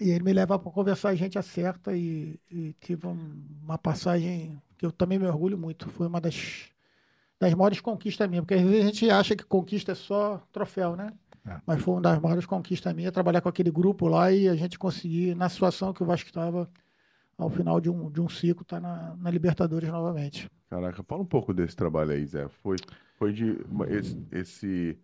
[0.00, 4.86] E ele me leva para conversar, a gente acerta e, e tive uma passagem que
[4.86, 5.90] eu também me orgulho muito.
[5.90, 6.70] Foi uma das,
[7.38, 10.96] das maiores conquistas minhas, porque às vezes a gente acha que conquista é só troféu,
[10.96, 11.12] né?
[11.46, 11.60] É.
[11.66, 14.78] Mas foi uma das maiores conquistas minhas, trabalhar com aquele grupo lá e a gente
[14.78, 16.70] conseguir, na situação que o Vasco estava,
[17.36, 20.50] ao final de um, de um ciclo, tá na, na Libertadores novamente.
[20.70, 22.48] Caraca, fala um pouco desse trabalho aí, Zé.
[22.62, 22.76] Foi,
[23.20, 23.54] foi de
[23.90, 24.98] esse, esse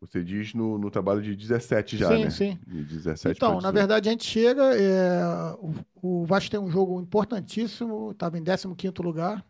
[0.00, 2.30] você diz no, no trabalho de 17 já, sim, né?
[2.30, 2.84] Sim, sim.
[2.84, 5.22] 17 então, na verdade, a gente chega, é,
[5.58, 9.44] o, o Vasco tem um jogo importantíssimo, estava em 15º lugar,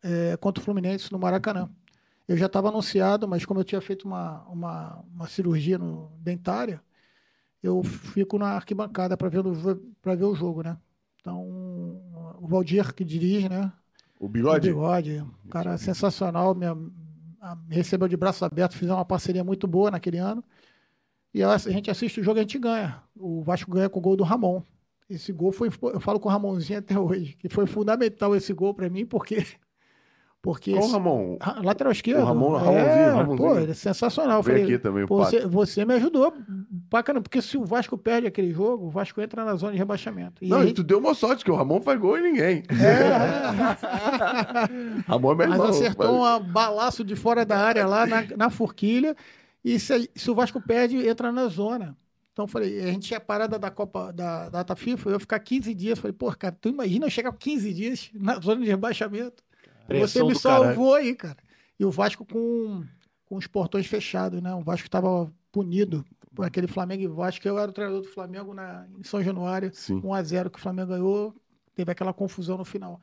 [0.00, 1.68] é, contra o Fluminense no Maracanã.
[2.28, 6.80] Eu já estava anunciado, mas como eu tinha feito uma, uma, uma cirurgia no, dentária,
[7.60, 10.76] eu fico na arquibancada para ver, ver o jogo, né?
[11.20, 11.42] Então,
[12.40, 13.72] o Valdir que dirige, né?
[14.20, 14.70] O Bigode?
[14.70, 16.66] O Bigode, um cara sensacional, me
[17.68, 20.42] recebeu de braço aberto, fizemos uma parceria muito boa naquele ano.
[21.32, 23.02] E a gente assiste o jogo e a gente ganha.
[23.14, 24.62] O Vasco ganha com o gol do Ramon.
[25.08, 28.74] esse gol foi, eu falo com o Ramonzinho até hoje, que foi fundamental esse gol
[28.74, 29.46] para mim, porque
[30.40, 31.36] porque Qual o Ramon?
[31.62, 32.22] Lateral esquerdo.
[32.22, 33.48] O Ramon- é, Ramonzinho, Ramonzinho.
[33.50, 34.42] Pô, ele é sensacional.
[34.42, 36.32] Veio falei, aqui também o você, você me ajudou
[36.88, 39.78] pra caramba, porque se o Vasco perde aquele jogo, o Vasco entra na zona de
[39.78, 40.42] rebaixamento.
[40.44, 42.62] E Não, a e tu deu uma sorte, que o Ramon faz gol e ninguém.
[42.68, 42.68] É.
[45.08, 45.70] Ramon é meu Mas irmão.
[45.70, 49.16] acertou um balaço de fora da área lá na, na forquilha.
[49.64, 51.96] E se, se o Vasco perde, entra na zona.
[52.32, 55.38] Então eu falei, a gente tinha parada da Copa da data FIFA, eu ia ficar
[55.40, 55.98] 15 dias.
[55.98, 59.42] Falei, pô, cara, tu imagina eu chegar 15 dias na zona de rebaixamento.
[59.88, 60.64] Você me do caralho.
[60.66, 61.36] salvou aí, cara.
[61.78, 62.84] E o Vasco com,
[63.26, 64.54] com os portões fechados, né?
[64.54, 66.04] O Vasco estava punido
[66.34, 67.46] por aquele Flamengo e Vasco.
[67.46, 70.00] Eu era o treinador do Flamengo na, em São Januário, Sim.
[70.04, 71.34] 1 a 0 que o Flamengo ganhou,
[71.74, 73.00] teve aquela confusão no final.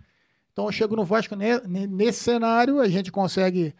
[0.53, 3.73] Então eu chego no Vasco ne- nesse cenário, a gente consegue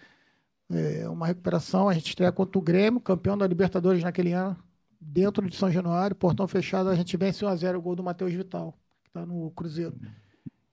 [0.69, 4.57] é, uma recuperação, a gente estreia contra o Grêmio, campeão da Libertadores naquele ano,
[4.99, 8.03] dentro de São Januário, portão fechado, a gente vence 1 a 0 o gol do
[8.03, 8.73] Matheus Vital,
[9.03, 9.95] que está no Cruzeiro.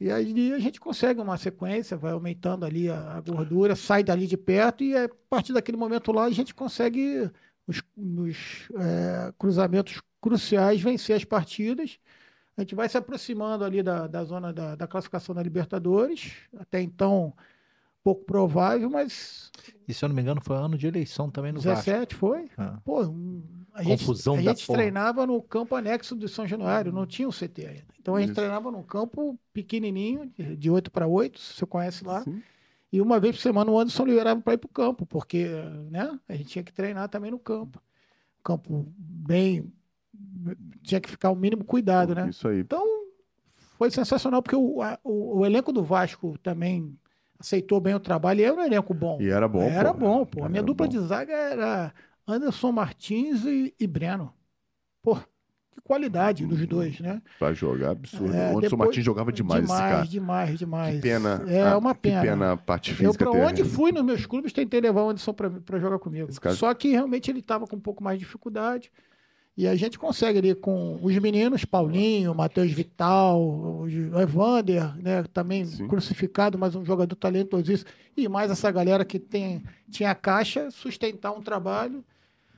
[0.02, 4.26] E aí a gente consegue uma sequência, vai aumentando ali a, a gordura, sai dali
[4.26, 7.30] de perto e a partir daquele momento lá a gente consegue
[7.68, 12.00] os, nos é, cruzamentos cruciais vencer as partidas.
[12.56, 16.32] A gente vai se aproximando ali da, da zona da, da classificação da Libertadores.
[16.58, 17.32] Até então,
[18.02, 19.50] pouco provável, mas
[19.86, 21.84] E se eu não me engano, foi ano de eleição também no Vasco.
[21.84, 22.50] 17 foi.
[22.58, 22.78] Ah.
[22.84, 23.42] Pô, um-
[23.74, 24.78] a gente, Confusão a da gente porra.
[24.78, 27.86] treinava no campo anexo de São Januário, não tinha o CT ainda.
[28.00, 28.36] Então a gente Isso.
[28.36, 32.22] treinava num campo pequenininho, de- de 8 para 8, se você conhece lá.
[32.22, 32.42] Sim.
[32.92, 35.46] E uma vez por semana o Anderson liberava para ir para o campo, porque
[35.90, 37.80] né, a gente tinha que treinar também no campo.
[38.44, 39.72] Campo bem.
[40.82, 42.28] Tinha que ficar o mínimo cuidado, né?
[42.28, 42.60] Isso aí.
[42.60, 42.84] Então,
[43.78, 46.94] foi sensacional, porque o, a- o, o elenco do Vasco também
[47.42, 49.20] aceitou bem o trabalho e era um elenco bom.
[49.20, 49.62] E era bom.
[49.62, 50.00] era pô.
[50.00, 50.44] bom, pô.
[50.44, 50.92] A minha dupla bom.
[50.92, 51.92] de zaga era
[52.26, 54.32] Anderson Martins e, e Breno.
[55.02, 57.20] Pô, que qualidade dos dois, né?
[57.38, 58.34] Pra jogar, absurdo.
[58.34, 60.06] É, o Anderson Martins jogava demais, esse cara.
[60.06, 60.96] demais, demais.
[60.96, 61.44] Que pena.
[61.48, 62.20] É ah, uma pena.
[62.20, 65.02] Que pena a parte Eu, física pra ter- onde fui nos meus clubes, tentei levar
[65.02, 66.28] o Anderson para jogar comigo.
[66.40, 68.90] Cara- Só que realmente ele estava com um pouco mais de dificuldade.
[69.54, 73.86] E a gente consegue ali com os meninos, Paulinho, Matheus Vital, o
[74.18, 75.86] Evander, né, também Sim.
[75.88, 77.90] crucificado, mas um jogador talentosíssimo.
[78.16, 82.02] E mais essa galera que tem, tinha a caixa, sustentar um trabalho.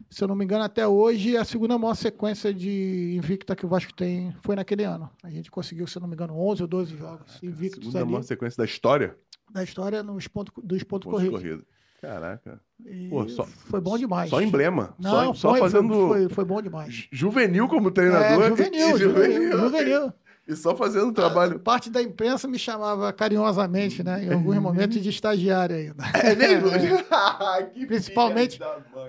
[0.09, 3.69] Se eu não me engano, até hoje, a segunda maior sequência de invicta que o
[3.69, 5.11] Vasco tem foi naquele ano.
[5.25, 8.11] A gente conseguiu, se eu não me engano, 11 ou 12 jogos invictos Segunda ali
[8.13, 9.17] maior sequência da história.
[9.51, 11.41] da história nos pontos, dos pontos Pontos corridos.
[11.41, 11.65] corridos.
[12.05, 12.61] Caraca.
[13.09, 14.29] Pô, só- foi bom demais.
[14.31, 14.95] Só emblema.
[14.99, 17.09] Não, só, só foi, fazendo foi, foi, bom demais.
[17.11, 18.45] juvenil como treinador.
[18.45, 20.13] É, juvenil, e juvenil, juvenil.
[20.47, 21.59] E só fazendo trabalho.
[21.59, 24.25] Parte da imprensa me chamava carinhosamente, né?
[24.25, 26.05] Em alguns momentos de estagiário ainda.
[26.23, 26.69] É mesmo?
[27.73, 28.61] Que Principalmente-.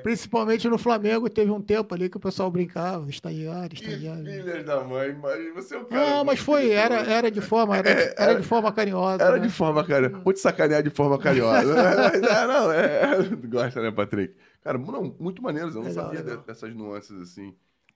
[0.01, 4.23] Principalmente no Flamengo, teve um tempo ali que o pessoal brincava, estagiário, Que estagiário.
[4.23, 5.13] filhas da mãe.
[5.21, 6.19] Mas você é o cara.
[6.19, 9.23] Ah, mas foi, era, era de forma, era, É, era de forma carinhosa.
[9.23, 9.45] Era né?
[9.47, 10.23] de forma carinhosa.
[10.23, 11.73] Vou te sacanear de forma carinhosa.
[11.75, 13.25] Mas, é, não, é.
[13.47, 14.35] Gosta, né, Patrick?
[14.63, 15.67] Cara, não, muito maneiro.
[15.69, 16.37] Eu não Legal, sabia legal.
[16.37, 17.53] de- dessas nuances assim.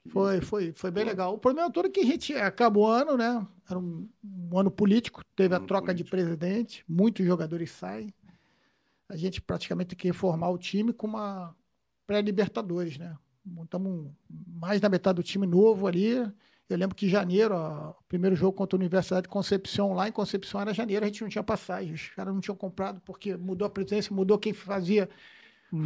[0.07, 1.33] Foi, foi, foi bem legal.
[1.35, 3.45] O problema todo é que a gente acabou o ano, né?
[3.69, 6.09] Era um, um ano político, teve a Ano troca de político.
[6.09, 8.13] presidente, muitos jogadores saem.
[9.07, 11.55] A gente praticamente tem que reformar o time com uma
[12.07, 13.17] pré-Libertadores, né?
[13.45, 14.11] Montamos
[14.47, 16.13] mais da metade do time novo ali.
[16.69, 20.07] Eu lembro que em janeiro, ó, o primeiro jogo contra a Universidade de Concepción, lá
[20.07, 21.93] em Concepción era janeiro, a gente não tinha passagem.
[21.93, 25.09] Os caras não tinham comprado porque mudou a presidência, mudou quem fazia.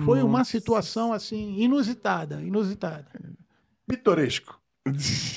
[0.05, 3.11] Foi uma situação assim inusitada, inusitada.
[3.87, 4.59] Pitoresco.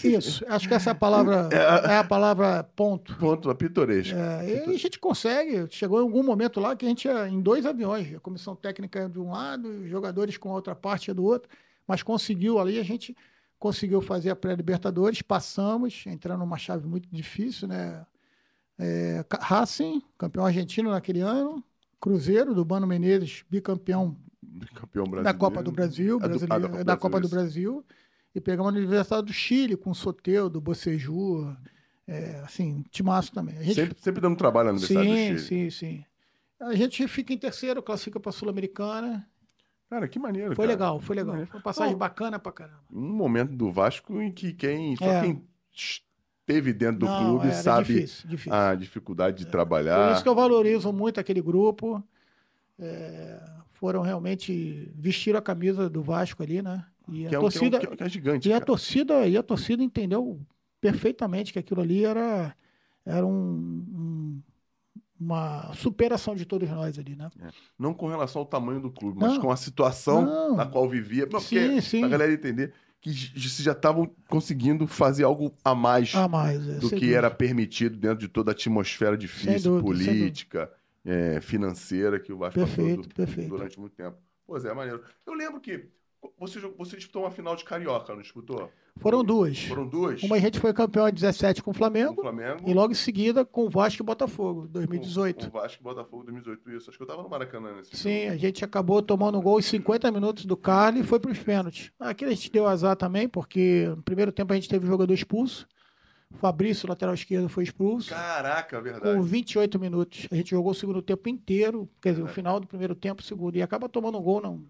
[0.02, 3.14] Isso, acho que essa palavra é a palavra ponto.
[3.16, 4.16] Ponto, a pitoresco.
[4.18, 7.40] É, e a gente consegue, chegou em algum momento lá que a gente ia em
[7.40, 11.24] dois aviões, a comissão técnica de um lado os jogadores com a outra parte do
[11.24, 11.48] outro,
[11.86, 13.16] mas conseguiu ali, a gente
[13.58, 18.04] conseguiu fazer a pré-libertadores, passamos, entrando numa chave muito difícil, né?
[18.78, 21.64] É, Racing, campeão argentino naquele ano,
[22.00, 24.16] Cruzeiro, do Bano Menezes, bicampeão
[24.74, 25.24] Campeão brasileiro.
[25.24, 27.84] da Copa do Brasil, Ah, do- ah, da Copa da do Copa do Brasil, Brasil,
[28.36, 31.56] e pegamos a Universidade do Chile com o Soteudo, Boceju,
[32.06, 33.56] é, assim, timaço também.
[33.56, 35.70] A gente, Sempre, sempre dando trabalho na Universidade sim, do Chile.
[35.70, 36.04] sim, sim.
[36.60, 39.26] A gente fica em terceiro, classifica para a Sul-Americana.
[39.88, 40.54] Cara, que maneiro.
[40.54, 40.68] Foi cara.
[40.68, 41.34] legal, foi legal.
[41.46, 41.98] Foi uma passagem Não.
[41.98, 42.82] bacana pra caramba.
[42.92, 45.20] Um momento do Vasco em que quem, só É.
[45.22, 45.42] quem
[45.72, 48.52] esteve dentro do Não, clube sabe difícil, difícil.
[48.52, 50.12] a dificuldade de Por trabalhar.
[50.12, 52.02] isso que eu valorizo muito aquele grupo.
[52.78, 53.40] É,
[53.72, 56.84] foram realmente vestiram a camisa do Vasco ali, né?
[57.08, 58.48] E a que é, um, torcida, que é, um- que é gigante.
[58.48, 58.64] E a cara.
[58.66, 60.40] torcida, e a torcida entendeu
[60.80, 62.54] perfeitamente que aquilo ali era,
[63.04, 64.42] era um- um-
[65.18, 67.30] uma superação de todos nós ali, né?
[67.78, 69.40] Não com relação ao tamanho do clube, mas Não.
[69.40, 70.56] com a situação Não.
[70.56, 71.26] na qual vivia.
[71.30, 72.04] Não, Sim, porque sim.
[72.04, 76.88] a galera entender que já estavam conseguindo fazer algo a mais, a mais é, do
[76.90, 77.16] que dúvida.
[77.16, 80.72] era permitido dentro de toda a atmosfera difícil, dúvida, política,
[81.04, 83.48] é, financeira que o Vasco perfeito, passou perfeito.
[83.48, 84.16] durante muito tempo.
[84.46, 85.02] Pois é, maneiro.
[85.24, 85.88] Eu lembro que
[86.38, 88.70] você, você disputou uma final de Carioca, não disputou?
[88.98, 89.64] Foram duas.
[89.64, 90.22] Foram duas?
[90.22, 92.68] Uma a gente foi campeão em 17 com o Flamengo, com o Flamengo.
[92.68, 95.46] E logo em seguida com o Vasco e Botafogo, 2018.
[95.46, 96.90] Com, com o Vasco e Botafogo, 2018, isso.
[96.90, 98.32] Acho que eu tava no Maracanã nesse Sim, jogo.
[98.32, 101.38] a gente acabou tomando um gol em 50 minutos do Carly e foi para os
[101.38, 101.90] pênaltis.
[102.00, 105.12] Aqui a gente deu azar também, porque no primeiro tempo a gente teve o jogador
[105.12, 105.66] expulso.
[106.34, 108.10] Fabrício, lateral esquerdo, foi expulso.
[108.10, 109.16] Caraca, verdade.
[109.16, 110.28] Com 28 minutos.
[110.30, 112.24] A gente jogou o segundo tempo inteiro, quer dizer, é.
[112.24, 113.56] o final do primeiro tempo, segundo.
[113.56, 114.64] E acaba tomando um gol não,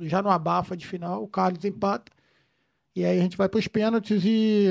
[0.00, 1.22] já no abafa de final.
[1.22, 2.10] O Carlos empata.
[2.94, 4.70] E aí a gente vai para os pênaltis e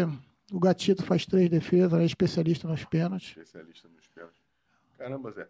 [0.51, 3.29] o Gatito faz três defesas, é especialista nos pênaltis.
[3.29, 4.41] Especialista nos pênaltis.
[4.97, 5.47] Caramba, Zé.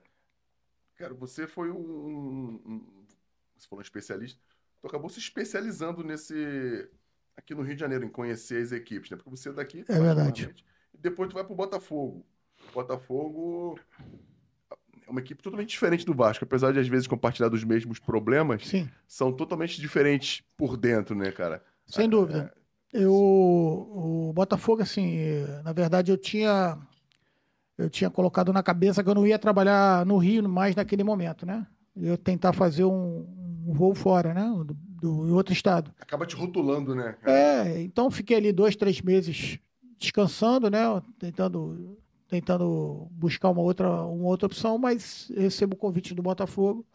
[0.98, 3.06] Cara, você foi um, um, um
[3.58, 4.40] você falou especialista,
[4.82, 6.90] tu acabou se especializando nesse
[7.38, 9.18] aqui no Rio de Janeiro em conhecer as equipes, né?
[9.18, 9.86] Porque você é daqui.
[9.88, 10.54] É verdade.
[10.94, 12.26] E depois tu vai pro Botafogo.
[12.74, 13.80] Botafogo
[15.08, 18.66] é uma equipe totalmente diferente do Vasco, apesar de às vezes compartilhar dos mesmos problemas,
[18.68, 18.90] Sim.
[19.08, 21.64] são totalmente diferentes por dentro, né, cara?
[21.86, 22.52] Sem dúvida.
[22.94, 25.20] É, eu, o Botafogo, assim,
[25.64, 26.78] na verdade eu tinha
[27.78, 31.46] eu tinha colocado na cabeça que eu não ia trabalhar no Rio mais naquele momento,
[31.46, 31.68] né?
[31.96, 33.28] Eu ia tentar fazer um,
[33.68, 34.50] um voo fora, né?
[35.02, 35.94] Do, outro estado.
[36.00, 37.16] Acaba te rotulando, né?
[37.24, 39.60] É, então fiquei ali dois, três meses
[40.00, 40.80] descansando, né?
[41.20, 41.98] Tentando,
[42.28, 46.86] tentando buscar uma outra, uma outra opção, mas recebo o convite do Botafogo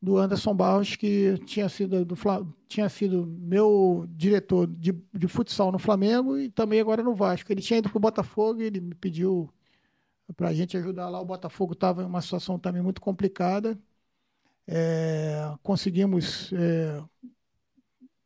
[0.00, 2.16] do Anderson Barros, que tinha sido, do,
[2.68, 7.50] tinha sido meu diretor de, de futsal no Flamengo e também agora no Vasco.
[7.50, 9.52] Ele tinha ido para o Botafogo e ele me pediu
[10.36, 11.20] para a gente ajudar lá.
[11.20, 13.78] O Botafogo estava em uma situação também muito complicada.
[14.66, 16.52] É, conseguimos.
[16.52, 17.02] É,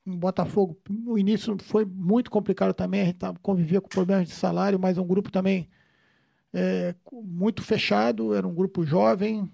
[0.06, 4.78] um Botafogo, no início foi muito complicado também, a gente convivia com problemas de salário,
[4.78, 5.68] mas um grupo também
[6.52, 9.50] é, muito fechado, era um grupo jovem,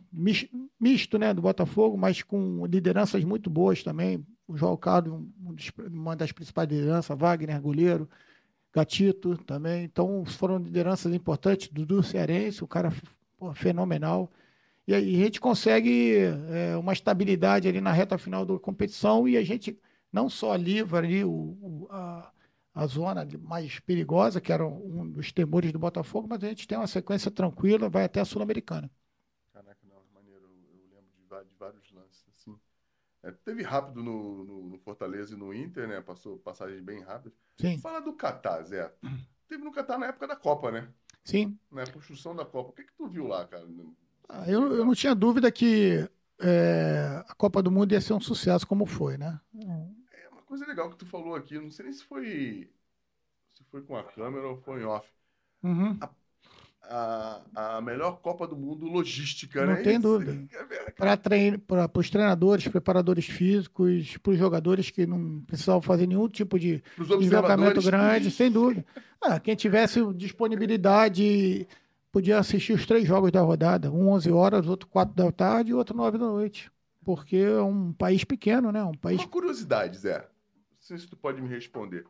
[0.80, 4.24] misto né, do Botafogo, mas com lideranças muito boas também.
[4.48, 5.22] O João Carlos,
[5.90, 8.08] uma das principais lideranças, Wagner, goleiro,
[8.72, 9.84] Gatito também.
[9.84, 11.68] Então foram lideranças importantes.
[11.68, 12.92] Dudu Cearense, o cara
[13.36, 14.30] pô, fenomenal.
[14.86, 16.18] E aí a gente consegue
[16.50, 19.76] é, uma estabilidade ali na reta final da competição e a gente
[20.12, 22.32] não só livra ali o, o a,
[22.72, 26.78] a zona mais perigosa, que era um dos temores do Botafogo, mas a gente tem
[26.78, 28.88] uma sequência tranquila, vai até a Sul-Americana.
[29.52, 30.44] Caraca, não, maneiro.
[30.44, 32.24] Eu, eu lembro de, de, vários lances.
[32.28, 32.56] Assim.
[33.24, 36.00] É, teve rápido no, no, no, Fortaleza e no Inter, né?
[36.00, 37.32] Passou passagens bem rápidas.
[37.58, 37.78] Sim.
[37.78, 38.92] Fala do Catar, Zé.
[39.48, 40.88] Teve no Catar na época da Copa, né?
[41.24, 41.58] Sim.
[41.72, 42.70] Na construção da Copa.
[42.70, 43.66] O que, que tu viu lá, cara?
[44.28, 46.08] Ah, eu, eu não tinha dúvida que
[46.40, 49.40] é, a Copa do Mundo ia ser um sucesso como foi, né?
[50.46, 52.70] coisa legal que tu falou aqui, não sei nem se foi
[53.52, 55.06] se foi com a câmera ou foi em off.
[55.62, 55.98] Uhum.
[56.00, 56.10] A,
[57.54, 59.76] a, a, melhor Copa do Mundo logística, não né?
[59.76, 60.38] Não tem dúvida.
[60.52, 61.60] É para trein,
[61.94, 66.82] os treinadores, preparadores físicos, para os jogadores que não precisavam fazer nenhum tipo de
[67.18, 68.84] deslocamento grande, sem dúvida.
[69.20, 71.66] Ah, quem tivesse disponibilidade
[72.16, 75.74] podia assistir os três jogos da rodada, um 11 horas, outro 4 da tarde e
[75.74, 76.70] outro 9 da noite.
[77.04, 78.82] Porque é um país pequeno, né?
[78.82, 79.20] Um país...
[79.20, 80.26] Uma curiosidade, Zé
[80.86, 82.06] sei se tu pode me responder.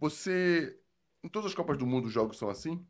[0.00, 0.78] Você.
[1.22, 2.82] Em todas as Copas do Mundo os jogos são assim?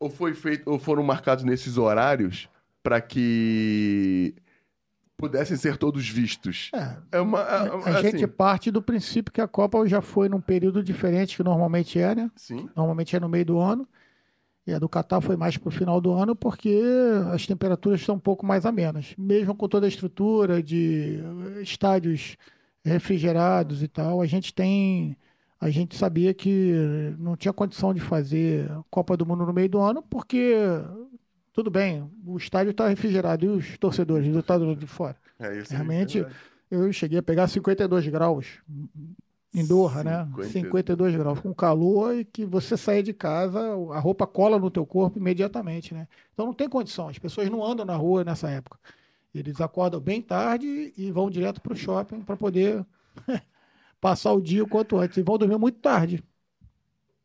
[0.00, 2.48] Ou foi feito, ou foram marcados nesses horários
[2.82, 4.34] para que
[5.16, 6.70] pudessem ser todos vistos?
[6.72, 8.10] É, é uma, é, a, a assim...
[8.10, 12.14] gente parte do princípio que a Copa já foi num período diferente que normalmente é,
[12.14, 12.30] né?
[12.36, 12.68] Sim.
[12.74, 13.86] Normalmente é no meio do ano.
[14.66, 16.80] E a do Catar foi mais para o final do ano porque
[17.32, 19.14] as temperaturas estão um pouco mais amenas.
[19.18, 21.18] Mesmo com toda a estrutura de
[21.62, 22.36] estádios
[22.82, 25.16] refrigerados e tal, a gente tem.
[25.60, 29.80] A gente sabia que não tinha condição de fazer Copa do Mundo no meio do
[29.80, 30.54] ano, porque,
[31.52, 35.16] tudo bem, o estádio está refrigerado e os torcedores do estado de fora.
[35.38, 36.28] É isso Realmente, é
[36.70, 38.60] eu cheguei a pegar 52 graus
[39.54, 40.04] em Doha, 50...
[40.04, 40.48] né?
[40.48, 43.60] 52 graus, com calor e que você sair de casa,
[43.92, 46.08] a roupa cola no teu corpo imediatamente, né?
[46.32, 48.78] Então não tem condição, as pessoas não andam na rua nessa época.
[49.32, 52.84] Eles acordam bem tarde e vão direto para o shopping para poder
[54.00, 55.16] passar o dia o quanto antes.
[55.16, 56.22] E vão dormir muito tarde.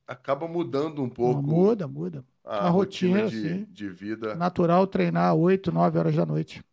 [0.07, 1.43] Acaba mudando um pouco.
[1.43, 2.25] Muda, muda.
[2.43, 4.33] A, a rotina, rotina de, de, vida.
[4.33, 6.63] Natural treinar 8, 9 horas da noite.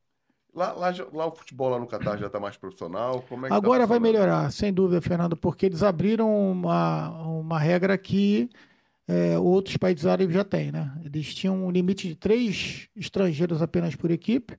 [0.56, 3.22] Lá, lá, lá o futebol lá no Catar já está mais profissional?
[3.44, 7.98] É tá Agora tá vai melhorar, sem dúvida, Fernando, porque eles abriram uma, uma regra
[7.98, 8.48] que
[9.06, 10.90] é, outros países árabes já têm, né?
[11.04, 14.58] Eles tinham um limite de três estrangeiros apenas por equipe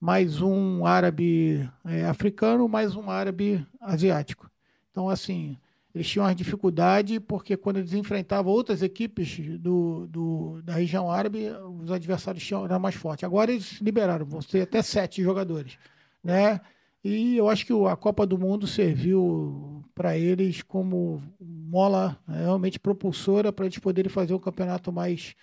[0.00, 4.50] mais um árabe é, africano, mais um árabe asiático.
[4.90, 5.58] Então, assim,
[5.94, 11.50] eles tinham uma dificuldade porque quando eles enfrentavam outras equipes do, do, da região árabe,
[11.82, 13.24] os adversários tinham, eram mais fortes.
[13.24, 15.78] Agora eles liberaram, vão ter até sete jogadores,
[16.22, 16.60] né?
[17.02, 22.78] E eu acho que a Copa do Mundo serviu para eles como mola né, realmente
[22.78, 25.34] propulsora para eles poderem fazer um campeonato mais,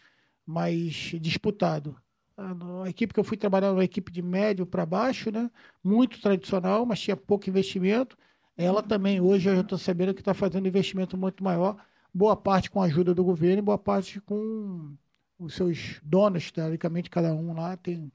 [0.46, 1.96] mais disputado.
[2.38, 5.50] A, equipe que eu fui trabalhar era uma equipe de médio para baixo, né?
[5.84, 8.18] muito tradicional, mas tinha pouco investimento.
[8.58, 11.76] Ela também, hoje, eu estou sabendo que está fazendo investimento muito maior,
[12.14, 14.96] boa parte com a ajuda do governo e boa parte com
[15.38, 18.12] os seus donos, teoricamente, cada um lá tem.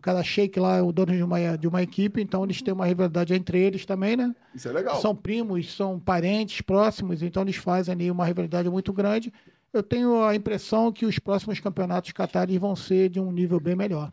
[0.00, 2.86] Cada shake lá é o dono de uma, de uma equipe, então eles têm uma
[2.86, 4.34] rivalidade entre eles também, né?
[4.54, 4.98] Isso é legal.
[5.02, 9.30] São primos, são parentes próximos, então eles fazem ali uma rivalidade muito grande.
[9.74, 13.74] Eu tenho a impressão que os próximos campeonatos catares vão ser de um nível bem
[13.74, 14.10] melhor.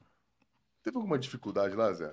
[0.84, 2.12] Teve alguma dificuldade lá, Zé?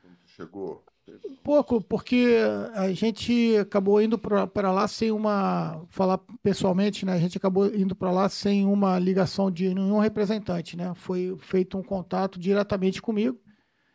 [0.00, 0.82] Quando chegou?
[1.24, 2.36] Um pouco, porque
[2.74, 5.84] a gente acabou indo para lá sem uma.
[5.88, 7.12] Falar pessoalmente, né?
[7.14, 10.92] A gente acabou indo para lá sem uma ligação de nenhum representante, né?
[10.94, 13.38] Foi feito um contato diretamente comigo.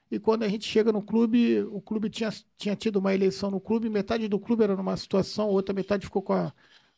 [0.10, 3.60] E quando a gente chega no clube, o clube tinha, tinha tido uma eleição no
[3.60, 6.54] clube, metade do clube era numa situação, outra metade ficou com a,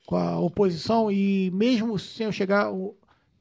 [0.05, 1.11] com a oposição.
[1.11, 2.71] E mesmo sem eu chegar,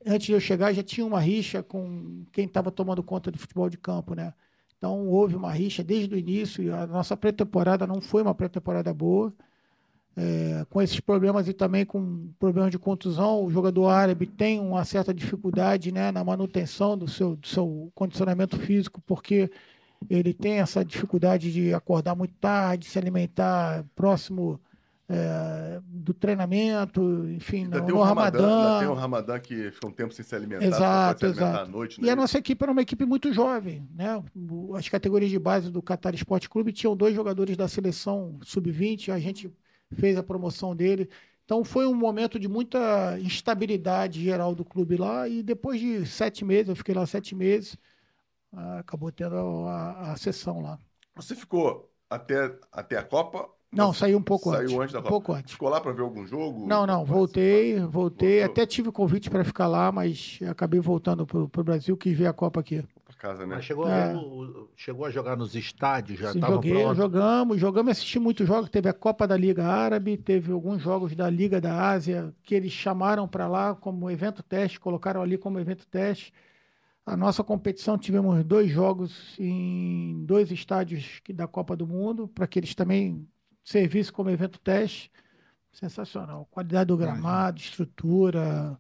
[0.07, 3.69] antes de eu chegar, já tinha uma rixa com quem estava tomando conta do futebol
[3.69, 4.33] de campo, né?
[4.87, 6.73] Então houve uma rixa desde o início.
[6.73, 9.35] A nossa pré-temporada não foi uma pré-temporada boa.
[10.17, 14.85] É, com esses problemas e também com problemas de contusão, o jogador árabe tem uma
[14.85, 19.51] certa dificuldade né, na manutenção do seu, do seu condicionamento físico, porque
[20.09, 24.61] ele tem essa dificuldade de acordar muito tarde, se alimentar próximo
[25.09, 28.81] é, do treinamento, enfim, no, no Ramadã.
[28.81, 31.69] Tem o Ramadã que fica um tempo sem se alimentar, exato, se alimentar exato.
[31.69, 32.01] à noite.
[32.01, 32.09] Né?
[32.09, 34.23] E a nossa equipe era uma equipe muito jovem, né?
[34.77, 39.19] As categorias de base do Qatar Esporte Clube tinham dois jogadores da seleção sub-20, a
[39.19, 39.51] gente
[39.93, 41.09] fez a promoção dele.
[41.45, 46.45] Então foi um momento de muita instabilidade geral do clube lá e depois de sete
[46.45, 47.79] meses, eu fiquei lá sete meses,
[48.81, 50.81] acabou tendo a, a, a sessão lá.
[51.15, 54.71] Você ficou até, até a Copa não, saiu um pouco saiu antes.
[54.71, 55.09] Saiu antes da Copa.
[55.09, 55.53] Um pouco antes.
[55.53, 56.67] Ficou lá para ver algum jogo?
[56.67, 58.41] Não, não, voltei, voltei.
[58.41, 58.45] Voltou.
[58.45, 62.33] Até tive convite para ficar lá, mas acabei voltando para o Brasil, quis ver a
[62.33, 62.85] Copa aqui.
[63.19, 63.57] Casa, né?
[63.57, 64.13] Mas chegou, é.
[64.13, 64.15] a,
[64.77, 66.95] chegou a jogar nos estádios, já estava pronto?
[66.95, 68.69] Jogamos, jogamos, assisti muitos jogos.
[68.69, 72.73] Teve a Copa da Liga Árabe, teve alguns jogos da Liga da Ásia que eles
[72.73, 76.33] chamaram para lá como evento teste, colocaram ali como evento teste.
[77.07, 82.59] A nossa competição tivemos dois jogos em dois estádios da Copa do Mundo, para que
[82.59, 83.27] eles também
[83.67, 85.11] serviço como evento teste,
[85.73, 86.47] sensacional.
[86.51, 88.79] Qualidade do gramado, estrutura,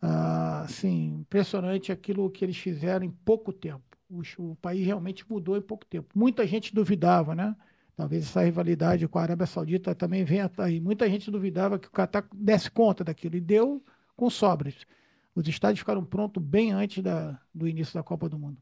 [0.00, 3.82] ah, assim, impressionante aquilo que eles fizeram em pouco tempo.
[4.08, 6.08] O, o, país realmente mudou em pouco tempo.
[6.14, 7.56] Muita gente duvidava, né?
[7.96, 10.78] Talvez essa rivalidade com a Arábia Saudita também venha aí.
[10.78, 13.82] Muita gente duvidava que o Catar desse conta daquilo e deu
[14.14, 14.86] com sobras.
[15.34, 18.58] Os estádios ficaram prontos bem antes da, do início da Copa do Mundo.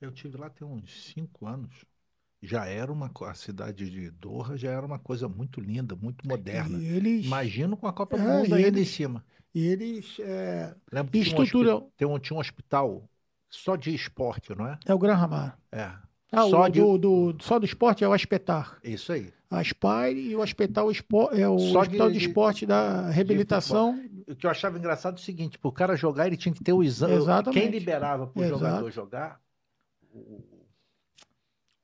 [0.00, 1.84] Eu tive lá tem uns cinco anos
[2.46, 6.78] já era uma a cidade de Doha já era uma coisa muito linda, muito moderna.
[6.78, 9.24] E eles, Imagino com a Copa do é, Mundo ainda em cima.
[9.54, 11.82] E eles é, Lembro que estrutura...
[11.96, 13.08] tinha, um, tinha um hospital
[13.48, 14.78] só de esporte, não é?
[14.84, 15.58] É o Gran Ramar.
[15.70, 15.92] É.
[16.32, 16.80] Ah, só, o, de...
[16.80, 18.78] do, do, só do esporte é o Aspetar.
[18.82, 19.32] Isso aí.
[19.48, 21.30] A Aspire e o Aspetar espor...
[21.32, 24.00] é o só hospital de, de esporte da reabilitação.
[24.26, 26.64] o que eu achava engraçado é o seguinte, para o cara jogar ele tinha que
[26.64, 27.14] ter o exame.
[27.14, 27.60] Exatamente.
[27.60, 29.40] Quem liberava para o jogador jogar,
[30.12, 30.53] o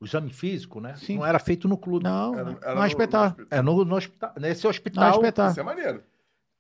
[0.05, 0.95] exame físico, né?
[0.97, 1.17] Sim.
[1.17, 2.05] Não era feito no clube.
[2.05, 3.37] Não, era, era no, hospital.
[3.51, 4.33] É no, no hospital.
[4.39, 5.11] Nesse hospital.
[5.11, 5.51] No hospital.
[5.51, 6.03] Isso é maneiro.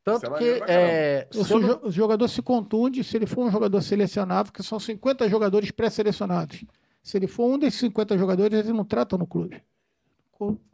[0.02, 1.80] Tanto é que é, o, não...
[1.84, 6.64] o, jogador se contunde se ele for um jogador selecionável, que são 50 jogadores pré-selecionados.
[7.02, 9.62] Se ele for um desses 50 jogadores, ele não trata no clube.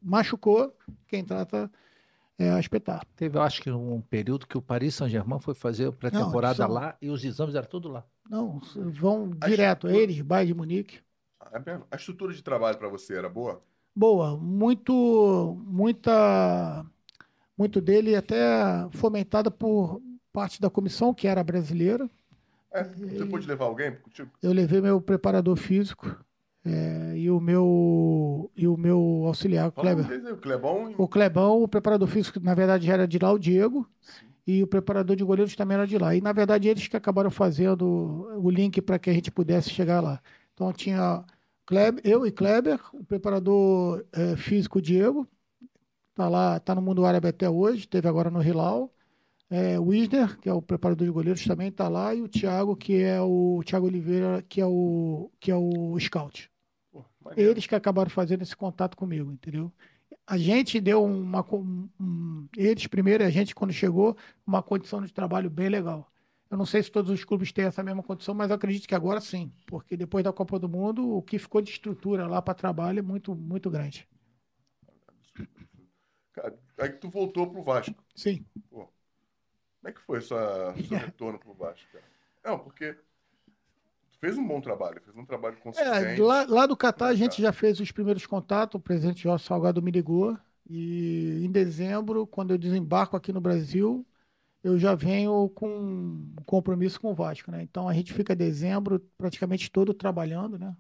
[0.01, 0.73] Machucou,
[1.09, 1.71] quem trata
[2.39, 3.05] é a espetar.
[3.17, 6.71] Teve, eu acho que um período que o Paris Saint-Germain foi fazer pré-temporada são...
[6.71, 8.05] lá e os exames eram tudo lá.
[8.29, 9.89] Não, vão direto.
[9.89, 10.99] Eles, Bayern de Munique.
[11.53, 13.63] É a estrutura de trabalho para você era boa?
[13.95, 16.85] Boa, muito, muita,
[17.57, 20.03] muito dele até fomentada por
[20.33, 22.11] parte da comissão que era brasileira.
[22.71, 24.31] É, você e, pôde levar alguém contigo?
[24.43, 26.15] Eu levei meu preparador físico
[26.65, 30.05] é, e o meu e o meu auxiliar, o Kleber.
[30.33, 33.89] O Clebão, o Clebão, o preparador físico na verdade já era de lá, o Diego.
[34.01, 34.27] Sim.
[34.47, 36.15] E o preparador de goleiros também era de lá.
[36.15, 40.01] E, na verdade, eles que acabaram fazendo o link para que a gente pudesse chegar
[40.01, 40.21] lá.
[40.57, 41.23] Então, tinha
[41.67, 45.29] Kleber, eu e Kleber, o preparador é, físico Diego,
[46.15, 48.91] tá lá, tá no mundo árabe até hoje, teve agora no Hilal.
[49.51, 52.75] É, o Wisner, que é o preparador de goleiros, também está lá, e o Thiago,
[52.75, 56.51] que é o Thiago Oliveira, que é o, que é o scout.
[56.91, 57.05] Pô,
[57.37, 59.71] Eles que acabaram fazendo esse contato comigo, entendeu?
[60.27, 61.45] a gente deu uma.
[61.53, 64.17] Um, eles primeiro, a gente, quando chegou,
[64.47, 66.11] uma condição de trabalho bem legal.
[66.51, 69.21] Eu não sei se todos os clubes têm essa mesma condição, mas acredito que agora
[69.21, 73.01] sim, porque depois da Copa do Mundo, o que ficou de estrutura lá para trabalho
[73.01, 74.09] é muito, muito grande.
[76.79, 77.95] Aí que tu voltou pro Vasco.
[78.15, 78.45] Sim.
[78.71, 78.87] Pô,
[79.81, 82.05] como é que foi sua, seu retorno pro Vasco, cara?
[82.45, 82.93] Não, porque
[84.13, 86.21] tu fez um bom trabalho, fez um trabalho consistente.
[86.21, 89.45] É, lá, lá do Catar a gente já fez os primeiros contatos, o presidente Jorge
[89.45, 94.07] Salgado me ligou, e em dezembro, quando eu desembarco aqui no Brasil,
[94.67, 97.63] eu já venho com compromisso com o Vasco, né?
[97.63, 100.77] Então a gente fica dezembro praticamente todo trabalhando, né?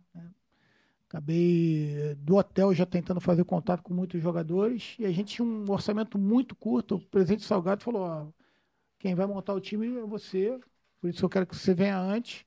[1.08, 5.70] Acabei do hotel já tentando fazer contato com muitos jogadores e a gente tinha um
[5.70, 6.96] orçamento muito curto.
[6.96, 8.26] O presidente Salgado falou: ó,
[8.98, 10.58] quem vai montar o time é você,
[11.00, 12.44] por isso eu quero que você venha antes.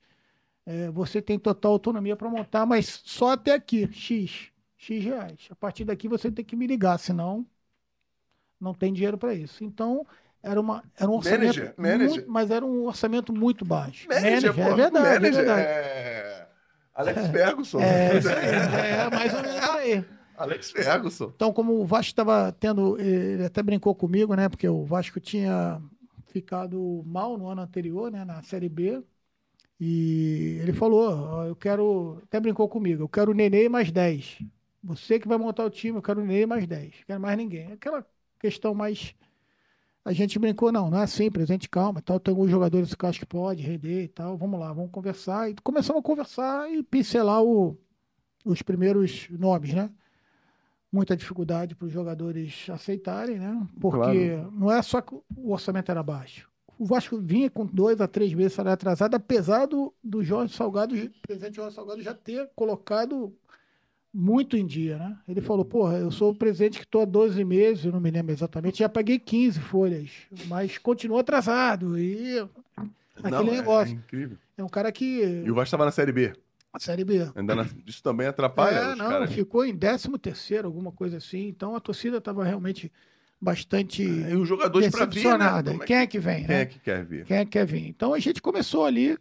[0.66, 5.48] É, você tem total autonomia para montar, mas só até aqui, X, X reais.
[5.50, 7.46] A partir daqui você tem que me ligar, senão
[8.60, 9.64] não tem dinheiro para isso.
[9.64, 10.06] Então,
[10.42, 11.40] era, uma, era um orçamento.
[11.40, 12.24] Manager, muito, manager.
[12.28, 14.08] Mas era um orçamento muito baixo.
[14.08, 14.96] Manager, manager é verdade.
[14.96, 15.62] É manager, é verdade.
[15.62, 16.46] É...
[16.94, 17.80] Alex Ferguson.
[17.80, 20.04] É, é, mais ou menos aí.
[20.36, 21.32] Alex Ferguson.
[21.34, 22.98] Então, como o Vasco estava tendo.
[22.98, 24.48] Ele até brincou comigo, né?
[24.48, 25.80] Porque o Vasco tinha
[26.28, 28.24] ficado mal no ano anterior, né?
[28.24, 29.02] Na Série B.
[29.78, 32.20] E ele falou: Eu quero.
[32.24, 34.38] Até brincou comigo, eu quero o Nenê mais 10.
[34.82, 36.84] Você que vai montar o time, eu quero o Nenê mais 10.
[36.84, 37.72] Não quero mais ninguém.
[37.72, 38.06] Aquela
[38.38, 39.14] questão mais
[40.04, 43.08] a gente brincou, não, não é assim, presente, calma, tal, tem alguns jogadores que eu
[43.08, 45.50] acho que pode render e tal, vamos lá, vamos conversar.
[45.50, 47.78] E começamos a conversar e pincelar o,
[48.44, 49.90] os primeiros nomes, né?
[50.90, 53.66] Muita dificuldade para os jogadores aceitarem, né?
[53.80, 54.52] Porque claro.
[54.52, 56.50] não é só que o orçamento era baixo.
[56.78, 60.94] O Vasco vinha com dois a três meses salário atrasado, apesar do, do Jorge Salgado,
[60.94, 63.36] o presidente Jorge Salgado já ter colocado
[64.12, 65.16] muito em dia, né?
[65.28, 68.10] Ele falou, porra, eu sou o presidente que estou há 12 meses, eu não me
[68.10, 70.10] lembro exatamente, já paguei 15 folhas,
[70.46, 71.98] mas continua atrasado.
[71.98, 72.38] E
[73.16, 73.94] aquele não, é, negócio.
[73.94, 74.36] É incrível.
[74.58, 75.42] É um cara que.
[75.44, 76.32] E o Vasco estava na Série B.
[76.72, 77.18] A Série B.
[77.34, 77.66] Na...
[77.86, 78.76] Isso também atrapalha.
[78.76, 79.32] É, não, caras.
[79.32, 81.48] ficou em 13 terceiro, alguma coisa assim.
[81.48, 82.92] Então a torcida estava realmente
[83.40, 84.02] bastante.
[84.02, 85.24] É, e os jogadores para vir.
[85.36, 85.78] Né?
[85.86, 86.44] Quem é que vem?
[86.44, 86.60] Quem né?
[86.62, 87.24] é que quer vir?
[87.24, 87.88] Quem é que quer vir?
[87.88, 89.18] Então a gente começou ali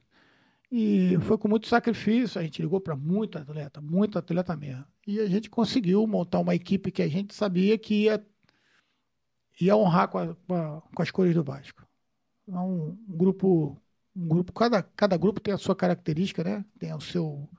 [0.71, 4.85] e foi com muito sacrifício, a gente ligou para muito atleta, muito atleta mesmo.
[5.07, 8.23] E a gente conseguiu montar uma equipe que a gente sabia que ia,
[9.59, 11.83] ia honrar com, a, com, a, com as cores do Vasco.
[12.47, 13.81] Então, um grupo,
[14.15, 16.63] um grupo cada, cada grupo tem a sua característica, né?
[16.77, 17.49] Tem o seu.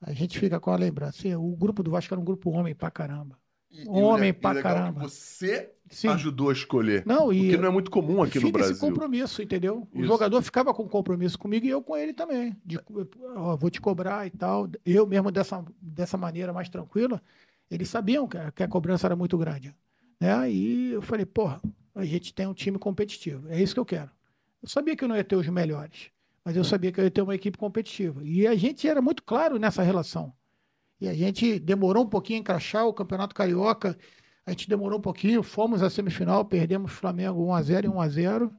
[0.00, 1.38] A gente fica com a lembrança.
[1.38, 3.38] O grupo do Vasco era um grupo homem pra caramba.
[3.82, 5.00] E, Homem e pra caramba.
[5.00, 6.08] você Sim.
[6.08, 7.04] ajudou a escolher.
[7.06, 8.72] Não, e porque não é muito comum aqui no Brasil.
[8.72, 9.86] esse compromisso, entendeu?
[9.92, 10.02] Isso.
[10.02, 12.56] O jogador ficava com compromisso comigo e eu com ele também.
[12.64, 12.78] De,
[13.34, 14.68] ó, vou te cobrar e tal.
[14.84, 17.22] Eu mesmo dessa, dessa maneira mais tranquila,
[17.70, 19.74] eles sabiam que a, que a cobrança era muito grande.
[20.20, 20.50] Né?
[20.50, 21.60] E eu falei, porra,
[21.94, 23.48] a gente tem um time competitivo.
[23.48, 24.10] É isso que eu quero.
[24.62, 26.10] Eu sabia que eu não ia ter os melhores,
[26.44, 28.20] mas eu sabia que eu ia ter uma equipe competitiva.
[28.24, 30.32] E a gente era muito claro nessa relação.
[31.00, 33.96] E a gente demorou um pouquinho a encaixar o Campeonato Carioca.
[34.46, 38.50] A gente demorou um pouquinho, fomos à semifinal, perdemos o Flamengo 1x0 e 1x0.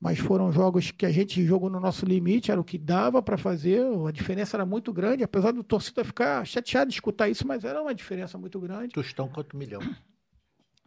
[0.00, 3.36] Mas foram jogos que a gente jogou no nosso limite, era o que dava para
[3.36, 3.84] fazer.
[4.08, 7.82] A diferença era muito grande, apesar do torcida ficar chateado de escutar isso, mas era
[7.82, 8.94] uma diferença muito grande.
[8.94, 9.82] Tostão quanto milhão.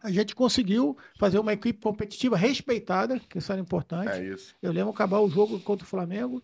[0.02, 4.10] A gente conseguiu fazer uma equipe competitiva respeitada, que isso era importante.
[4.10, 4.54] É isso.
[4.60, 6.42] Eu lembro acabar o jogo contra o Flamengo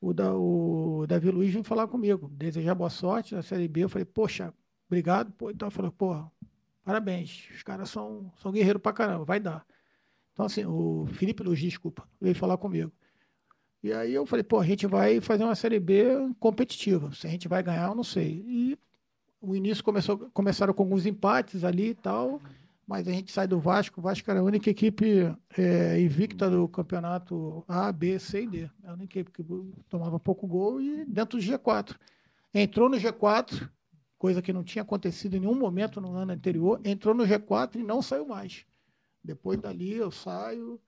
[0.00, 3.84] o, da, o Davi Luiz veio falar comigo, desejar boa sorte na Série B.
[3.84, 4.52] Eu falei, poxa,
[4.86, 5.32] obrigado.
[5.32, 6.30] Pô, então, falei, porra,
[6.84, 7.48] parabéns.
[7.54, 9.66] Os caras são, são guerreiros pra caramba, vai dar.
[10.32, 12.92] Então, assim, o Felipe Luiz, desculpa, veio falar comigo.
[13.82, 16.04] E aí eu falei, pô, a gente vai fazer uma Série B
[16.38, 17.12] competitiva.
[17.12, 18.44] Se a gente vai ganhar, eu não sei.
[18.46, 18.78] E
[19.40, 22.40] o início começou, começaram com alguns empates ali e tal
[22.88, 24.00] mas a gente sai do Vasco.
[24.00, 28.70] O Vasco era a única equipe é, invicta do campeonato A, B, C e D.
[28.82, 29.44] A única equipe que
[29.90, 31.94] tomava pouco gol e dentro do G4.
[32.54, 33.70] Entrou no G4,
[34.16, 37.82] coisa que não tinha acontecido em nenhum momento no ano anterior, entrou no G4 e
[37.82, 38.64] não saiu mais.
[39.22, 40.80] Depois dali eu saio,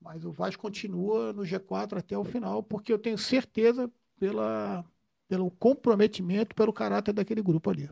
[0.00, 3.90] mas o Vasco continua no G4 até o final, porque eu tenho certeza
[4.20, 4.84] pela,
[5.26, 7.90] pelo comprometimento, pelo caráter daquele grupo ali.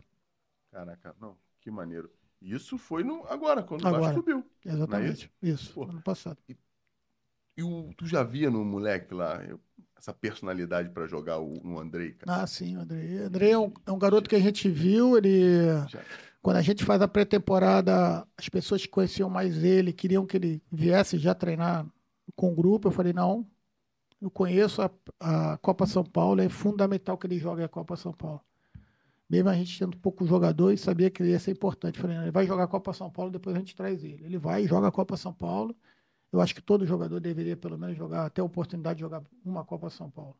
[0.71, 2.09] Caraca, não, que maneiro.
[2.43, 4.45] Isso foi no, agora, quando agora, o Vasco subiu.
[4.65, 5.31] É Exatamente.
[5.41, 6.37] É isso, isso ano passado.
[6.49, 6.57] E,
[7.57, 9.59] e o, tu já via no moleque lá eu,
[9.97, 12.11] essa personalidade para jogar o, no Andrei?
[12.11, 12.43] Cara?
[12.43, 13.21] Ah, sim, o Andrei.
[13.21, 15.65] O Andrei é um, é um garoto que a gente viu, ele.
[15.87, 16.01] Já.
[16.41, 20.61] Quando a gente faz a pré-temporada, as pessoas que conheciam mais ele queriam que ele
[20.69, 21.87] viesse já treinar
[22.35, 22.89] com o grupo.
[22.89, 23.47] Eu falei, não,
[24.21, 24.91] eu conheço a,
[25.21, 28.41] a Copa São Paulo, é fundamental que ele jogue a Copa São Paulo.
[29.33, 31.99] Mesmo a gente tendo pouco jogador e sabia que ele ia ser importante.
[31.99, 34.23] Falei, ele vai jogar a Copa São Paulo, depois a gente traz ele.
[34.23, 35.75] Ele vai e joga a Copa São Paulo.
[36.31, 39.65] Eu acho que todo jogador deveria, pelo menos, jogar, ter a oportunidade de jogar uma
[39.65, 40.37] Copa São Paulo.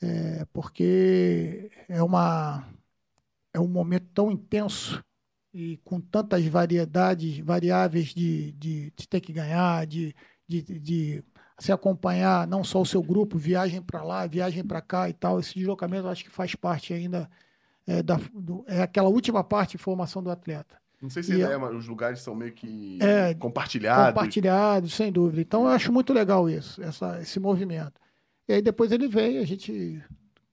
[0.00, 2.68] É, porque é, uma,
[3.52, 5.04] é um momento tão intenso
[5.52, 10.14] e com tantas variedades, variáveis de, de, de ter que ganhar, de,
[10.46, 11.24] de, de
[11.58, 15.40] se acompanhar não só o seu grupo, viagem para lá, viagem para cá e tal.
[15.40, 17.28] Esse deslocamento eu acho que faz parte ainda
[17.88, 20.76] é, da, do, é aquela última parte de formação do atleta.
[21.00, 24.14] Não sei se e, é, mas os lugares são meio que é, compartilhados.
[24.14, 25.40] Compartilhados, sem dúvida.
[25.40, 28.00] Então eu acho muito legal isso, essa, esse movimento.
[28.46, 30.02] E aí depois ele vem, a gente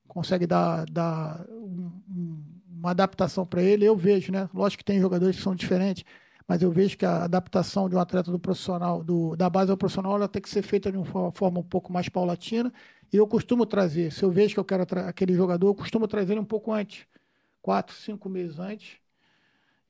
[0.07, 2.43] consegue dar, dar um, um,
[2.79, 3.85] uma adaptação para ele.
[3.85, 4.49] Eu vejo, né?
[4.53, 6.05] Lógico que tem jogadores que são diferentes
[6.47, 9.77] mas eu vejo que a adaptação de um atleta do profissional, do, da base ao
[9.77, 12.71] profissional, ela tem que ser feita de uma forma um pouco mais paulatina.
[13.11, 16.33] E eu costumo trazer, se eu vejo que eu quero aquele jogador, eu costumo trazer
[16.33, 17.05] ele um pouco antes,
[17.65, 18.97] quatro, cinco meses antes.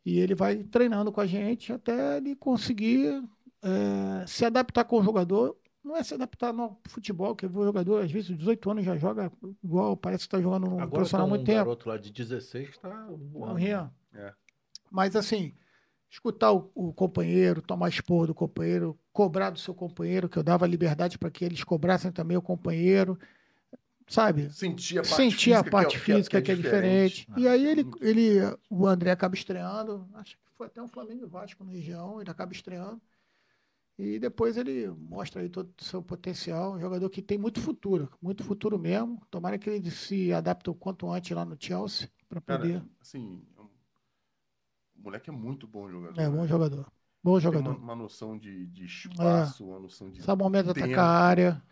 [0.05, 3.21] E ele vai treinando com a gente até ele conseguir
[3.61, 5.57] é, se adaptar com o jogador.
[5.83, 9.29] Não é se adaptar no futebol, que o jogador, às vezes, 18 anos já joga
[9.61, 11.69] igual, parece que está jogando no Agora profissional há muito um tempo.
[11.69, 13.59] Agora, lá de 16 está voando.
[14.13, 14.33] É.
[14.89, 15.53] Mas assim,
[16.09, 20.65] escutar o, o, companheiro, tomar expor do companheiro, cobrar do seu companheiro, que eu dava
[20.65, 23.19] liberdade para que eles cobrassem também o companheiro,
[24.07, 24.49] sabe?
[24.51, 27.15] Sentir a parte Sentir física, a parte que é, física que é, que é diferente.
[27.15, 27.41] diferente.
[27.41, 31.27] E aí ele, ele, o André acaba estreando, acho que foi até um Flamengo e
[31.27, 33.01] Vasco na região, ele acaba estreando.
[33.97, 38.09] E depois ele mostra aí todo o seu potencial, um jogador que tem muito futuro,
[38.21, 39.21] muito futuro mesmo.
[39.31, 42.79] Tomara que ele se adapte o quanto antes lá no Chelsea para poder.
[42.79, 43.41] Cara, assim,
[45.05, 46.19] moleque é muito bom jogador.
[46.19, 46.91] É, bom jogador.
[47.25, 47.71] Bom jogador.
[47.71, 49.65] Uma, uma, noção de, de espaço, é.
[49.65, 50.21] uma noção de.
[50.21, 51.63] Sabe o momento de atacar a área.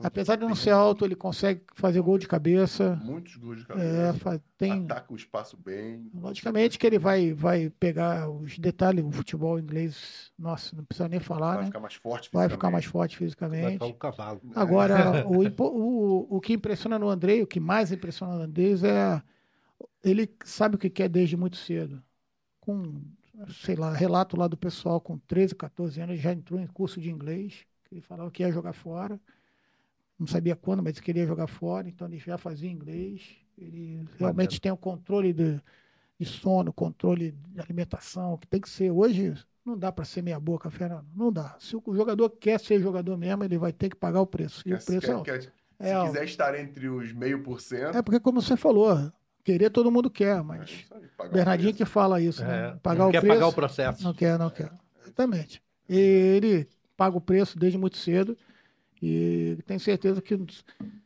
[0.00, 2.94] Apesar de, de não ser alto, ele consegue fazer gol de cabeça.
[3.02, 4.34] Muitos gols de cabeça.
[4.36, 4.84] É, tem...
[4.84, 6.08] Ataca o espaço bem.
[6.14, 9.04] Logicamente que ele vai, vai pegar os detalhes.
[9.04, 11.54] O futebol inglês, nossa, não precisa nem falar.
[11.54, 11.66] Vai né?
[11.66, 13.62] ficar mais forte Vai ficar mais forte fisicamente.
[13.64, 14.40] Vai ficar o cavalo.
[14.54, 19.20] Agora, o, o, o que impressiona no Andrei, o que mais impressiona no Andrei é.
[20.04, 22.00] Ele sabe o que quer desde muito cedo
[22.62, 23.02] com,
[23.48, 27.10] sei lá, relato lá do pessoal com 13, 14 anos, já entrou em curso de
[27.10, 29.20] inglês, que ele falava que ia jogar fora.
[30.18, 33.36] Não sabia quando, mas queria jogar fora, então ele já fazia inglês.
[33.56, 35.60] Ele realmente tem o controle de,
[36.18, 38.90] de sono, controle de alimentação, que tem que ser.
[38.90, 39.34] Hoje
[39.64, 41.06] não dá para ser meia boca, Fernando.
[41.14, 41.56] Não dá.
[41.58, 44.62] Se o jogador quer ser jogador mesmo, ele vai ter que pagar o preço.
[44.66, 47.96] E o preço quer, é, quer, se é quiser estar entre os meio por cento.
[47.96, 49.12] É porque, como você falou,
[49.44, 50.86] Querer todo mundo quer, mas.
[51.20, 52.68] É Bernardinho que fala isso, né?
[52.68, 54.04] É, pagar não o quer preço, pagar o processo.
[54.04, 54.72] Não quer, não quer.
[55.02, 55.62] Exatamente.
[55.88, 58.36] E ele paga o preço desde muito cedo.
[59.02, 60.38] E tenho certeza que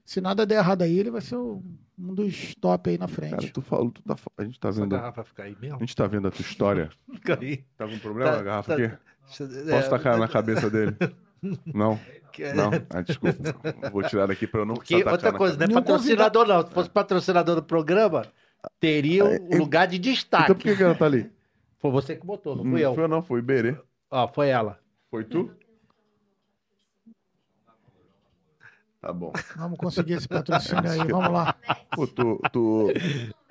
[0.05, 1.63] se nada der errado aí, ele vai ser um
[1.97, 3.37] dos top aí na frente.
[3.37, 4.95] Cara, tu falou, tu tá, a gente tá vendo.
[4.95, 5.77] A garrafa ficar aí mesmo?
[5.77, 6.91] A gente tá vendo a tua história.
[7.11, 7.65] Fica aí.
[7.77, 8.97] Tá com problema tá, a garrafa tá, aqui?
[9.27, 10.95] Posso é, tacar na cabeça dele?
[11.43, 11.99] Não.
[12.55, 13.37] Não, ah, desculpa.
[13.91, 16.67] Vou tirar daqui para eu não Porque outra coisa, não é patrocinador, não.
[16.67, 18.27] Se fosse patrocinador do programa,
[18.79, 20.53] teria um lugar de destaque.
[20.53, 21.31] Então por que, ela tá ali?
[21.79, 22.95] Foi você que botou, não fui não eu.
[22.95, 23.77] Foi eu, não, foi o Iberê.
[24.11, 24.79] Ó, foi ela.
[25.11, 25.51] Foi tu?
[29.07, 29.33] Tá bom.
[29.55, 31.55] Vamos conseguir esse patrocínio aí, vamos lá.
[31.95, 32.91] Pô, tô, tô,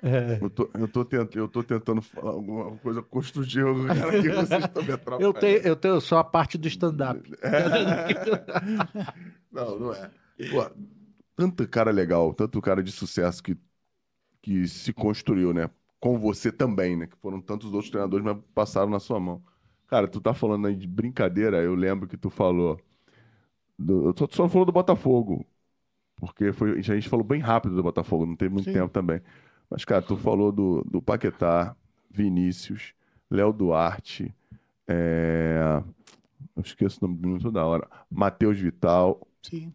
[0.02, 0.38] é.
[0.38, 4.64] eu, tô, eu, tô tent, eu tô tentando falar alguma coisa construtiva, cara, que vocês
[4.64, 5.24] estão me atrapalhando.
[5.26, 7.32] Eu tenho, eu tenho só a parte do stand-up.
[7.42, 7.64] É.
[9.50, 10.10] Não, não é.
[10.50, 10.70] Pô,
[11.34, 13.56] tanto cara legal, tanto cara de sucesso que,
[14.42, 15.70] que se construiu, né?
[15.98, 17.06] Com você também, né?
[17.06, 19.42] Que foram tantos outros treinadores, mas passaram na sua mão.
[19.86, 22.78] Cara, tu tá falando aí de brincadeira, eu lembro que tu falou
[23.78, 25.44] do, só, só falou do Botafogo.
[26.16, 28.72] Porque foi, a gente falou bem rápido do Botafogo, não teve muito Sim.
[28.72, 29.20] tempo também.
[29.68, 31.76] Mas, cara, tu falou do, do Paquetá,
[32.10, 32.94] Vinícius,
[33.30, 34.34] Léo Duarte,
[34.88, 35.82] é...
[36.56, 39.26] eu esqueço o nome do minuto da hora, Matheus Vital.
[39.42, 39.72] Sim.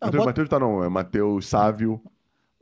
[0.00, 0.40] Matheus, Bot...
[0.40, 2.00] Vital não, é Matheus Sávio.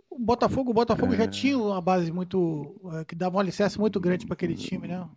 [0.09, 1.17] O Botafogo, o Botafogo é...
[1.17, 2.75] já tinha uma base muito.
[2.95, 5.09] É, que dava um alicerce muito grande para aquele time, né?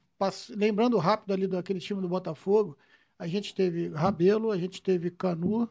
[0.52, 2.78] Lembrando rápido ali daquele time do Botafogo,
[3.18, 5.70] a gente teve Rabelo, a gente teve Canu,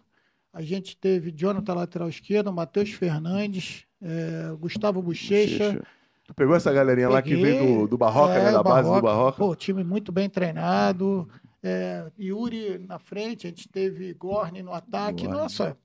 [0.53, 5.83] a gente teve Jonathan lateral esquerdo, Matheus Fernandes, é, Gustavo Bochecha.
[6.27, 8.93] Tu pegou essa galerinha Peguei, lá que veio do, do Barroca, é, né, da base
[8.93, 9.39] do Barroca?
[9.39, 11.29] Pô, time muito bem treinado.
[11.63, 15.27] É, Yuri na frente, a gente teve Gorni no ataque.
[15.27, 15.43] Boa.
[15.43, 15.77] Nossa,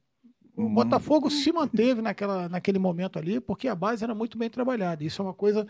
[0.55, 0.73] o hum.
[0.73, 5.03] Botafogo se manteve naquela, naquele momento ali, porque a base era muito bem trabalhada.
[5.03, 5.67] Isso é uma coisa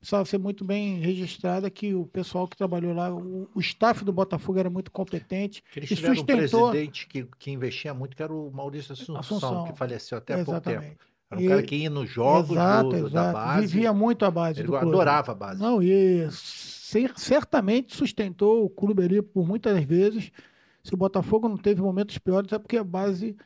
[0.00, 4.12] precisava ser muito bem registrada que o pessoal que trabalhou lá, o, o staff do
[4.12, 5.62] Botafogo era muito competente.
[5.76, 6.68] Eles e sustentou...
[6.68, 9.64] um presidente que, que investia muito, que era o Maurício Assunção, Assunção.
[9.64, 10.96] que faleceu até há pouco tempo.
[11.30, 11.48] Era um e...
[11.48, 13.12] cara que ia nos jogos exato, do, exato.
[13.12, 13.66] da base.
[13.66, 15.60] Vivia muito a base Ele adorava a base.
[15.60, 16.26] Não, e
[17.16, 20.32] certamente sustentou o clube ali por muitas vezes.
[20.82, 23.36] Se o Botafogo não teve momentos piores, é porque a base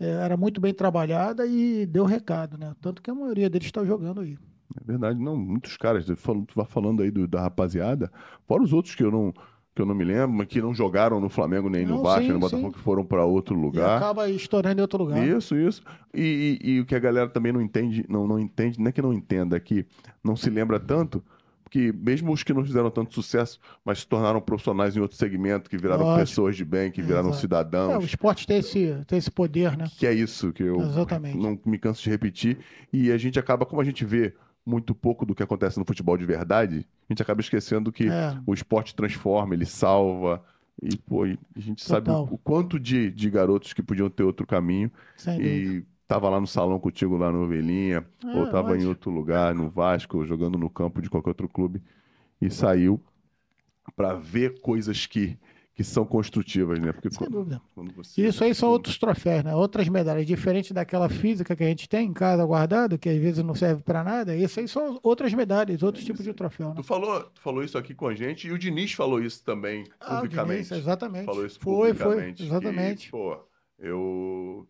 [0.00, 2.74] é, era muito bem trabalhada e deu recado, né?
[2.80, 4.36] Tanto que a maioria deles está jogando aí.
[4.78, 8.10] É verdade, não, muitos caras, tu vai falando aí do, da rapaziada,
[8.46, 9.32] fora os outros que eu não
[9.74, 12.22] que eu não me lembro, mas que não jogaram no Flamengo nem não, no Vasco,
[12.22, 12.72] nem no Botafogo, sim.
[12.72, 13.94] que foram para outro lugar.
[13.94, 15.24] E acaba estourando em outro lugar.
[15.26, 15.82] Isso, isso.
[16.12, 18.92] E, e, e, o que a galera também não entende, não, não entende, não é
[18.92, 19.86] que não entenda, é que
[20.24, 21.22] não se lembra tanto,
[21.62, 25.70] porque mesmo os que não fizeram tanto sucesso, mas se tornaram profissionais em outro segmento,
[25.70, 26.26] que viraram Lógico.
[26.26, 27.40] pessoas de bem, que viraram Exato.
[27.40, 27.92] cidadãos.
[27.92, 29.88] É, o esporte tem esse, tem esse poder, né?
[29.96, 31.38] Que é isso que eu Exatamente.
[31.38, 32.58] não me canso de repetir.
[32.92, 34.34] E a gente acaba, como a gente vê
[34.64, 38.38] muito pouco do que acontece no futebol de verdade, a gente acaba esquecendo que é.
[38.46, 40.42] o esporte transforma, ele salva.
[40.82, 42.24] E, pô, a gente Total.
[42.24, 44.90] sabe o, quanto de, de garotos que podiam ter outro caminho.
[45.16, 45.86] Sem e dúvida.
[46.06, 49.68] tava lá no salão contigo, lá no Ovelhinha, é, ou tava em outro lugar, no
[49.68, 51.82] Vasco, jogando no campo de qualquer outro clube,
[52.40, 53.00] e saiu
[53.94, 55.36] para ver coisas que
[55.80, 56.92] que são construtivas, né?
[56.92, 57.62] Porque Sem quando, dúvida.
[57.74, 57.94] Quando.
[58.18, 59.54] Isso aí são outros troféus, né?
[59.54, 63.42] Outras medalhas, diferente daquela física que a gente tem em casa guardado, que às vezes
[63.42, 64.36] não serve para nada.
[64.36, 66.68] Isso aí são outras medalhas, outros é tipos de troféu.
[66.68, 66.74] Né?
[66.76, 69.86] Tu, falou, tu falou isso aqui com a gente e o Diniz falou isso também
[69.98, 70.64] ah, publicamente.
[70.64, 71.24] Diniz, exatamente.
[71.24, 72.46] Falou isso foi, publicamente.
[72.46, 73.04] Foi, exatamente.
[73.06, 73.38] Que, pô,
[73.78, 74.68] eu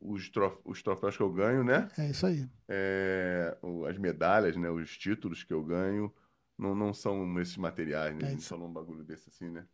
[0.00, 0.30] os,
[0.64, 1.86] os troféus que eu ganho, né?
[1.98, 2.48] É isso aí.
[2.66, 4.70] É, as medalhas, né?
[4.70, 6.10] Os títulos que eu ganho
[6.56, 8.30] não, não são esses materiais, né?
[8.30, 9.66] É não são um bagulho desse assim, né?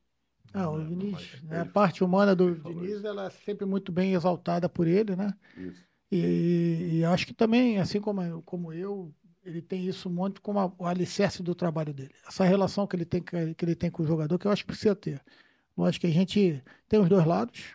[0.52, 4.68] Ah, o Diniz, né, a parte humana do Diniz, ela é sempre muito bem exaltada
[4.68, 5.34] por ele, né?
[5.56, 5.84] Isso.
[6.10, 9.12] E, e, acho que também, assim como, como eu,
[9.44, 12.14] ele tem isso muito como a, o alicerce do trabalho dele.
[12.26, 14.68] Essa relação que ele, tem, que ele tem com o jogador, que eu acho que
[14.68, 15.20] precisa ter.
[15.76, 17.74] Lógico que a gente tem os dois lados,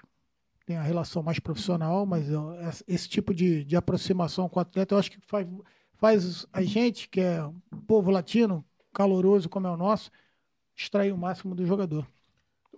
[0.66, 2.54] tem a relação mais profissional, mas eu,
[2.88, 5.48] esse tipo de, de aproximação com o atleta, eu acho que faz,
[5.98, 10.10] faz a gente, que é um povo latino, caloroso como é o nosso,
[10.76, 12.08] extrair o máximo do jogador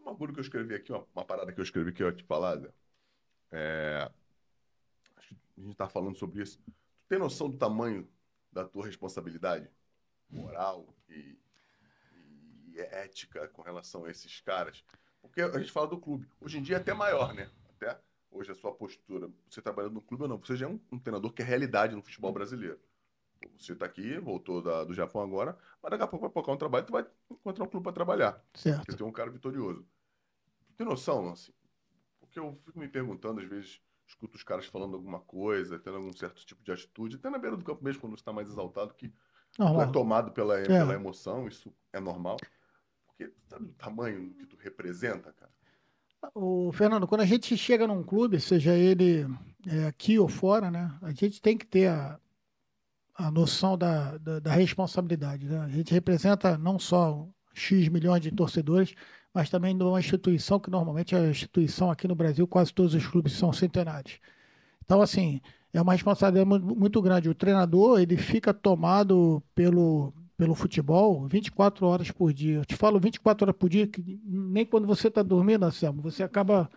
[0.04, 2.14] um bagulho que eu escrevi aqui, uma, uma, parada que eu escrevi que eu ia
[2.14, 2.70] te falar, Zé.
[3.52, 4.12] É...
[5.18, 6.60] Acho que a gente tá falando sobre isso.
[6.66, 8.08] Tu tem noção do tamanho
[8.52, 9.70] da tua responsabilidade
[10.30, 11.38] moral e,
[12.68, 14.84] e ética com relação a esses caras?
[15.22, 16.28] Porque a gente fala do clube.
[16.42, 17.50] Hoje em dia é até maior, né?
[17.70, 17.98] Até
[18.30, 19.30] hoje a sua postura.
[19.50, 21.96] Você trabalhando no clube ou não, você já é um, um treinador que é realidade
[21.96, 22.80] no futebol brasileiro.
[23.58, 26.58] Você está aqui, voltou da, do Japão agora, mas daqui a pouco vai focar um
[26.58, 28.44] trabalho, tu vai encontrar um clube para trabalhar.
[28.54, 28.78] Certo.
[28.78, 29.86] Porque tem um cara vitorioso.
[30.78, 31.52] Tem noção, assim?
[32.20, 36.14] Porque eu fico me perguntando, às vezes, escuto os caras falando alguma coisa, tendo algum
[36.14, 38.94] certo tipo de atitude, até na beira do campo mesmo, quando você está mais exaltado,
[38.94, 39.14] que
[39.60, 40.64] é tomado pela, é.
[40.64, 42.38] pela emoção, isso é normal.
[43.06, 45.52] Porque sabe o tamanho que tu representa, cara?
[46.34, 49.26] O Fernando, quando a gente chega num clube, seja ele
[49.68, 52.18] é, aqui ou fora, né, a gente tem que ter a,
[53.14, 55.46] a noção da, da, da responsabilidade.
[55.46, 55.60] Né?
[55.60, 58.96] A gente representa não só X milhões de torcedores,
[59.34, 62.94] mas também de uma instituição que normalmente é a instituição aqui no Brasil, quase todos
[62.94, 64.20] os clubes são centenários.
[64.86, 65.42] Então, assim,
[65.74, 67.30] é uma responsabilidade muito grande.
[67.30, 72.58] O treinador, ele fica tomado pelo, pelo futebol 24 horas por dia.
[72.58, 76.22] Eu te falo 24 horas por dia, que nem quando você está dormindo, Anselmo, você
[76.22, 76.70] acaba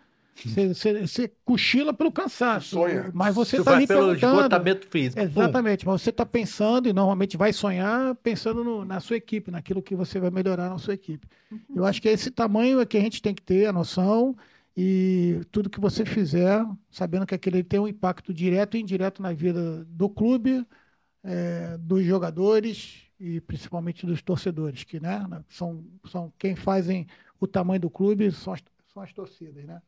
[0.44, 2.70] você, cochila pelo cansaço.
[2.70, 3.10] Sonha.
[3.14, 5.20] Mas você está ali pelo esgotamento físico.
[5.20, 5.84] Exatamente.
[5.84, 5.90] Pum.
[5.92, 9.94] Mas você está pensando e normalmente vai sonhar pensando no, na sua equipe, naquilo que
[9.94, 11.26] você vai melhorar na sua equipe.
[11.50, 11.76] Uhum.
[11.76, 14.36] Eu acho que esse tamanho é que a gente tem que ter a noção
[14.76, 19.32] e tudo que você fizer, sabendo que aquele tem um impacto direto e indireto na
[19.32, 20.66] vida do clube,
[21.24, 27.06] é, dos jogadores e principalmente dos torcedores, que né, são, são quem fazem
[27.40, 29.80] o tamanho do clube, são as, são as torcidas, né?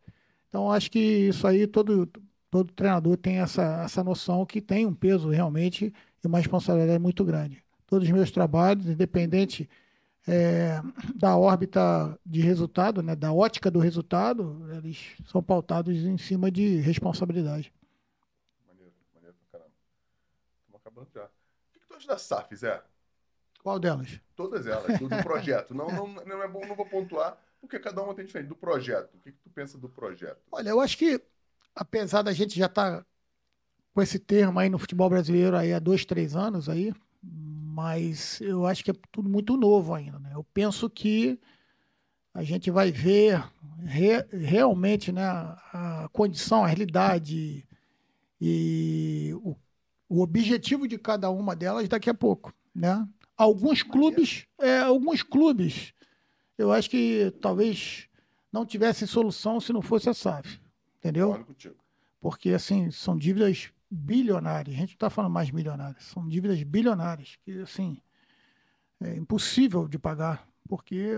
[0.49, 2.09] Então, acho que isso aí, todo,
[2.51, 5.93] todo treinador tem essa, essa noção que tem um peso realmente
[6.23, 7.63] e uma responsabilidade muito grande.
[7.87, 9.69] Todos os meus trabalhos, independente
[10.27, 10.81] é,
[11.15, 16.81] da órbita de resultado, né, da ótica do resultado, eles são pautados em cima de
[16.81, 17.73] responsabilidade.
[18.67, 19.75] Maneiro, maneiro pra caramba.
[20.61, 21.25] Estamos acabando já.
[21.25, 22.83] O que, que tu acha da SAF, Zé?
[23.63, 24.21] Qual delas?
[24.37, 25.75] Todas elas, do, projeto.
[25.75, 28.49] não, não, não é bom, não vou pontuar, porque cada uma tem diferente.
[28.49, 30.41] Do projeto, o que, que tu pensa do projeto?
[30.51, 31.21] Olha, eu acho que,
[31.75, 33.07] apesar da gente já estar tá
[33.95, 38.67] com esse termo aí no futebol brasileiro aí há dois, três anos aí, mas eu
[38.67, 40.31] acho que é tudo muito novo ainda, né?
[40.35, 41.39] Eu penso que
[42.33, 43.43] a gente vai ver
[43.85, 47.67] re, realmente né, a condição, a realidade
[48.41, 49.57] e o,
[50.09, 53.07] o objetivo de cada uma delas daqui a pouco, né?
[53.37, 55.93] Alguns clubes, é, alguns clubes
[56.59, 58.09] eu acho que talvez
[58.53, 60.61] não tivesse solução se não fosse a SAF.
[60.99, 61.47] Entendeu?
[62.21, 64.77] Porque, assim, são dívidas bilionárias.
[64.77, 67.99] A gente não está falando mais milionárias, são dívidas bilionárias, que assim
[69.01, 71.13] é impossível de pagar, porque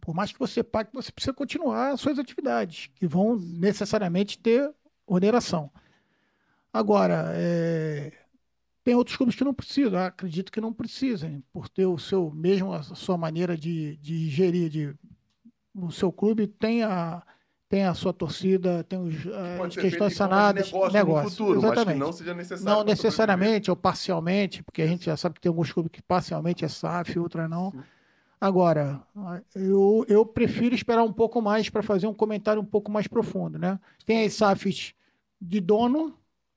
[0.00, 4.72] por mais que você pague, você precisa continuar as suas atividades, que vão necessariamente ter
[5.06, 5.70] oneração.
[6.72, 8.12] Agora, é,
[8.84, 12.72] tem outros clubes que não precisam, acredito que não precisem, por ter o seu mesmo
[12.72, 14.94] a sua maneira de, de gerir, de,
[15.74, 17.22] o seu clube tem a,
[17.66, 21.30] tem a sua torcida, tem os, as questões sanadas, negócio, negócio.
[21.30, 21.98] Futuro, exatamente.
[21.98, 22.64] não seja necessário.
[22.64, 26.64] Não necessariamente ou parcialmente, porque a gente já sabe que tem alguns clubes que parcialmente
[26.64, 27.70] é SAF, outra não.
[27.70, 27.80] Sim.
[28.38, 29.00] Agora,
[29.54, 33.58] eu, eu prefiro esperar um pouco mais para fazer um comentário um pouco mais profundo,
[33.58, 33.80] né?
[34.04, 34.92] Tem as SAFs
[35.40, 36.14] de dono,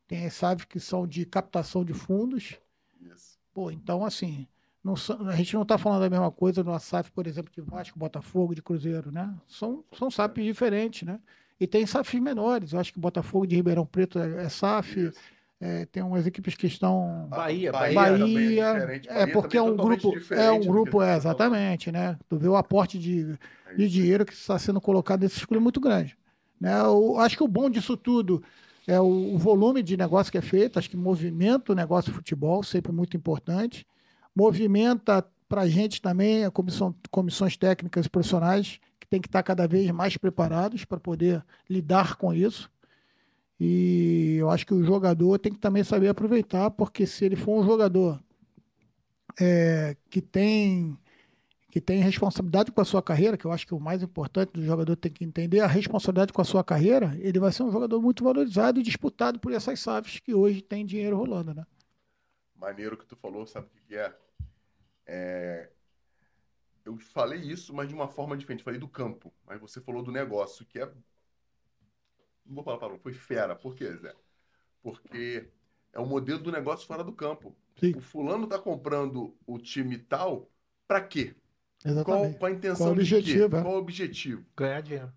[0.07, 2.57] tem as SAFs que são de captação de fundos.
[3.01, 3.37] Yes.
[3.53, 4.47] Pô, então assim,
[4.83, 4.95] não,
[5.27, 8.55] a gente não está falando da mesma coisa no SAF, por exemplo, de Vasco, Botafogo,
[8.55, 9.33] de Cruzeiro, né?
[9.47, 11.19] São, são SAFs diferentes, né?
[11.59, 12.71] E tem SAFs menores.
[12.71, 15.11] Eu acho que Botafogo de Ribeirão Preto é, é SAF.
[15.59, 20.13] É, tem umas equipes que estão Bahia, Bahia, Bahia é, é porque é um grupo,
[20.29, 22.15] é um grupo, é exatamente, né?
[22.29, 23.35] Tu vê o aporte de,
[23.65, 26.15] é de dinheiro que está sendo colocado nesse clube muito grande,
[26.61, 26.79] né?
[26.81, 28.43] Eu acho que o bom disso tudo
[28.87, 32.17] é o, o volume de negócio que é feito, acho que movimenta o negócio de
[32.17, 33.85] futebol, sempre muito importante
[34.37, 39.41] movimenta para a gente também a comissão, comissões técnicas e profissionais que tem que estar
[39.41, 42.69] cada vez mais preparados para poder lidar com isso.
[43.59, 47.59] E eu acho que o jogador tem que também saber aproveitar, porque se ele for
[47.59, 48.21] um jogador
[49.39, 50.95] é, que tem
[51.77, 54.65] que tem responsabilidade com a sua carreira, que eu acho que o mais importante do
[54.65, 58.01] jogador tem que entender a responsabilidade com a sua carreira, ele vai ser um jogador
[58.01, 61.63] muito valorizado e disputado por essas SAFs que hoje tem dinheiro rolando, né?
[62.55, 64.11] Maneiro que tu falou, sabe o que é?
[65.05, 65.69] É,
[66.83, 68.63] eu falei isso, mas de uma forma diferente.
[68.63, 70.91] Falei do campo, mas você falou do negócio, que é.
[72.43, 73.55] Não vou falar para foi fera.
[73.55, 74.15] Por quê, Zé?
[74.81, 75.47] Porque
[75.93, 77.55] é o modelo do negócio fora do campo.
[77.79, 77.93] Sim.
[77.95, 80.49] O fulano está comprando o time tal,
[80.87, 81.35] para quê?
[81.85, 82.37] Exatamente.
[82.37, 83.61] Qual, a intenção qual o objetivo, de quê?
[83.61, 84.45] Qual o objetivo?
[84.55, 85.13] Ganhar dinheiro.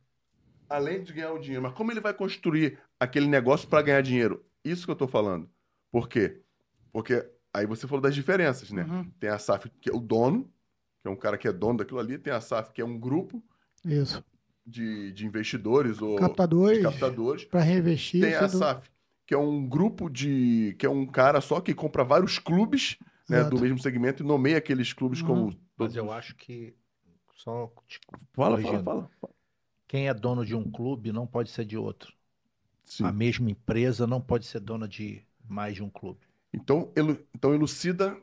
[0.69, 1.63] Além de ganhar o dinheiro.
[1.63, 4.45] Mas como ele vai construir aquele negócio para ganhar dinheiro?
[4.65, 5.51] Isso que eu estou falando.
[5.91, 6.41] Por quê?
[6.93, 8.85] Porque Aí você falou das diferenças, né?
[8.85, 9.11] Uhum.
[9.19, 10.49] Tem a SAF, que é o dono,
[11.03, 12.17] que é um cara que é dono daquilo ali.
[12.17, 13.43] Tem a SAF, que é um grupo
[13.85, 14.25] Isso.
[14.65, 17.45] De, de investidores ou captadores, captadores.
[17.45, 18.21] para reinvestir.
[18.21, 18.89] Tem a SAF,
[19.27, 20.77] que é um grupo de.
[20.79, 22.99] que é um cara só que compra vários clubes
[23.31, 25.27] né, do mesmo segmento e nomeia aqueles clubes uhum.
[25.27, 25.61] como.
[25.77, 26.75] Mas eu acho que.
[27.37, 27.73] Só.
[28.33, 29.35] Fala, fala, fala, fala.
[29.89, 32.13] Quem é dono de um clube não pode ser de outro.
[32.85, 33.05] Sim.
[33.05, 36.21] A mesma empresa não pode ser dona de mais de um clube.
[36.53, 38.17] Então, elu, então elucida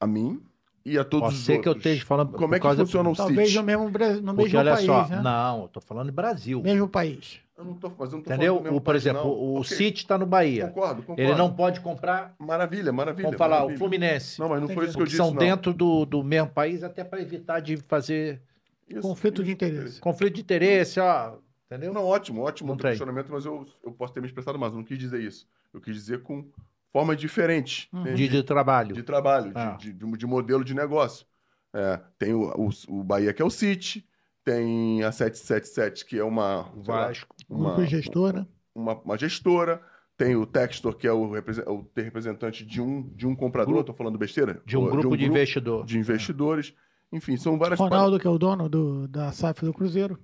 [0.00, 0.42] a mim
[0.84, 1.62] e a todos Pode os ser outros.
[1.62, 2.32] que eu esteja falando.
[2.32, 3.58] Como é que funciona o Talvez CIT?
[3.58, 5.20] no mesmo, no Porque, mesmo olha país, só, né?
[5.22, 6.62] não, eu tô falando de Brasil.
[6.62, 7.40] Mesmo país.
[7.56, 8.56] Eu não tô, mas eu não tô Entendeu?
[8.56, 9.30] O, por país, exemplo, não.
[9.30, 9.76] o Ok.
[9.76, 10.68] City está no Bahia.
[10.68, 11.22] Concordo, concordo.
[11.22, 12.34] Ele não pode comprar.
[12.38, 13.26] Maravilha, maravilha.
[13.26, 13.76] Vamos falar, maravilha.
[13.76, 14.40] o Fluminense.
[14.40, 15.38] Não, mas não foi isso que eu que disse, são não.
[15.38, 18.42] dentro do, do mesmo país, até para evitar de fazer
[18.88, 20.00] Isso, Conflito isso, de interesse.
[20.00, 21.34] conflito de interesse, ó.
[21.66, 21.92] Entendeu?
[21.94, 24.72] Não, ótimo, ótimo Não o questionamento, mas eu, eu posso ter me expressado mais.
[24.72, 25.46] Eu não quis dizer isso.
[25.72, 26.44] Eu quis dizer com
[26.92, 28.94] forma diferente né, De, de trabalho.
[28.94, 29.76] de trabalho, de- Ah.
[29.80, 31.24] de, de, de modelo de negócio.
[31.72, 34.04] É, tem o, o, o Bahia, que é o City,
[34.44, 37.34] tem a 777, que é uma, Vasco.
[37.48, 38.46] uma, Grupo gestor, né?
[38.74, 39.80] uma, uma gestora,
[40.16, 41.32] tem o Textor, que é o,
[41.66, 44.62] o representante de um, de um comprador, estou falando besteira?
[44.64, 45.84] De um Ou grupo de investidor.
[45.84, 46.74] de investidores.
[47.12, 50.18] Enfim, são várias Ronaldo, que é o dono do, da SAF do Cruzeiro.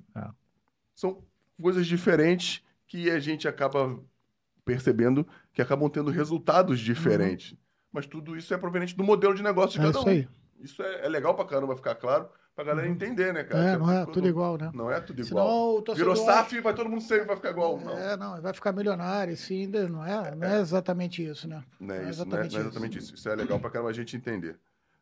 [0.94, 1.22] são
[1.60, 3.98] coisas diferentes que a gente acaba
[4.64, 7.54] percebendo que acabam tendo resultados diferentes.
[7.92, 10.10] Mas tudo isso é proveniente do modelo de negócio de É cada isso um.
[10.10, 10.28] aí.
[10.60, 12.28] Isso é, é legal pra caramba ficar claro,
[12.64, 13.64] pra galera entender, né, cara?
[13.64, 14.70] É, Que não é tudo- tudo igual, né?
[14.74, 15.76] Não é tudo Senão igual.
[15.76, 16.14] o torcedor...
[16.14, 17.78] Virou SAF, vai todo mundo sempre vai ficar igual.
[17.80, 21.62] Não, É, não, vai ficar milionário, sim, ainda não é, não é exatamente isso, né?
[21.78, 23.14] não é não é isso, não é, não é exatamente isso.
[23.14, 24.58] Isso é legal pra caramba a gente entender.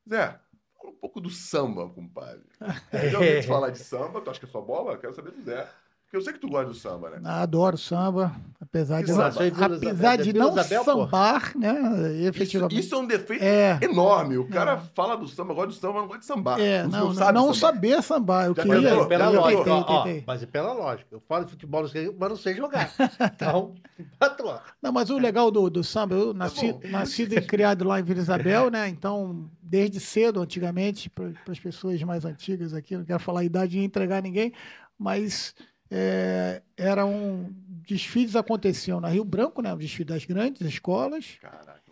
[0.08, 0.38] Zé,
[0.78, 2.42] fala um pouco do samba, compadre.
[3.10, 4.96] Já ouvi falar de samba, tu acha que é sua bola?
[4.96, 5.68] Quero saber do Zé.
[6.08, 7.20] Porque eu sei que tu gosta do samba, né?
[7.22, 9.28] Ah, Adoro samba, apesar de, samba?
[9.28, 11.72] Vila apesar Isabel- de Vila não Isabel, sambar, né?
[12.14, 12.78] Isso, Efetivamente.
[12.80, 13.78] isso é um defeito É.
[13.82, 14.38] enorme.
[14.38, 14.82] O cara Não.
[14.94, 16.58] fala do samba, gosta do samba, mas não gosta de sambar.
[16.60, 17.74] É, Não- não, sabe não sambar.
[17.74, 18.46] saber sambar.
[18.46, 18.94] Eu Já queria.
[18.96, 20.24] Mas pela Eu lógica, tentei, ó, ó, tentei.
[20.26, 21.08] mas é pela lógica.
[21.12, 21.82] Eu falo de futebol,
[22.18, 22.90] mas não sei jogar.
[23.34, 23.74] Então,
[24.18, 24.60] patrão.
[24.80, 26.80] Não, mas o legal do, do samba, eu nasci, bom.
[26.88, 28.88] nascido e criado lá em Vila Isabel, né?
[28.88, 33.78] Então, desde cedo, antigamente, para as pessoas mais antigas aqui, não quero falar a idade
[33.78, 34.54] e entregar ninguém,
[34.98, 35.54] mas
[35.90, 37.50] é, eram
[37.86, 39.72] desfiles aconteciam na Rio Branco, né?
[39.72, 41.82] O desfile das grandes escolas, Caraca,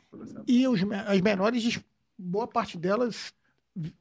[0.47, 1.81] e os, as menores,
[2.18, 3.32] boa parte delas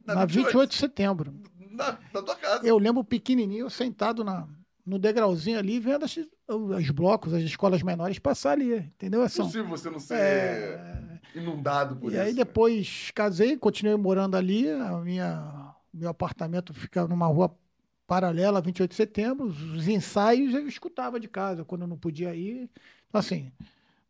[0.05, 0.45] Na na 28.
[0.47, 1.33] 28 de setembro.
[1.71, 2.65] na, na tua casa.
[2.67, 4.47] Eu lembro pequenininho, sentado na,
[4.85, 6.17] no degrauzinho ali, vendo as-
[6.47, 9.23] os blocos, as escolas menores passar ali, entendeu?
[9.23, 12.21] É São, possível você não ser é, inundado por e isso.
[12.21, 12.43] aí né?
[12.43, 17.53] depois casei, continuei morando ali, a minha, meu apartamento fica numa rua
[18.07, 22.69] paralela, 28 de setembro, os ensaios eu escutava de casa, quando eu não podia ir.
[23.09, 23.51] Então, assim,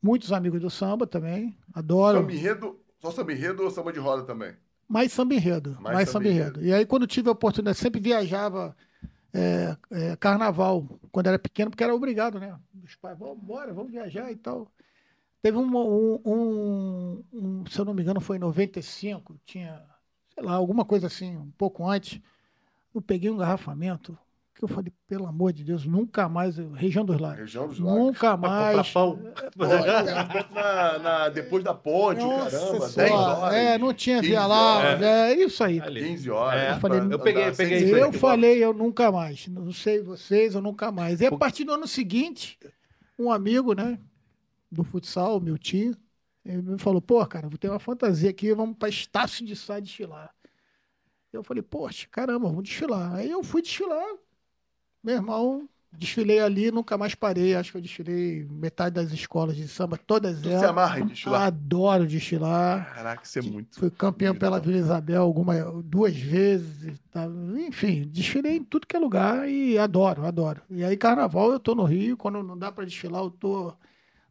[0.02, 2.20] muitos amigos do samba também, adoro.
[2.20, 4.56] Samba enredo, só samba enredo ou samba de roda também?
[4.88, 5.78] Mais samba enredo.
[5.80, 6.64] Mais Mais, samba samba enredo.
[6.64, 8.76] E aí, quando tive a oportunidade, sempre viajava
[9.34, 12.60] é, é, carnaval, quando era pequeno, porque era obrigado, né?
[12.84, 14.72] Os pais, vamos embora, vamos viajar e tal.
[15.42, 19.84] Teve um, um, um- um, se eu não me engano, foi em 95, tinha,
[20.34, 22.20] sei lá, alguma coisa assim, um pouco antes.
[22.96, 24.18] Eu peguei um garrafamento,
[24.56, 27.40] que eu falei, pelo amor de Deus, nunca mais, região dos lagos.
[27.40, 28.00] Região dos lagos.
[28.00, 28.78] Nunca Pra mais.
[28.78, 29.20] comprar pão.
[29.58, 30.04] Pô, é,
[30.54, 33.54] na, na- depois da ponte, Nossa caramba, Senhora, 10 horas.
[33.56, 34.78] É, não tinha 15 via lá.
[34.78, 35.02] horas.
[35.02, 35.82] É isso aí.
[35.82, 36.04] Ali.
[36.08, 36.62] 15 horas.
[36.62, 38.00] É, eu falei, pra eu peguei-.
[38.02, 39.46] Eu falei, eu nunca mais.
[39.50, 41.20] Não sei vocês, eu nunca mais.
[41.20, 42.58] E a partir do ano seguinte,
[43.20, 44.00] um amigo, né,
[44.72, 45.94] do futsal, meu tio,
[46.46, 49.82] ele me falou, pô, cara, vou ter uma fantasia aqui, vamos para Estácio de Sá
[49.82, 50.30] desfilar.
[51.36, 53.16] Eu falei, poxa, caramba, vamos desfilar.
[53.16, 54.06] Aí eu fui desfilar,
[55.04, 57.56] meu irmão, desfilei ali, nunca mais parei.
[57.56, 60.64] Acho que eu desfilei metade das escolas de samba, todas Tu elas.
[60.64, 61.42] amarra em desfilar?
[61.44, 62.94] Adoro desfilar.
[62.94, 63.80] Caraca, isso é muito.
[63.80, 65.54] Fui campeão pela Vila Isabel alguma,
[65.84, 67.00] duas vezes.
[67.12, 67.26] tá?
[67.68, 70.62] Enfim, desfilei em tudo que é lugar e adoro, adoro.
[70.70, 72.18] E aí, carnaval, eu tô no Rio.
[72.18, 73.74] Quando não dá para desfilar, eu tô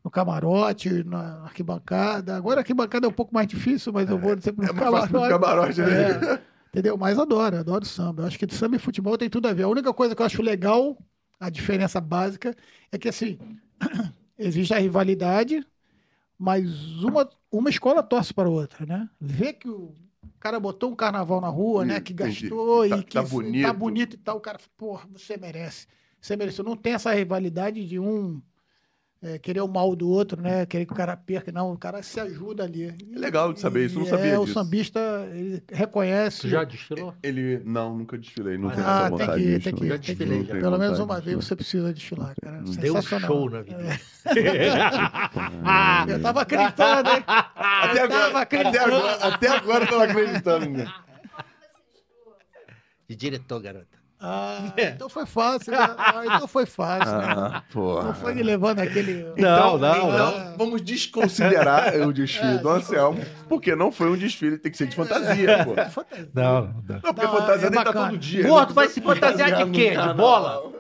[0.03, 2.37] no camarote, na arquibancada.
[2.37, 4.91] Agora a arquibancada é um pouco mais difícil, mas eu vou sempre no É mais
[4.91, 6.11] fácil no camarote, né?
[6.11, 6.41] É,
[6.75, 6.97] entendeu?
[6.97, 8.23] Mas adoro, adoro samba.
[8.23, 9.63] Eu acho que samba e futebol tem tudo a ver.
[9.65, 10.99] A única coisa que eu acho legal,
[11.39, 12.55] a diferença básica,
[12.91, 13.39] é que assim,
[14.39, 15.65] existe a rivalidade,
[16.39, 16.69] mas
[17.03, 19.09] uma, uma escola torce para a outra, né?
[19.21, 19.95] Vê que o
[20.41, 22.01] cara botou um carnaval na rua, né?
[22.01, 23.75] Que gastou Tá- e que tá tá bonito.
[23.75, 24.15] bonito.
[24.15, 24.37] e tal.
[24.39, 25.87] O cara, porra, você merece.
[26.21, 26.63] Você merece.
[26.63, 28.43] Não tem essa rivalidade de um
[29.25, 30.67] é, querer o mal do outro, né?
[30.67, 31.51] Querer que o cara perca.
[31.51, 32.85] Não, o cara se ajuda ali.
[32.89, 34.55] É legal de saber isso, eu não sabia é, O disso.
[34.55, 35.01] sambista,
[35.33, 36.43] ele reconhece.
[36.43, 37.15] Tu já desfilou?
[37.23, 37.61] Ele.
[37.65, 38.59] Não, nunca desfilei.
[38.59, 39.43] Não Ah, tenho essa tem vontade.
[39.43, 39.79] que, tem não.
[39.81, 40.47] que, Já tem que desfilei, ir.
[40.47, 40.55] já.
[40.61, 42.59] Pelo menos uma de vez você precisa desfilar, cara.
[42.59, 43.27] Deu um Sensacional.
[43.29, 43.77] show na vida.
[46.09, 47.25] Eu tava acreditando, hein?
[47.27, 48.95] Até agora, tava até acreditando.
[48.97, 50.71] agora, até agora eu tava acreditando.
[50.71, 50.93] Né?
[53.09, 53.94] De diretor, garota.
[54.27, 55.73] Ah, então foi fácil.
[55.73, 55.79] né?
[55.99, 57.19] Ah, então foi fácil.
[57.19, 57.27] né?
[57.37, 58.05] Ah, porra.
[58.05, 59.25] Não foi me levando aquele.
[59.37, 63.21] Não, não, Então, vamos desconsiderar o desfile É, do Anselmo,
[63.51, 65.75] porque não foi um desfile, tem que ser de fantasia, pô.
[65.91, 66.29] Fantasia.
[66.33, 66.75] Não, não.
[66.89, 68.09] Não, porque Não, fantasia é nem tá bacana.
[68.09, 68.49] todo dia.
[68.49, 69.91] Gordo, Não vai se fantasiar de quê?
[69.91, 70.73] De bola?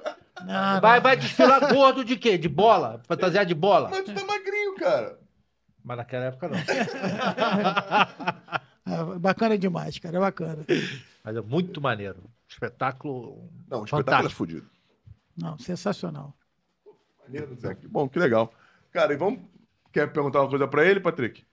[0.46, 2.38] Não, Vai, vai desfilar gordo de quê?
[2.38, 3.02] De bola?
[3.06, 3.90] Fantasiar de bola?
[3.90, 5.18] Mas tu tá magrinho, cara.
[5.84, 6.56] Mas naquela época não.
[8.86, 10.18] É bacana demais, cara.
[10.18, 10.58] É bacana.
[11.24, 12.16] Mas é muito maneiro.
[12.54, 13.50] Espetáculo.
[13.68, 14.70] Não, o espetáculo é fudido.
[15.36, 16.36] Não, sensacional.
[17.22, 17.74] Maneiro, Zé.
[17.74, 18.54] Que bom, que legal.
[18.92, 19.40] Cara, e vamos.
[19.90, 21.44] Quer perguntar uma coisa pra ele, Patrick?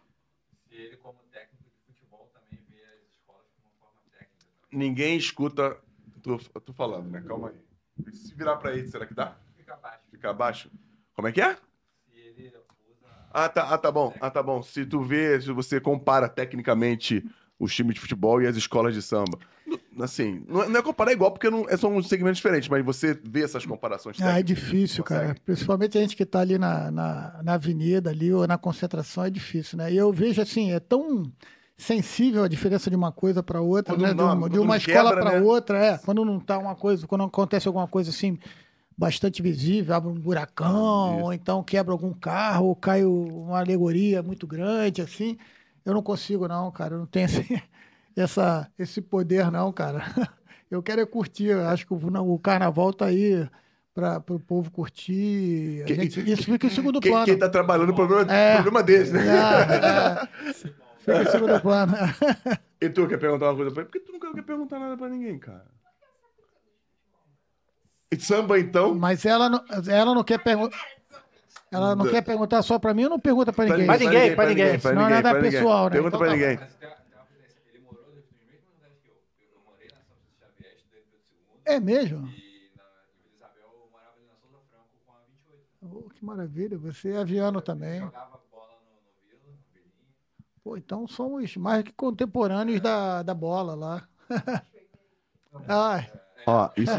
[0.67, 4.45] Se ele, como técnico de futebol, também vê as escolas de uma forma técnica.
[4.71, 5.75] Ninguém escuta.
[6.21, 7.21] Tô, tô falando, né?
[7.21, 8.13] Calma aí.
[8.13, 9.35] Se virar pra ele, será que dá?
[9.55, 9.99] Fica abaixo.
[10.11, 10.71] Ficar abaixo?
[11.15, 11.55] Como é que é?
[12.05, 12.47] Se ele
[12.87, 13.09] usa.
[13.31, 14.13] Ah, tá, ah, tá bom.
[14.21, 14.61] Ah, tá bom.
[14.61, 17.27] Se tu vê, se você compara tecnicamente
[17.61, 19.38] os times de futebol e as escolas de samba.
[19.99, 22.83] Assim, não é, não é comparar igual, porque não, é- são um segmentos diferentes, mas
[22.83, 25.35] você vê essas comparações Ah, é difícil, cara.
[25.45, 29.29] Principalmente a gente que está ali na, na, na avenida ali ou na concentração é
[29.29, 29.91] difícil, né?
[29.91, 31.23] E eu vejo assim, é tão
[31.77, 34.13] sensível a diferença de uma coisa para outra, Quando né?
[34.13, 35.41] De não- uma, de uma escola para né?
[35.41, 35.97] outra, é.
[35.99, 38.38] Quando não tá uma coisa, quando acontece alguma coisa assim
[38.97, 44.21] bastante visível, abre um buracão, Ah, ou então quebra algum carro, ou cai uma alegoria
[44.21, 45.38] muito grande, assim.
[45.85, 46.95] Eu não consigo, não, cara.
[46.95, 47.63] Eu não tenho esse,
[48.15, 50.03] essa, esse poder, não, cara.
[50.69, 51.47] Eu quero é curtir.
[51.47, 51.97] Eu acho que o,
[52.33, 53.45] o carnaval tá aí
[53.93, 55.83] para o povo curtir.
[55.85, 57.25] Gente- isso fica em segundo plano.
[57.25, 58.53] quem tá trabalhando o problema, É.
[58.53, 59.21] problema deles, né?
[59.27, 60.53] É, é.
[60.99, 61.93] Fica em segundo plano.
[62.83, 63.91] E tu quer perguntar uma coisa pra ele?
[63.91, 65.67] Por que tu nunca quer perguntar nada pra ninguém, cara?
[68.11, 68.95] E samba, então?
[68.95, 70.77] Mas ela não, ela não quer perguntar.
[71.72, 73.85] Ela não quer perguntar só para mim ou não pergunta para ninguém?
[73.85, 74.80] Pra ninguém, pra ninguém.
[74.80, 75.91] pra Senão é nada pessoal, né?
[75.91, 76.60] Pergunta Então pra tá ninguém.
[81.64, 82.27] É mesmo?
[82.27, 86.06] E na Vila Isabel eu morava ali na Souza Franco com a 28.
[86.06, 86.77] Oh, que maravilha.
[86.77, 88.02] Você é aviano também.
[88.02, 89.93] Jogava bola no, no Vila, no Vilinho.
[90.61, 94.07] Pô, então somos mais que contemporâneos da, da bola lá.
[95.69, 96.11] Ai,
[96.45, 96.91] Ó, isso,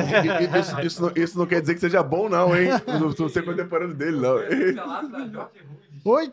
[0.59, 2.69] isso, isso, não, isso não quer dizer que seja bom, não, hein?
[3.01, 4.37] Não sou ser contemporâneo dele, não.
[6.05, 6.33] Oi?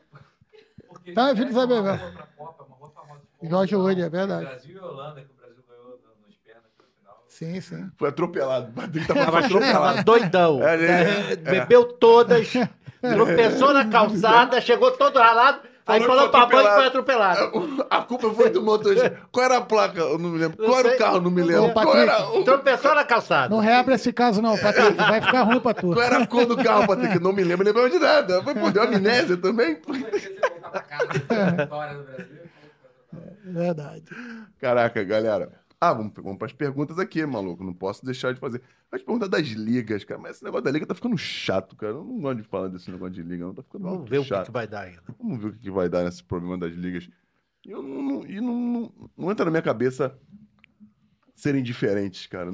[0.87, 3.17] Porque Tá, rua famosa de Copa.
[3.43, 4.45] Jorge Rudes, é verdade.
[4.45, 7.23] Brasil e Holanda, que o Brasil ganhou no- nos pênaltis no final.
[7.27, 7.91] Sim, sim.
[7.97, 8.69] Foi atropelado.
[8.69, 10.03] O Patrick tava Tava atropelado.
[10.03, 10.63] doidão.
[10.63, 12.51] É, É, é, Bebeu todas,
[13.01, 15.61] tropeçou na calçada, chegou todo ralado,
[15.93, 17.85] aí Falou pra mãe que foi atropelado.
[17.89, 19.17] A culpa foi do motorista.
[19.31, 19.99] Qual era a placa?
[19.99, 20.57] Eu não me lembro.
[20.61, 20.97] Não Qual era sei.
[20.97, 21.21] o carro?
[21.21, 21.65] Não me lembro.
[21.65, 22.09] Ô, Qual Patrick.
[22.09, 23.49] era, o- Tropeçou na calçada.
[23.49, 24.93] Não reabre esse caso, não, Patrick.
[24.97, 25.87] Vai ficar ruim pra tu.
[25.93, 27.19] qual era a cor do carro, Patrick?
[27.19, 27.65] Não me lembro.
[27.65, 28.41] Lembrava de nada.
[28.43, 29.75] Foi por deu amnésia também.
[29.75, 32.39] Como é que você voltar pra casa da história do Brasil?
[33.45, 34.03] Verdade.
[34.61, 35.58] Caraca, galera.
[35.81, 37.63] Ah, vamos, vamos para as perguntas aqui, maluco.
[37.63, 38.61] Não posso deixar de fazer.
[38.91, 40.19] As perguntas das ligas, cara.
[40.19, 41.93] Mas esse negócio da liga tá ficando chato, cara.
[41.93, 43.53] Eu não gosto de falar desse negócio de liga, não.
[43.53, 44.47] Tá ficando Vamos ver o que, chato.
[44.47, 45.01] que vai dar ainda.
[45.17, 47.09] Vamos ver o que que vai dar nesse problema das ligas.
[47.65, 50.17] E não, não- não, não, entra na minha cabeça
[51.33, 52.51] serem diferentes, cara.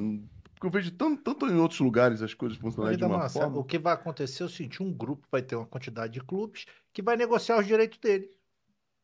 [0.54, 3.58] Porque eu vejo tanto, tanto em outros lugares as coisas funcionarem de uma mais, forma.
[3.58, 6.64] O que vai acontecer é o seguinte: um grupo vai ter uma quantidade de clubes
[6.92, 8.30] que vai negociar os direitos dele.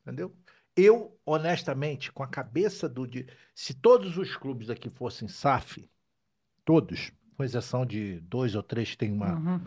[0.03, 0.33] Entendeu?
[0.77, 3.07] Eu, honestamente, com a cabeça do.
[3.07, 5.89] de- se todos os clubes daqui fossem SAF,
[6.65, 9.61] todos, com exceção de dois ou três que tem uma, Uhum.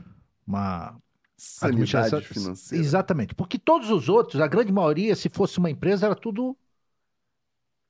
[0.47, 0.97] uma
[1.37, 2.83] Sanidade financeira.
[2.83, 3.35] Exatamente.
[3.35, 6.57] Porque todos os outros, a grande maioria, se fosse uma empresa, era tudo.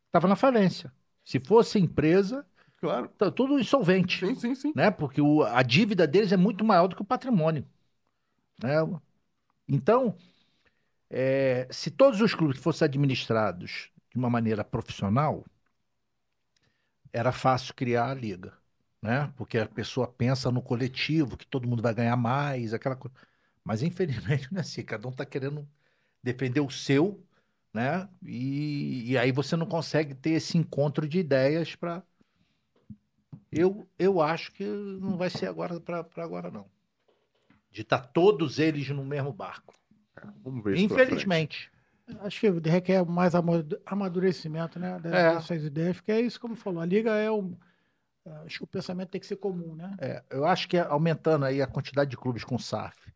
[0.08, 0.92] Estava na falência.
[1.24, 2.46] Se fosse empresa,
[2.80, 3.10] Claro.
[3.18, 4.74] tá tudo insolvente Sim, sim, sim.
[4.76, 4.92] né?
[4.92, 7.66] Porque o- a dívida deles é muito maior do que o patrimônio.
[8.64, 8.76] né?
[9.68, 10.16] Então,
[11.18, 15.46] é, se todos os clubes fossem administrados de uma maneira profissional,
[17.14, 18.52] era fácil criar a liga,
[19.02, 19.32] né?
[19.38, 23.16] Porque a pessoa pensa no coletivo, que todo mundo vai ganhar mais, aquela coisa.
[23.64, 24.84] Mas infelizmente não é assim.
[24.84, 25.66] Cada um está querendo
[26.22, 27.26] defender o seu,
[27.74, 28.10] né?
[28.22, 32.04] E, e aí você não consegue ter esse encontro de ideias para
[33.50, 36.70] eu, eu acho que não vai ser agora para agora, não.
[37.72, 39.74] De estar todos eles no mesmo barco.
[40.44, 40.78] Vamos ver.
[40.78, 41.72] Infelizmente.
[42.22, 45.00] Acho que requer mais amadu- amadurecimento, né?
[45.06, 45.36] É.
[45.36, 47.56] Dessas ideias, porque é isso, como falou, a liga é um.
[48.46, 49.96] Acho que o pensamento tem que ser comum, né?
[50.00, 53.12] É, eu acho que aumentando aí a quantidade de clubes com SAF,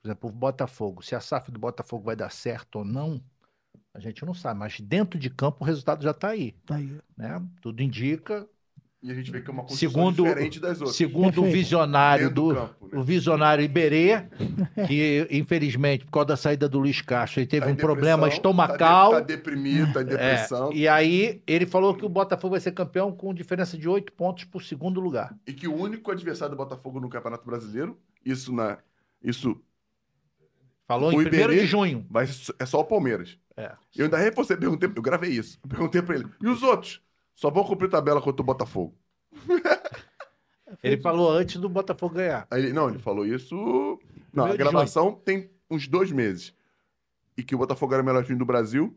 [0.00, 3.22] por exemplo, o Botafogo, se a SAF do Botafogo vai dar certo ou não,
[3.92, 6.98] a gente não sabe, mas dentro de campo o resultado já está aí, Tá aí.
[7.16, 7.42] né?
[7.60, 8.48] Tudo indica,
[9.06, 10.96] E a gente vê que é uma construção Segundo- diferente das outras.
[10.96, 12.98] segundo o visionário Dentro do, campo, né?
[12.98, 14.22] o visionário Iberê,
[14.88, 19.10] que infelizmente por causa da saída do Luiz Castro, ele teve Tá um problema estomacal.
[19.10, 20.72] Tá, de- tá deprimido, tá em É, depressão.
[20.72, 24.44] e aí ele falou que o Botafogo vai ser campeão com diferença de oito pontos
[24.44, 25.36] por segundo lugar.
[25.46, 28.78] E que o único adversário do Botafogo no Campeonato Brasileiro, isso na.
[29.22, 29.60] Isso
[30.86, 32.06] Falou O em 1 Iberê- de junho.
[32.10, 32.26] vai,
[32.58, 33.38] é só o Palmeiras.
[33.56, 33.72] É.
[33.96, 35.58] Eu ainda você perguntei, eu gravei isso.
[35.62, 36.26] Eu perguntei pra ele.
[36.42, 37.00] E os outros?
[37.34, 38.94] Só vão cumprir tabela contra o Botafogo.
[40.82, 42.46] Ele falou antes do Botafogo ganhar.
[42.50, 43.98] Aí ele, não, ele falou isso.
[44.32, 46.54] Não, a de gravação tem uns dois meses.
[47.36, 48.96] E que o Botafogo era o melhor time do Brasil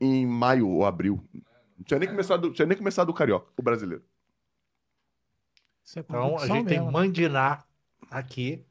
[0.00, 1.22] em maio ou abril.
[1.76, 4.04] Não tinha nem começado, tinha nem começado o Carioca, o brasileiro.
[5.84, 6.92] Isso é Então a convicção gente tem mesmo, né?
[6.92, 7.64] Mandiná
[8.10, 8.64] aqui.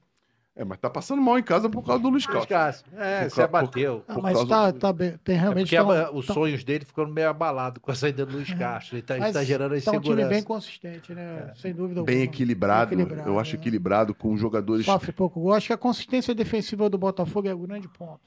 [0.62, 2.50] É, mas tá passando mal em casa por causa do Luiz Luiz Castro.
[2.50, 2.86] Cássio.
[2.96, 4.04] É, Por você ca- abateu.
[4.08, 5.18] Ah, por mas tá, do- tá bem.
[5.24, 5.76] Tem É realmente.
[5.76, 8.96] porque tão- os tão- sonhos dele ficando meio abalados com a saída do Luiz Castro.
[8.98, 10.30] Ele tá, mas tá gerando tá um time insegurança.
[10.30, 11.52] bem consistente, né?
[11.56, 12.32] Sem dúvida Bem alguma.
[12.34, 13.60] equilibrado, Equilibrado, eu acho é.
[13.60, 14.86] equilibrado com jogadores.
[14.86, 15.54] Sofre pouco gol.
[15.54, 18.22] Acho que a consistência defensiva do Botafogo é o grande ponto.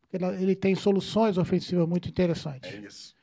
[0.00, 2.72] Porque ela- ele tem soluções ofensivas muito interessantes.
[2.72, 3.14] É isso.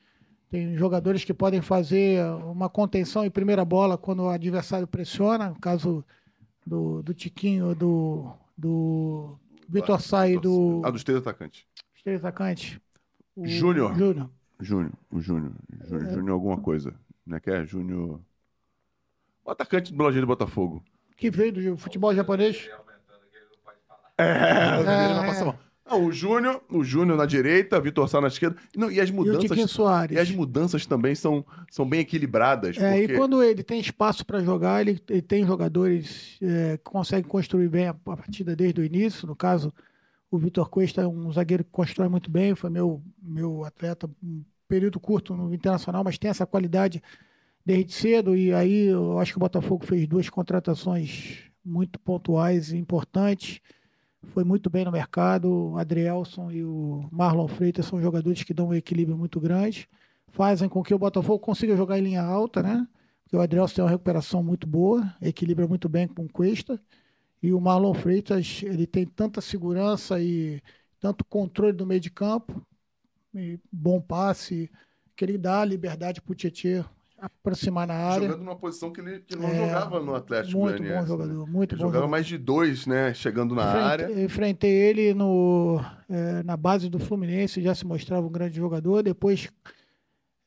[0.50, 5.50] Tem jogadores que podem fazer uma contenção em primeira bola quando o adversário pressiona.
[5.50, 6.06] No caso
[6.68, 9.38] do, do Tiquinho, do, do
[9.68, 11.66] Vitor e do Ah, dos três atacantes.
[11.96, 12.80] os três atacantes.
[13.38, 13.96] Júnior.
[13.96, 14.30] Júnior.
[14.60, 15.54] Júnior, o Júnior.
[15.88, 16.94] Júnior, Júnior alguma coisa.
[17.26, 17.40] Né?
[17.40, 18.20] Que é Júnior.
[19.46, 20.84] O atacante do Lojinha do Botafogo.
[21.16, 22.70] Que veio do futebol japonês.
[24.18, 25.67] É, vai é.
[25.90, 28.58] Não, o Júnior, o Júnior na direita, Vitor Sá na esquerda.
[28.76, 29.72] Não, e as E o mudanças.
[29.72, 30.16] Soares.
[30.16, 32.78] E as mudanças também são, são bem equilibradas.
[32.78, 33.14] É, porque...
[33.14, 37.70] e quando ele tem espaço para jogar, ele, ele tem jogadores é, que conseguem construir
[37.70, 39.26] bem a, a partida desde o início.
[39.28, 39.74] No caso,
[40.30, 44.44] o Vitor Cuesta é um zagueiro que constrói muito bem, foi meu, meu atleta um
[44.68, 47.02] período curto no Internacional, mas tem essa qualidade
[47.66, 48.36] desde cedo.
[48.36, 53.62] E aí eu acho que o Botafogo fez duas contratações muito pontuais e importantes.
[54.28, 55.72] Foi muito bem no mercado.
[55.72, 59.88] O Adrielson e o Marlon Freitas são jogadores que dão um equilíbrio muito grande
[60.38, 62.88] fazem com que o Botafogo consiga jogar em linha alta, né?
[63.24, 66.80] Porque o Adrielson tem uma recuperação muito boa, equilibra muito bem com o Cuesta.
[67.42, 70.62] E o Marlon Freitas, ele tem tanta segurança e
[71.00, 72.66] tanto controle do meio de campo,
[73.72, 74.72] bom passe,
[75.16, 76.86] que ele dá liberdade para o Tietchan
[77.20, 78.28] aproximar na área.
[78.28, 81.08] Jogando numa posição que ele que não É, jogava no Atlético Muito bom Goianiense, né?
[81.08, 82.08] jogador, muito Ele bom jogava jogador.
[82.12, 83.14] mais de dois, né?
[83.14, 84.24] Chegando na Enfrente- área.
[84.24, 89.02] Enfrentei ele no, eh, na base do Fluminense, já se mostrava um grande jogador.
[89.04, 89.50] Depois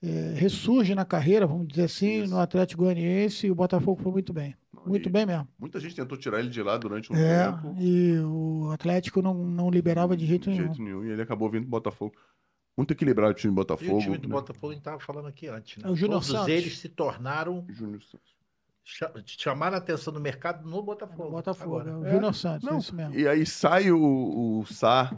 [0.03, 2.33] é, ressurge na carreira, vamos dizer assim, Isso.
[2.33, 4.55] no Atlético Goianiense e o Botafogo foi muito bem.
[4.87, 5.47] Muito bem mesmo.
[5.59, 7.75] Muita gente tentou tirar ele de lá durante um É, tempo.
[7.79, 10.65] e o Atlético não, não liberava de jeito De nenhum.
[10.69, 11.05] jeito nenhum.
[11.05, 12.15] E ele acabou vindo pro Botafogo.
[12.77, 13.97] Muito equilibrado o time do E Botafogo.
[13.97, 14.35] o time do né?
[14.35, 15.89] Botafogo, a gente estava falando aqui antes, né?
[15.89, 16.49] É o Júnior Todos Santos.
[16.49, 18.31] eles se tornaram, Júnior Santos.
[18.85, 21.31] cha- chamaram a atenção do mercado no Botafogo.
[21.31, 21.91] Botafogo, agora.
[21.91, 22.11] é o É.
[22.13, 23.15] Júnior Santos, Não, é isso mesmo.
[23.15, 25.13] E aí sai o, o Sá,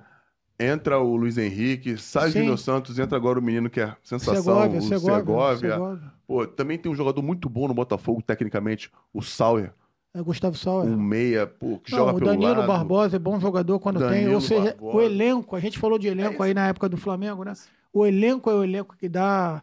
[0.58, 2.32] entra o Luiz Henrique, sai o.
[2.32, 5.56] Júnior Santos, entra agora o menino que é sensação, Segovia, o Segovia, Segovia.
[5.72, 6.12] Segovia.
[6.26, 9.72] Pô, também tem um jogador muito bom no Botafogo, tecnicamente, o Sauer,
[10.20, 10.88] Gustavo Sauer.
[10.90, 12.66] um meia, pô, que Não, joga o pelo Danilo lado.
[12.66, 14.08] Barbosa é bom jogador quando tem.
[14.08, 14.96] Danilo Ou seja, Barbosa.
[14.96, 17.52] o elenco, a gente falou de elenco aí na época do Flamengo, né?
[17.92, 19.62] O elenco é o elenco que dá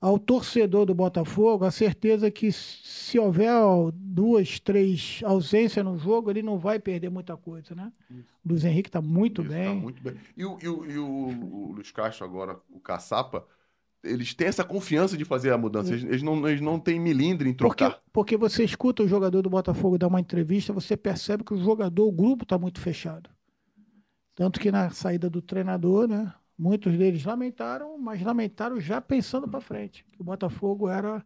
[0.00, 3.52] ao torcedor do Botafogo a certeza que se houver
[3.94, 7.92] duas, três ausências no jogo, ele não vai perder muita coisa, né?
[8.44, 9.76] O Luiz Henrique está muito Isso, tá bem.
[9.76, 10.14] muito bem.
[10.36, 13.44] E, o, e, o, e o, o Luiz Castro agora, o Caçapa,
[14.02, 15.92] eles têm essa confiança de fazer a mudança.
[15.94, 18.02] Eles, eles não, eles não têm milindre em Porque, trocar.
[18.12, 22.06] porque você escuta o jogador do Botafogo dar uma entrevista, você percebe que o jogador,
[22.06, 23.30] o grupo está muito fechado.
[24.34, 26.34] Tanto que na saída do treinador, né?
[26.58, 30.04] Muitos deles lamentaram, mas lamentaram já pensando para frente.
[30.12, 31.24] Que o Botafogo era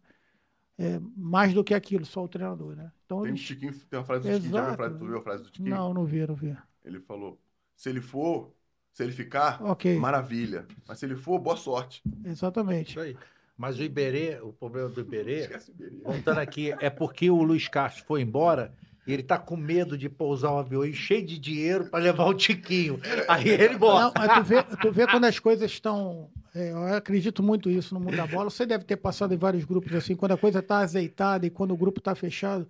[0.77, 2.91] é, mais do que aquilo, só o treinador, né?
[3.05, 3.41] Então Tem, eles.
[3.41, 4.75] Tiquinho, tem uma frase do Tiquinho, já viu a Exato.
[4.75, 5.75] frase, tu viu a frase do Tiquinho?
[5.75, 6.55] Não, não vi, não vi.
[6.83, 7.41] Ele falou,
[7.75, 8.53] se ele for,
[8.97, 10.65] se ele ficar, Ok, maravilha.
[10.87, 12.01] Mas se ele for, boa sorte.
[12.25, 12.89] exatamente.
[12.91, 13.15] Isso aí.
[13.55, 15.47] Mas o Iberê, o problema do Iberê,
[16.03, 18.73] voltando aqui, é porque o Luiz Castro foi embora
[19.05, 22.33] e ele tá com medo de pousar um avião cheio de dinheiro para levar o
[22.33, 22.99] Tiquinho.
[23.27, 24.19] Aí ele Não, bota.
[24.19, 26.29] mas tu vê, tu vê quando as coisas estão.
[26.55, 28.49] é, eu acredito muito isso no mundo da bola.
[28.49, 31.71] Você deve ter passado em vários grupos assim, quando a coisa está azeitada e quando
[31.71, 32.67] o grupo está fechado.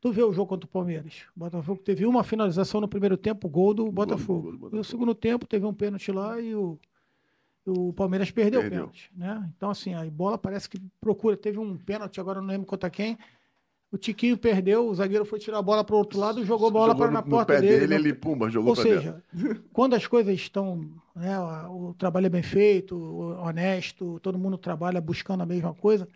[0.00, 1.22] Tu vê o jogo contra o Palmeiras.
[1.36, 4.42] O Botafogo teve uma finalização no primeiro tempo, gol do Botafogo.
[4.42, 4.76] gol do Botafogo.
[4.76, 6.78] no segundo tempo teve um pênalti lá e o,
[7.66, 8.78] o Palmeiras perdeu, Perdeu.
[8.78, 9.10] o pênalti.
[9.16, 9.50] Né?
[9.56, 11.36] Então, assim, a bola parece que procura.
[11.36, 13.18] Teve um pênalti, agora não lembro contra quem.
[13.90, 16.68] O Tiquinho perdeu, o zagueiro foi tirar a bola para o outro lado e jogou
[16.68, 17.80] a bola Jogou para na no, porta no pé dele.
[17.80, 19.24] dele, não- ele, pumba, jogou ou pra seja,
[19.72, 22.94] quando as coisas estão, né, o trabalho é bem feito,
[23.42, 26.06] honesto, todo mundo trabalha buscando a mesma coisa.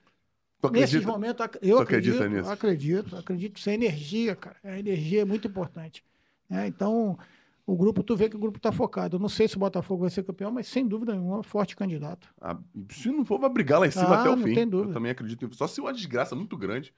[0.70, 2.50] Nesses momentos, eu acredito, nisso?
[2.50, 3.56] acredito, acredito.
[3.58, 4.56] Isso é energia, cara.
[4.62, 6.04] A energia é muito importante.
[6.48, 6.66] né?
[6.66, 7.18] Então,
[7.66, 9.16] o grupo, tu vê que o grupo está focado.
[9.16, 11.42] Eu não sei se o Botafogo vai ser campeão, mas sem dúvida nenhuma, é um
[11.42, 12.28] forte candidato.
[12.40, 12.56] Ah,
[12.90, 14.54] se não for, vai brigar lá em cima Ah, até o não fim.
[14.54, 14.90] tem dúvida.
[14.90, 15.48] Eu também acredito.
[15.54, 16.92] Só se uma desgraça muito grande.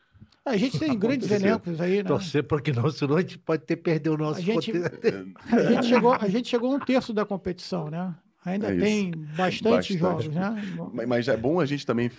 [0.44, 2.04] A gente tem grandes elencos aí, né?
[2.04, 4.72] Torcer, porque não, senão a gente pode ter perdido o nosso A gente-.
[5.50, 8.14] A gente, chegou, a gente chegou a um terço da competição, né?
[8.44, 9.98] Ainda É tem bastante, Bastante.
[9.98, 10.62] jogos, né?
[10.92, 12.10] Mas, mas é bom a gente também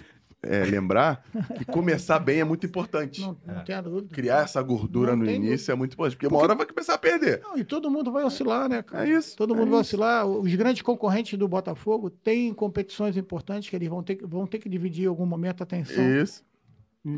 [0.43, 1.23] é, lembrar
[1.57, 3.21] que começar bem é muito importante.
[3.21, 4.13] Não, não tenha dúvida.
[4.13, 6.15] Criar essa gordura Não no início é muito importante.
[6.17, 7.41] Porque uma hora vai começar a perder.
[7.43, 9.07] Não, e todo mundo vai oscilar, né, cara?
[9.07, 9.35] É isso.
[9.35, 9.95] Todo é mundo vai isso.
[9.95, 10.27] oscilar.
[10.27, 14.59] Os grandes concorrentes do Botafogo têm competições importantes que eles vão ter, que- vão ter
[14.59, 16.03] que dividir em algum momento a atenção.
[16.21, 16.43] Isso.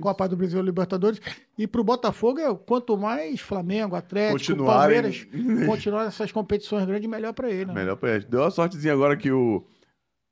[0.02, 1.19] Copa do Brasil, Libertadores.
[1.57, 5.02] E para o Botafogo, é, quanto mais Flamengo, Atlético, Continuarem.
[5.02, 5.27] Palmeiras
[5.65, 7.68] continuar essas competições grandes, melhor para ele.
[7.68, 7.73] Né?
[7.73, 8.26] Melhor pra ele.
[8.26, 9.64] Deu uma sortezinha agora que o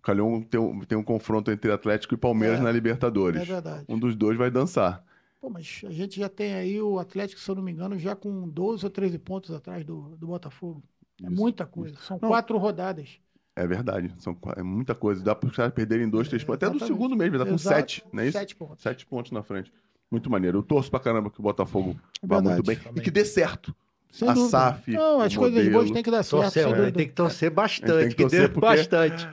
[0.06, 2.61] Calhão tem um, tem um confronto entre Atlético e Palmeiras É.
[2.64, 3.45] na É Libertadores.
[3.48, 3.86] verdade.
[3.90, 5.03] um dos dois vai dançar.
[5.41, 8.15] Pô, mas a gente já tem aí o Atlético, se eu não me engano, já
[8.15, 10.84] com 12 ou 13 pontos atrás do, do Botafogo.
[11.23, 11.36] É Isso.
[11.41, 11.95] muita coisa.
[11.98, 12.30] São Não.
[12.30, 13.19] quatro rodadas.
[13.56, 14.14] É verdade.
[14.19, 15.23] São, é muita coisa.
[15.23, 16.61] Dá para os caras perderem dois, três pontos.
[16.68, 17.76] Até do segundo mesmo, dá com Exato.
[17.76, 18.38] sete, não é isso?
[18.38, 18.84] Sete pontos.
[18.84, 19.72] Sete pontos na frente.
[20.11, 20.60] Muito maneiro.
[20.60, 22.56] Eu torço pra caramba que o Botafogo vá Verdade.
[22.68, 22.94] muito bem.
[22.95, 23.73] E que dê certo.
[24.11, 24.49] Sem A dúvida.
[24.49, 25.73] SAF, Não, as o coisas modelo.
[25.77, 26.41] boas têm que dar certo.
[26.44, 26.91] Torcer, sem né?
[26.91, 29.27] tem que torcer Tem bastante, que que, torcer dê porque- bastante.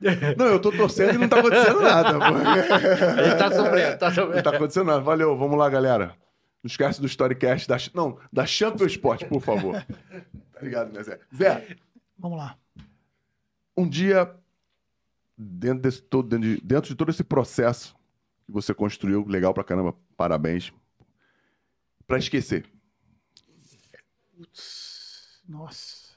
[0.36, 2.18] Não, eu tô torcendo e não tá acontecendo nada.
[2.18, 2.24] pô.
[3.22, 4.42] Ele tá sofrendo, tá Não sofrendo.
[4.42, 5.00] tá acontecendo nada.
[5.00, 6.08] Valeu, vamos lá, galera.
[6.62, 7.76] Não esquece do Storycast da.
[7.94, 9.82] Não, da Champions Sport, por favor.
[10.52, 11.18] Tá ligado, né, Zé?
[11.34, 11.76] Zé,
[12.18, 12.56] Vamos lá.
[13.76, 14.30] um dia,
[15.38, 17.94] dentro, desse todo, dentro, de, dentro de todo esse processo
[18.44, 20.70] que você construiu, legal pra caramba, parabéns.
[22.06, 22.64] Pra esquecer.
[25.48, 26.14] Nossa.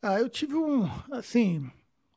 [0.00, 0.84] Ah, eu tive um.
[1.12, 1.70] Assim,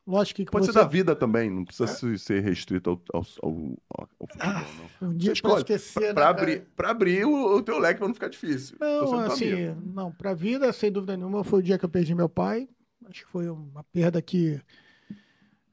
[0.06, 0.50] lógico que.
[0.50, 4.26] Pode você, ser da vida também, não precisa se- ser restrito ao, ao, ao- ao
[4.28, 5.08] futebol, não.
[5.08, 5.56] Um dia Você escolhe.
[5.58, 6.12] esquecer.
[6.14, 8.76] Pra né, abrir, pra abrir o, o teu leque pra não ficar difícil.
[8.78, 9.78] Tô Não, tua assim, amiga.
[9.84, 12.68] não, pra vida, sem dúvida nenhuma, foi o dia que eu perdi meu pai.
[13.08, 14.60] Acho que foi uma perda que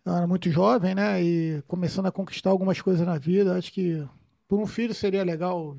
[0.06, 1.24] eu era muito jovem, né?
[1.24, 3.58] E começando a conquistar algumas coisas na vida.
[3.58, 4.08] Acho que
[4.48, 5.76] por um filho seria legal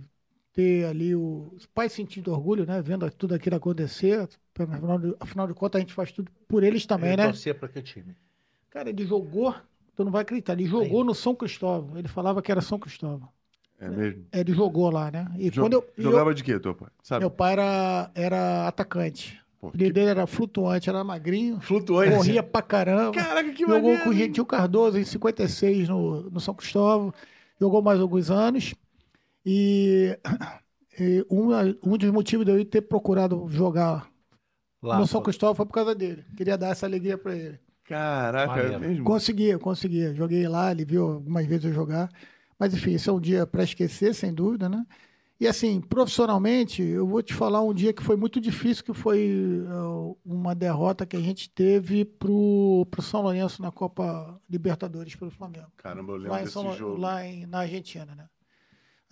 [0.55, 2.81] ter ali o os pais sentindo orgulho, né?
[2.81, 4.27] Vendo tudo aquilo acontecer.
[4.57, 7.27] Afinal de, afinal de contas, a gente faz tudo por eles também, Ele né?
[7.27, 8.15] torcia pra que time?
[8.71, 9.55] Cara, ele jogou,
[9.97, 11.99] tu não vai acreditar, ele jogou no São Cristóvão.
[11.99, 13.29] Ele falava que era São Cristóvão.
[13.81, 14.25] É mesmo?
[14.33, 15.27] Ele jogou lá, né?
[15.37, 16.89] E Jo- quando eu, e eu- Jogava de quê, teu pai?
[17.03, 17.21] Sabe?
[17.21, 19.41] meu pai era, era atacante.
[19.61, 22.17] Pô, O que dele era flutuante, era magrinho, flutuante.
[22.17, 23.11] corria pra caramba.
[23.13, 24.05] Caraca, que Jogou maneiro.
[24.05, 27.13] com o Gentil Cardoso em 56 no, no São Cristóvão.
[27.61, 28.75] Jogou mais alguns anos.
[29.45, 30.19] E,
[30.99, 31.51] e um,
[31.83, 34.11] um dos motivos de eu ter procurado jogar
[34.83, 36.25] Lá, no São Cristóvão foi por causa dele.
[36.37, 37.59] Queria dar essa alegria para ele.
[37.85, 39.05] Caraca, é mesmo?
[39.05, 40.15] Conseguia, conseguia.
[40.15, 42.11] Joguei lá, ele viu algumas vezes eu jogar.
[42.59, 44.85] Mas enfim, esse é um dia para esquecer, sem dúvida, né?
[45.39, 49.63] E assim, profissionalmente, eu vou te falar um dia que foi muito difícil, que foi
[49.69, 55.31] uh, uma derrota que a gente teve pro, pro São Lourenço na Copa Libertadores pelo
[55.31, 55.71] Flamengo.
[55.77, 57.01] Caramba, eu lembro Lá, em desse São, jogo.
[57.01, 58.29] lá em, na Argentina, né?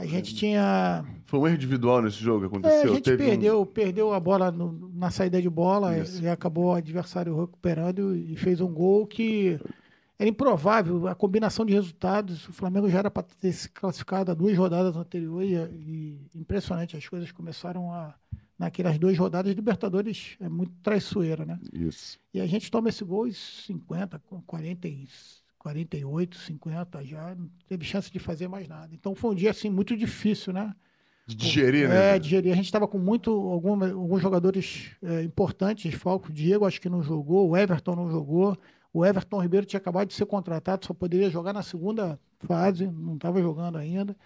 [0.03, 1.05] A gente tinha.
[1.27, 2.91] Foi um erro individual nesse jogo que É, aconteceu?
[2.93, 6.23] a gente Teve um- perdeu, perdeu a bola no- na saída de bola Isso.
[6.23, 9.59] e acabou o adversário recuperando e fez um gol que
[10.19, 11.07] era improvável.
[11.07, 14.97] A combinação de resultados, o Flamengo já era para ter se classificado há duas rodadas
[14.97, 15.51] anteriores
[15.87, 18.15] e, e impressionante, as coisas começaram a.
[18.59, 21.59] Naquelas duas rodadas, Libertadores é muito traiçoeira, né?
[21.73, 22.17] Isso.
[22.33, 25.09] E a gente toma esse gol em 50, com 40, e
[25.63, 28.93] 48, 50 já, não teve chance de fazer mais nada.
[28.93, 30.75] Então foi um dia assim muito difícil, né?
[31.25, 32.17] De digerir, né?
[32.17, 32.53] É, digerir.
[32.53, 36.89] A gente estava com muito alguma, alguns jogadores é, importantes, Falco, o Diego acho que
[36.89, 38.59] não jogou, o Everton não jogou.
[38.93, 43.15] O Everton Ribeiro tinha acabado de ser contratado, só poderia jogar na segunda fase, não
[43.15, 44.17] estava jogando ainda.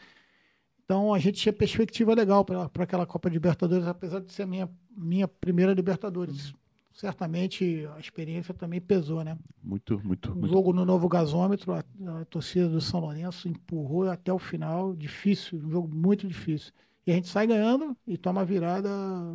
[0.85, 4.71] Então a gente tinha perspectiva legal para aquela Copa Libertadores, apesar de ser a minha,
[4.97, 6.55] minha primeira Libertadores.
[6.97, 9.39] Certamente a experiência também pesou, né?
[9.63, 10.49] Muito, muito, Um muito.
[10.49, 11.81] jogo no novo gasômetro, a,
[12.21, 16.73] a torcida do São Lourenço empurrou até o final, difícil, um jogo muito difícil.
[17.07, 18.89] E a gente sai ganhando e toma a virada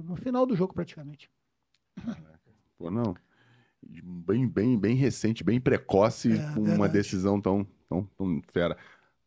[0.04, 1.30] no final do jogo praticamente.
[2.78, 3.16] Pô, não.
[3.84, 8.78] Bem, bem, bem recente, bem precoce, É, com uma decisão tão, tão, tão fera.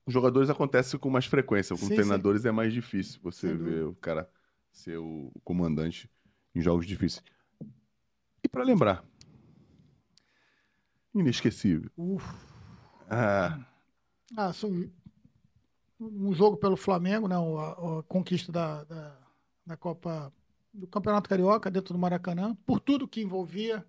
[0.05, 3.85] Com jogadores acontece com mais frequência, com Sim, treinadores é mais difícil você Sem ver
[3.87, 4.31] o cara
[4.73, 6.11] ser o comandante
[6.55, 7.25] em jogos difíceis.
[8.55, 9.05] Pra lembrar,
[11.15, 11.91] inesquecível.
[13.11, 13.59] Ah,
[14.37, 14.53] Ah,
[16.01, 17.37] um jogo pelo Flamengo, né?
[17.37, 19.17] A, a conquista da, da,
[19.67, 20.33] da Copa
[20.73, 23.85] do Campeonato Carioca dentro do Maracanã, por tudo que envolvia.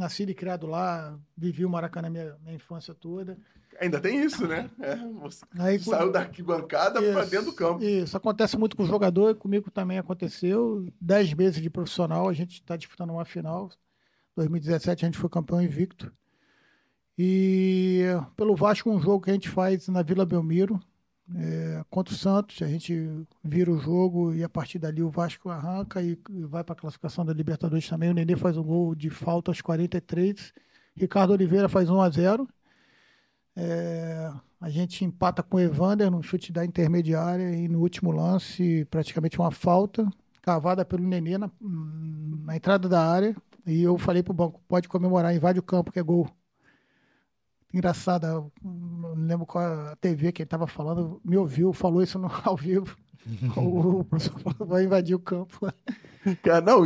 [0.00, 3.36] Nascido e criado lá, vivi o Maracanã minha, minha infância toda.
[3.78, 4.70] ainda tem isso, né?
[4.80, 7.84] É, você Aí, saiu da arquibancada Isso, dentro do campo.
[7.84, 10.86] Isso acontece muito com o jogador, e comigo também aconteceu.
[10.98, 13.68] Dez meses de profissional, a gente está disputando uma final.
[14.36, 16.10] 2017 a gente foi campeão invicto.
[17.18, 18.04] E
[18.38, 20.80] pelo Vasco, um jogo que a gente faz na Vila Belmiro,
[21.36, 25.48] é, contra o Santos, a gente vira o jogo e a partir dali o Vasco
[25.48, 28.10] arranca e, vai para a classificação da Libertadores também.
[28.10, 30.52] O Nenê faz um gol de falta aos 43.
[30.96, 32.48] Ricardo Oliveira faz 1 a 0
[33.56, 38.86] é, a gente empata com o Evander num chute da intermediária e no último lance,
[38.90, 40.08] praticamente uma falta,
[40.42, 43.36] cavada pelo Nenê na, na entrada da área.
[43.66, 46.28] E eu falei pro banco, pode comemorar, invade o campo, que é gol.
[47.72, 52.18] Engraçado, eu não lembro qual a TV que ele estava falando, me ouviu, falou isso
[52.18, 52.96] no, ao vivo.
[53.56, 55.72] o professor falou, vai invadir o campo.
[56.42, 56.82] Cara, não,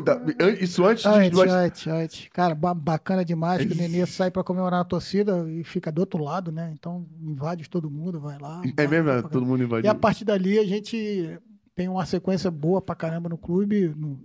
[0.61, 1.09] isso antes de.
[1.09, 2.29] Antes, antes- antes, antes.
[2.33, 6.01] Cara, ba- bacana demais que o Nenê sai para comemorar a torcida e fica do
[6.01, 6.71] outro lado, né?
[6.73, 8.63] Então invade todo mundo, vai lá.
[8.77, 9.91] É mesmo, é, pra todo mundo E invadiu.
[9.91, 11.39] a partir dali a gente
[11.75, 14.21] tem uma sequência boa pra caramba no clube, no-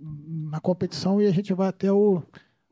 [0.50, 2.22] na competição, e a gente vai até o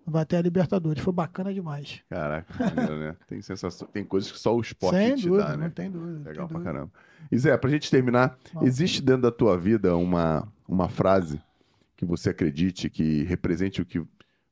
[0.09, 1.02] vai até a Libertadores.
[1.02, 2.02] Foi bacana demais.
[2.09, 3.16] Caraca, maneiro, né?
[3.28, 5.64] Tem sensação, tem coisas que só o esporte Sem te dúvida, dá, né?
[5.64, 6.18] não tem dúvida.
[6.30, 6.64] Legal tem pra dúvida.
[6.64, 6.93] caramba.
[7.30, 8.68] E Zé, pra gente terminar, Vamos.
[8.68, 11.40] existe dentro da tua vida uma, uma frase
[11.97, 14.02] que você acredite, que represente o que,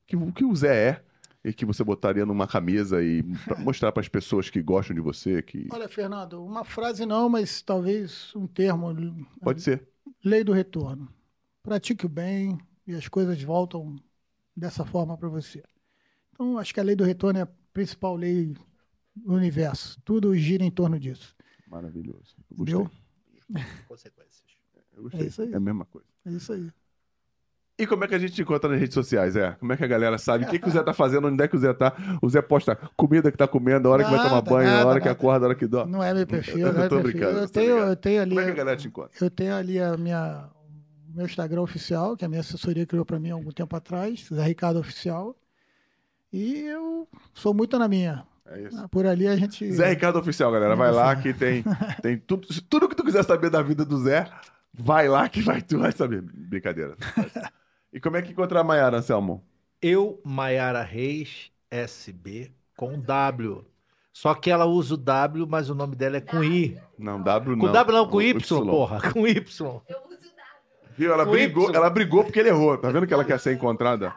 [0.06, 1.02] que, o que o Zé é
[1.44, 5.00] e que você botaria numa camisa e pra mostrar para as pessoas que gostam de
[5.00, 8.94] você, que Olha, Fernando, uma frase não, mas talvez um termo.
[9.40, 9.86] pode ser.
[10.24, 11.08] Lei do retorno.
[11.62, 13.96] Pratique o bem e as coisas voltam
[14.56, 15.62] dessa forma para você.
[16.32, 18.54] Então, acho que a lei do retorno é a principal lei
[19.14, 20.00] do universo.
[20.04, 21.34] Tudo gira em torno disso.
[21.68, 22.36] Maravilhoso.
[22.52, 22.86] Gostei.
[23.88, 24.44] Consequências.
[24.96, 25.20] Eu gostei.
[25.22, 25.52] É isso aí.
[25.52, 26.06] É a mesma coisa.
[26.24, 26.70] É isso aí.
[27.78, 29.52] E como é que a gente te encontra nas redes sociais, Zé?
[29.60, 31.46] Como é que a galera sabe o que, que o Zé tá fazendo, onde é
[31.46, 31.94] que o Zé tá?
[32.22, 34.72] O Zé posta comida que tá comendo, a hora que vai tomar Nada, banho, a
[34.72, 35.18] nada, hora que nada.
[35.18, 35.92] acorda, a hora que dorme.
[35.92, 37.12] Não é meu perfil, Eu não é tô perfil.
[37.20, 38.30] brincando, Eu tô tenho, eu tenho ali.
[38.30, 39.10] Como é que a galera te encontra?
[39.20, 40.48] Eu tenho ali a minha,
[41.16, 44.44] meu Instagram oficial, que a minha assessoria criou para mim há algum tempo atrás, Zé
[44.44, 45.34] Ricardo Oficial.
[46.32, 48.26] E eu sou muito na minha.
[48.46, 48.88] É isso.
[48.90, 49.72] Por ali a gente.
[49.72, 50.76] Zé Ricardo Oficial, galera.
[50.76, 51.64] Vai lá que tem,
[52.02, 52.46] tem tudo.
[52.68, 54.30] Tudo que tu quiser saber da vida do Zé,
[54.72, 56.20] vai lá que vai, tu vai saber.
[56.22, 56.96] Brincadeira.
[57.92, 59.42] E como é que encontra a Maiara, Anselmo?
[59.80, 63.64] Eu, Maiara Reis, SB, com W.
[64.12, 66.78] Só que ela usa o W, mas o nome dela é com I.
[66.98, 67.72] Não, W Com não.
[67.72, 69.12] W não, com O Y, porra.
[69.12, 69.36] Com Y.
[69.36, 70.05] Eu uso o W.
[70.96, 71.12] Viu?
[71.12, 71.76] Ela Com brigou, Y.
[71.76, 72.76] ela brigou porque ele errou.
[72.78, 74.14] Tá vendo que ela quer ser encontrada?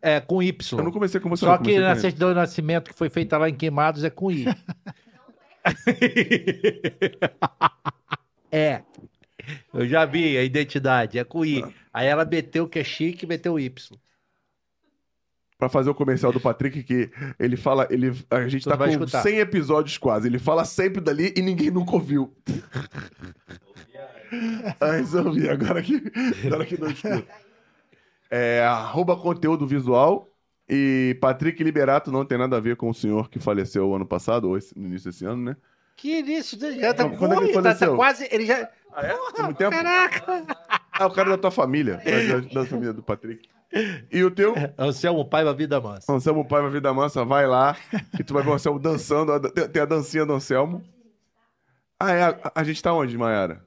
[0.00, 0.82] É, com Eu Y.
[0.82, 3.48] não comecei com você, Só não, que na certidão de nascimento que foi feita lá
[3.48, 4.46] em Queimados é com I.
[8.50, 8.82] é.
[9.72, 11.64] Eu já vi a identidade, é com I.
[11.92, 13.98] Aí ela meteu que é chique e meteu Y.
[15.58, 17.88] Pra fazer o comercial do Patrick, que ele fala.
[17.90, 19.22] Ele, a gente Tu tá com escutar.
[19.22, 20.28] 100 episódios quase.
[20.28, 22.32] Ele fala sempre dali e ninguém nunca ouviu.
[24.80, 25.48] Ah, resolvi.
[25.48, 26.02] Agora que,
[26.46, 27.24] agora que não escuta.
[28.30, 30.28] É, arroba conteúdo visual.
[30.68, 34.48] E Patrick Liberato não tem nada a ver com o senhor que faleceu ano passado,
[34.50, 35.56] ou esse- no início desse ano, né?
[35.96, 36.58] Que isso?
[36.78, 37.96] Já tá, Quando é que ele Ui, tá- tá faleceu?
[37.96, 38.28] quase.
[38.30, 38.68] Ele já.
[38.94, 39.42] Ah, é?
[39.42, 39.74] Muito tempo?
[40.92, 41.96] Ah, o cara da tua família.
[42.52, 43.48] Da, da família do Patrick.
[44.12, 44.54] E o teu?
[44.78, 46.12] Anselmo Paiva Vida Mansa.
[46.12, 47.76] Anselmo Paiva Vida Mansa, vai lá
[48.18, 49.38] e tu vai ver o Anselmo dançando.
[49.50, 50.82] tem a dancinha do Anselmo.
[51.98, 52.22] Ah, é?
[52.24, 53.66] A, a gente tá onde, Mayara?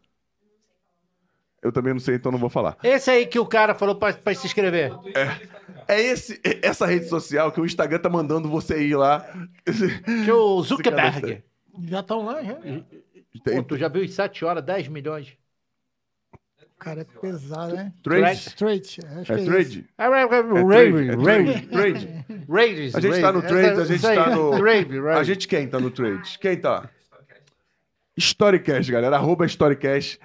[1.61, 2.77] Eu também não sei, então não vou falar.
[2.83, 4.91] Esse aí que o cara falou pra, pra se inscrever.
[5.87, 9.25] É esse, é essa rede social que o Instagram tá mandando você ir lá.
[10.25, 11.43] Que o Zuckerberg.
[11.83, 12.55] Já estão lá, já.
[13.43, 15.37] Tem Pô, tu já viu em 7 horas, 10 milhões.
[16.79, 17.93] Cara, é pesado, né?
[18.01, 18.23] trade?
[18.23, 19.85] Acho que É é trade?
[19.99, 22.91] É Rave, trade, é trade, trade.
[22.95, 25.91] A gente tá no Trades, a gente tá no- Rave, A gente quem tá no
[25.91, 26.39] trade?
[26.39, 26.89] Quem tá?
[28.17, 29.15] Storycast, galera.
[29.15, 30.19] Arroba Storycast,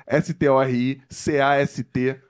[1.10, 2.20] S-T-O-R-I-C-A-S-T.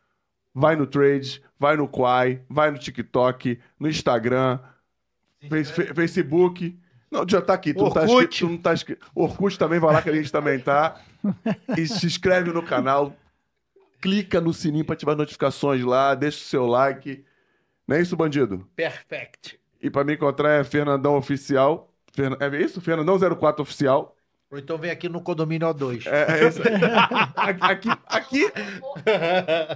[0.54, 4.58] Vai no Trade, vai no Quai, vai no TikTok, no Instagram,
[5.50, 6.78] Face- Fe- Facebook.
[7.10, 7.74] Não, já tá aqui.
[7.74, 8.14] Tu não tá, Orkut.
[8.24, 9.06] inscrito, tu não tá inscrito.
[9.14, 10.98] Orkut também vai lá que a gente também tá.
[11.76, 13.14] E se inscreve no canal.
[14.00, 16.14] Clica no sininho pra ativar notificações lá.
[16.14, 17.22] Deixa o seu like.
[17.86, 18.66] Não é isso, bandido?
[18.74, 19.60] Perfect.
[19.80, 21.92] E pra me encontrar é Fernandão Oficial.
[22.12, 22.80] Ferna- É isso?
[22.80, 24.15] Fernandão 04 Oficial.
[24.50, 26.06] Ou então vem aqui no condomínio O2.
[26.06, 26.74] É, é isso aí.
[27.66, 28.52] aqui, aqui,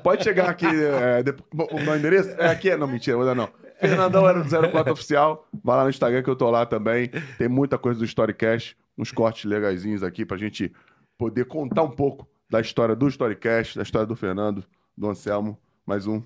[0.03, 0.67] Pode chegar aqui.
[0.67, 2.31] É, depois- o meu endereço?
[2.39, 3.49] É aqui, não, mentira, vou dar não.
[3.81, 5.49] Fernandão era do 04 Oficial.
[5.65, 7.09] Vai lá no Instagram que eu tô lá também.
[7.39, 10.73] Tem muita coisa do Storycast, uns cortes legaisinhos aqui pra gente
[11.19, 14.65] poder contar um pouco da história do Storycast, da história do Fernando,
[14.97, 15.59] do Anselmo.
[15.87, 16.23] Mais um.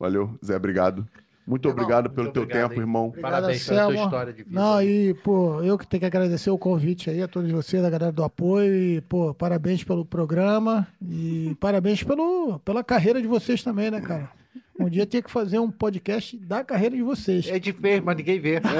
[0.00, 1.06] Valeu, Zé, obrigado.
[1.48, 2.80] Muito Irmão, obrigado pelo muito teu obrigado, tempo, hein?
[2.80, 3.06] irmão.
[3.06, 4.60] Obrigado, Parabéns pela tua história de vida.
[4.60, 7.88] Não, e, pô, eu que tenho que agradecer o convite aí a todos vocês, a
[7.88, 8.74] galera do apoio.
[8.76, 14.28] E, pô, parabéns pelo programa e parabéns pelo, pela carreira de vocês também, né, cara?
[14.78, 17.46] Um dia tinha que fazer um podcast da carreira de vocês.
[17.48, 18.60] A gente fez, mas ninguém vê.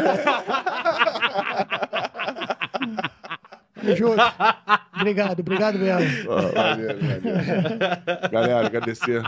[3.97, 4.21] Justo.
[4.95, 6.27] Obrigado, obrigado mesmo.
[6.27, 6.91] Valeu, valeu.
[8.31, 9.23] Galera, agradecer.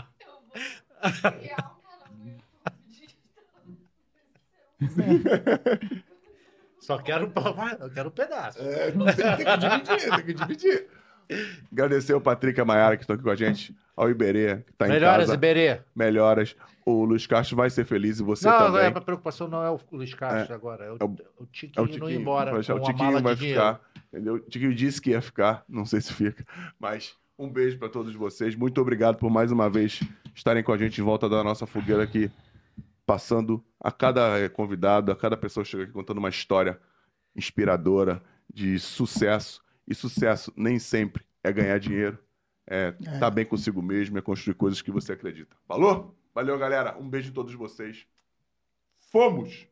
[6.79, 7.31] Só quero,
[7.79, 8.59] eu quero um pedaço.
[8.61, 9.01] É, tem,
[9.37, 10.87] que dividir, tem que dividir.
[11.71, 14.73] Agradecer o Patrick e a Mayara que estão aqui com a gente, ao Iberê, que
[14.73, 15.33] tá em Melhoras, casa.
[15.35, 15.79] Iberê.
[15.95, 16.55] Melhoras.
[16.85, 18.81] O Luiz Castro vai ser feliz e você Não, também.
[18.81, 21.73] é, a preocupação não é o Luiz Castro agora, é o, é o- o Tiquinho,
[21.77, 22.19] É o não ir Tiquinho.
[22.19, 23.79] embora o Tiquinho vai ficar.
[24.11, 24.33] Entendeu?
[24.35, 25.63] O Tiquinho disse que ia ficar.
[25.69, 26.43] Não sei se fica.
[26.79, 28.55] Mas um beijo para todos vocês.
[28.55, 30.01] Muito obrigado por mais uma vez
[30.35, 32.29] estarem com a gente em volta da nossa fogueira aqui.
[33.11, 36.79] Passando a cada eh, convidado, a cada pessoa que chega aqui contando uma história
[37.35, 39.61] inspiradora de sucesso.
[39.85, 42.17] E sucesso nem sempre é ganhar dinheiro.
[42.65, 45.57] É estar tá bem consigo mesmo, é construir coisas que você acredita.
[45.67, 46.15] Falou?
[46.33, 46.97] Valeu, galera.
[46.97, 48.07] Um beijo em todos vocês.
[48.97, 49.67] Fomos!